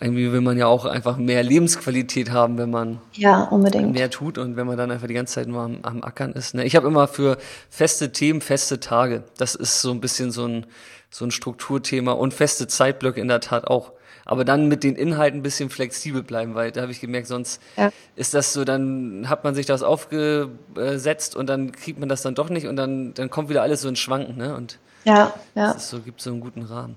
Irgendwie 0.00 0.32
will 0.32 0.40
man 0.40 0.56
ja 0.56 0.66
auch 0.66 0.86
einfach 0.86 1.18
mehr 1.18 1.42
Lebensqualität 1.42 2.30
haben, 2.30 2.56
wenn 2.56 2.70
man 2.70 3.00
ja, 3.12 3.44
unbedingt. 3.44 3.92
mehr 3.92 4.10
tut 4.10 4.38
und 4.38 4.56
wenn 4.56 4.66
man 4.66 4.78
dann 4.78 4.90
einfach 4.90 5.06
die 5.06 5.14
ganze 5.14 5.34
Zeit 5.34 5.46
nur 5.46 5.60
am, 5.60 5.80
am 5.82 6.02
Ackern 6.02 6.32
ist. 6.32 6.54
Ne? 6.54 6.64
Ich 6.64 6.74
habe 6.74 6.88
immer 6.88 7.06
für 7.06 7.36
feste 7.68 8.10
Themen 8.10 8.40
feste 8.40 8.80
Tage. 8.80 9.24
Das 9.36 9.54
ist 9.54 9.82
so 9.82 9.90
ein 9.90 10.00
bisschen 10.00 10.30
so 10.30 10.46
ein, 10.46 10.66
so 11.10 11.26
ein 11.26 11.30
Strukturthema 11.30 12.12
und 12.12 12.32
feste 12.32 12.66
Zeitblöcke 12.66 13.20
in 13.20 13.28
der 13.28 13.40
Tat 13.40 13.66
auch. 13.66 13.92
Aber 14.24 14.44
dann 14.44 14.68
mit 14.68 14.84
den 14.84 14.96
Inhalten 14.96 15.40
ein 15.40 15.42
bisschen 15.42 15.68
flexibel 15.68 16.22
bleiben, 16.22 16.54
weil 16.54 16.70
da 16.72 16.82
habe 16.82 16.92
ich 16.92 17.00
gemerkt, 17.00 17.26
sonst 17.26 17.60
ja. 17.76 17.90
ist 18.16 18.32
das 18.32 18.52
so, 18.52 18.64
dann 18.64 19.28
hat 19.28 19.44
man 19.44 19.54
sich 19.54 19.66
das 19.66 19.82
aufgesetzt 19.82 21.36
und 21.36 21.46
dann 21.48 21.72
kriegt 21.72 21.98
man 21.98 22.08
das 22.08 22.22
dann 22.22 22.34
doch 22.34 22.48
nicht 22.48 22.66
und 22.66 22.76
dann, 22.76 23.12
dann 23.12 23.28
kommt 23.28 23.50
wieder 23.50 23.62
alles 23.62 23.82
so 23.82 23.88
ins 23.88 23.98
Schwanken. 23.98 24.36
Ne? 24.38 24.54
Und 24.54 24.78
ja, 25.04 25.34
ja. 25.54 25.72
Das 25.72 25.84
ist 25.84 25.90
so, 25.90 26.00
gibt 26.00 26.20
so 26.20 26.30
einen 26.30 26.40
guten 26.40 26.62
Rahmen. 26.62 26.96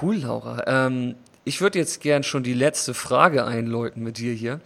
Cool, 0.00 0.16
Laura. 0.16 0.62
Ähm, 0.66 1.14
ich 1.46 1.60
würde 1.60 1.78
jetzt 1.78 2.00
gern 2.00 2.24
schon 2.24 2.42
die 2.42 2.52
letzte 2.52 2.92
Frage 2.92 3.46
einläuten 3.46 4.02
mit 4.02 4.18
dir 4.18 4.34
hier. 4.34 4.60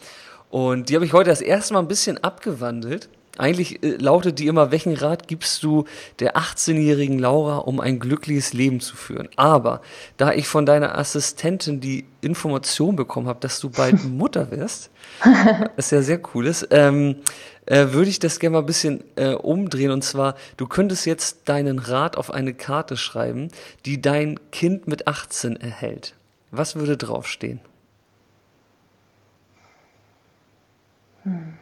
Und 0.49 0.89
die 0.89 0.97
habe 0.97 1.05
ich 1.05 1.13
heute 1.13 1.31
das 1.31 1.43
erste 1.43 1.75
Mal 1.75 1.81
ein 1.81 1.89
bisschen 1.89 2.19
abgewandelt. 2.25 3.09
Eigentlich 3.37 3.83
äh, 3.83 3.97
lautet 3.97 4.39
die 4.39 4.47
immer, 4.47 4.71
welchen 4.73 4.97
Rat 4.97 5.29
gibst 5.29 5.63
du 5.63 5.85
der 6.19 6.37
18-jährigen 6.37 7.19
Laura, 7.19 7.59
um 7.59 7.81
ein 7.81 8.01
glückliches 8.01 8.55
Leben 8.55 8.81
zu 8.81 8.97
führen? 8.97 9.29
Aber 9.37 9.83
da 10.17 10.33
ich 10.33 10.49
von 10.49 10.65
deiner 10.65 10.99
Assistentin 10.99 11.81
die 11.81 12.07
Information 12.23 12.97
bekommen 12.97 13.29
habe, 13.29 13.41
dass 13.41 13.61
du 13.61 13.69
bald 13.69 14.03
Mutter 14.09 14.51
wirst, 14.51 14.91
was 15.77 15.91
ja 15.91 16.01
sehr 16.01 16.21
cool 16.35 16.47
ist, 16.47 16.67
ähm, 16.71 17.17
äh, 17.67 17.89
würde 17.93 18.11
ich 18.11 18.19
das 18.19 18.41
gerne 18.41 18.55
mal 18.55 18.61
ein 18.61 18.67
bisschen 18.67 19.05
äh, 19.17 19.35
umdrehen. 19.35 19.91
Und 19.91 20.03
zwar, 20.03 20.35
du 20.57 20.67
könntest 20.67 21.05
jetzt 21.05 21.43
deinen 21.45 21.79
Rat 21.79 22.17
auf 22.17 22.31
eine 22.31 22.55
Karte 22.55 22.97
schreiben, 22.97 23.49
die 23.85 24.01
dein 24.01 24.41
Kind 24.51 24.89
mit 24.89 25.07
18 25.07 25.57
erhält. 25.57 26.15
Was 26.51 26.77
würde 26.77 26.97
draufstehen? 26.97 27.61
Hm. 31.23 31.55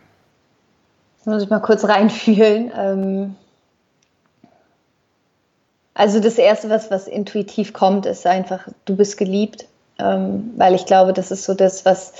Muss 1.24 1.42
ich 1.42 1.50
mal 1.50 1.60
kurz 1.60 1.84
reinfühlen. 1.84 2.72
Ähm 2.74 3.36
also 5.94 6.20
das 6.20 6.38
Erste, 6.38 6.70
was, 6.70 6.90
was 6.90 7.08
intuitiv 7.08 7.72
kommt, 7.72 8.06
ist 8.06 8.24
einfach, 8.26 8.68
du 8.84 8.96
bist 8.96 9.18
geliebt. 9.18 9.66
Ähm, 9.98 10.52
weil 10.56 10.74
ich 10.74 10.86
glaube, 10.86 11.12
das 11.12 11.32
ist 11.32 11.44
so 11.44 11.54
das, 11.54 11.84
was 11.84 12.12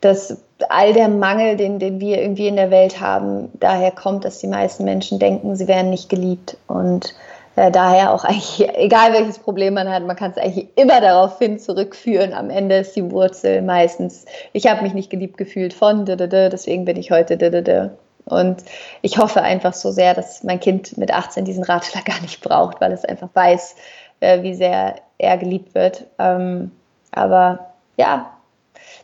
das 0.00 0.38
all 0.68 0.92
der 0.92 1.08
Mangel, 1.08 1.56
den, 1.56 1.78
den 1.78 2.00
wir 2.00 2.20
irgendwie 2.20 2.48
in 2.48 2.56
der 2.56 2.70
Welt 2.70 3.00
haben, 3.00 3.50
daher 3.54 3.92
kommt, 3.92 4.24
dass 4.24 4.38
die 4.38 4.46
meisten 4.46 4.84
Menschen 4.84 5.18
denken, 5.18 5.56
sie 5.56 5.68
wären 5.68 5.90
nicht 5.90 6.08
geliebt. 6.08 6.56
Und 6.66 7.14
äh, 7.60 7.70
daher 7.70 8.14
auch 8.14 8.24
eigentlich, 8.24 8.66
egal 8.74 9.12
welches 9.12 9.38
Problem 9.38 9.74
man 9.74 9.88
hat, 9.88 10.02
man 10.04 10.16
kann 10.16 10.30
es 10.30 10.38
eigentlich 10.38 10.68
immer 10.76 11.00
darauf 11.00 11.38
hin 11.38 11.58
zurückführen. 11.58 12.32
Am 12.32 12.48
Ende 12.48 12.78
ist 12.78 12.96
die 12.96 13.10
Wurzel 13.10 13.60
meistens, 13.60 14.24
ich 14.54 14.66
habe 14.66 14.82
mich 14.82 14.94
nicht 14.94 15.10
geliebt 15.10 15.36
gefühlt 15.36 15.74
von, 15.74 16.06
deswegen 16.06 16.86
bin 16.86 16.96
ich 16.96 17.10
heute. 17.10 17.98
Und 18.24 18.64
ich 19.02 19.18
hoffe 19.18 19.42
einfach 19.42 19.74
so 19.74 19.90
sehr, 19.90 20.14
dass 20.14 20.42
mein 20.42 20.60
Kind 20.60 20.96
mit 20.96 21.12
18 21.12 21.44
diesen 21.44 21.64
Ratschlag 21.64 22.04
gar 22.06 22.20
nicht 22.22 22.40
braucht, 22.40 22.80
weil 22.80 22.92
es 22.92 23.04
einfach 23.04 23.28
weiß, 23.34 23.76
äh, 24.20 24.42
wie 24.42 24.54
sehr 24.54 24.96
er 25.18 25.36
geliebt 25.36 25.74
wird. 25.74 26.06
Ähm, 26.18 26.70
aber 27.12 27.72
ja, 27.98 28.32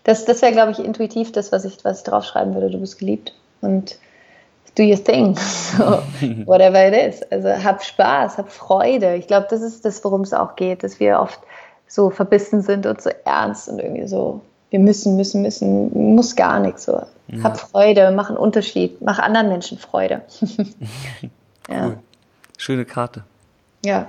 das, 0.05 0.25
das 0.25 0.40
wäre, 0.40 0.53
glaube 0.53 0.73
ich, 0.73 0.79
intuitiv 0.79 1.33
das, 1.33 1.53
was 1.53 1.66
ich, 1.66 1.85
was 1.85 1.99
ich 1.99 2.05
draufschreiben 2.05 2.55
würde. 2.55 2.71
Du 2.71 2.81
bist 2.81 2.99
geliebt. 2.99 3.35
Und 3.61 3.99
do 4.77 4.83
your 4.85 5.03
thing, 5.03 5.37
so, 5.77 6.03
whatever 6.45 6.87
it 6.87 6.95
is. 6.95 7.23
Also 7.33 7.49
hab 7.49 7.83
Spaß, 7.83 8.39
hab 8.39 8.53
Freude. 8.53 9.17
Ich 9.17 9.27
glaube, 9.27 9.49
das 9.51 9.62
ist 9.62 9.85
das, 9.85 10.05
worum 10.05 10.21
es 10.21 10.33
auch 10.33 10.55
geht, 10.55 10.85
dass 10.85 11.01
wir 11.01 11.19
oft 11.19 11.41
so 11.89 12.11
verbissen 12.11 12.62
sind 12.62 12.87
und 12.87 13.01
so 13.01 13.11
ernst 13.25 13.69
und 13.69 13.79
irgendwie 13.81 14.07
so, 14.07 14.41
wir 14.71 14.81
müssen, 14.81 15.17
müssen, 15.17 15.43
müssen, 15.43 16.15
muss 16.15 16.37
gar 16.37 16.61
nichts. 16.61 16.85
So. 16.85 17.03
Ja. 17.29 17.43
Hab 17.43 17.59
Freude, 17.59 18.12
mach 18.12 18.29
einen 18.29 18.39
Unterschied, 18.39 19.01
mach 19.03 19.19
anderen 19.19 19.49
Menschen 19.49 19.79
Freude. 19.79 20.23
ja. 21.69 21.87
Cool. 21.87 21.99
Schöne 22.59 22.85
Karte. 22.85 23.23
Ja. 23.85 24.07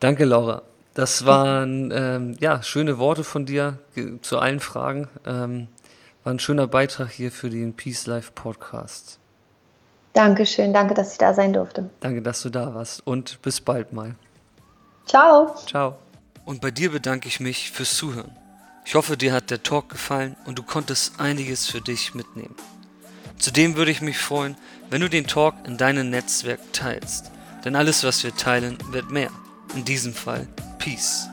Danke, 0.00 0.24
Laura. 0.24 0.62
Das 0.94 1.24
waren 1.24 1.90
ähm, 1.94 2.36
ja, 2.38 2.62
schöne 2.62 2.98
Worte 2.98 3.24
von 3.24 3.46
dir 3.46 3.78
zu 4.20 4.38
allen 4.38 4.60
Fragen. 4.60 5.08
Ähm, 5.26 5.68
war 6.24 6.32
ein 6.32 6.38
schöner 6.38 6.66
Beitrag 6.66 7.10
hier 7.10 7.32
für 7.32 7.50
den 7.50 7.74
Peace 7.74 8.06
Life 8.06 8.32
Podcast. 8.34 9.18
Dankeschön, 10.12 10.72
danke, 10.72 10.94
dass 10.94 11.12
ich 11.12 11.18
da 11.18 11.34
sein 11.34 11.52
durfte. 11.52 11.90
Danke, 12.00 12.22
dass 12.22 12.42
du 12.42 12.50
da 12.50 12.74
warst 12.74 13.06
und 13.06 13.40
bis 13.42 13.60
bald 13.60 13.92
mal. 13.92 14.14
Ciao. 15.06 15.54
Ciao. 15.66 15.96
Und 16.44 16.60
bei 16.60 16.70
dir 16.70 16.92
bedanke 16.92 17.28
ich 17.28 17.40
mich 17.40 17.70
fürs 17.70 17.96
Zuhören. 17.96 18.36
Ich 18.84 18.94
hoffe, 18.94 19.16
dir 19.16 19.32
hat 19.32 19.50
der 19.50 19.62
Talk 19.62 19.88
gefallen 19.88 20.36
und 20.44 20.58
du 20.58 20.62
konntest 20.62 21.20
einiges 21.20 21.66
für 21.66 21.80
dich 21.80 22.14
mitnehmen. 22.14 22.56
Zudem 23.38 23.76
würde 23.76 23.90
ich 23.90 24.02
mich 24.02 24.18
freuen, 24.18 24.56
wenn 24.90 25.00
du 25.00 25.08
den 25.08 25.26
Talk 25.26 25.54
in 25.66 25.76
deinem 25.76 26.10
Netzwerk 26.10 26.60
teilst. 26.72 27.30
Denn 27.64 27.76
alles, 27.76 28.04
was 28.04 28.22
wir 28.22 28.34
teilen, 28.34 28.76
wird 28.90 29.10
mehr. 29.10 29.30
In 29.74 29.84
diesem 29.84 30.14
Fall 30.14 30.46
Peace. 30.78 31.28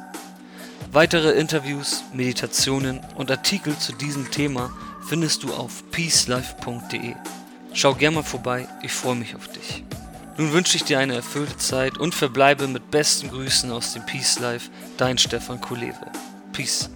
Weitere 0.91 1.33
Interviews, 1.33 2.03
Meditationen 2.13 2.99
und 3.13 3.29
Artikel 3.29 3.77
zu 3.77 3.93
diesem 3.93 4.31
Thema 4.31 4.71
findest 5.07 5.43
du 5.43 5.53
auf 5.53 5.83
peacelife.de. 5.91 7.13
Schau 7.73 7.93
gerne 7.93 8.15
mal 8.17 8.23
vorbei, 8.23 8.67
ich 8.81 8.91
freue 8.91 9.15
mich 9.15 9.35
auf 9.35 9.47
dich. 9.47 9.83
Nun 10.37 10.51
wünsche 10.51 10.77
ich 10.77 10.85
dir 10.85 10.97
eine 10.97 11.13
erfüllte 11.13 11.57
Zeit 11.57 11.99
und 11.99 12.15
verbleibe 12.15 12.67
mit 12.67 12.89
besten 12.89 13.29
Grüßen 13.29 13.71
aus 13.71 13.93
dem 13.93 14.03
Peace 14.07 14.39
Life, 14.39 14.71
dein 14.97 15.19
Stefan 15.19 15.61
Kulewe. 15.61 15.93
Peace. 16.53 16.89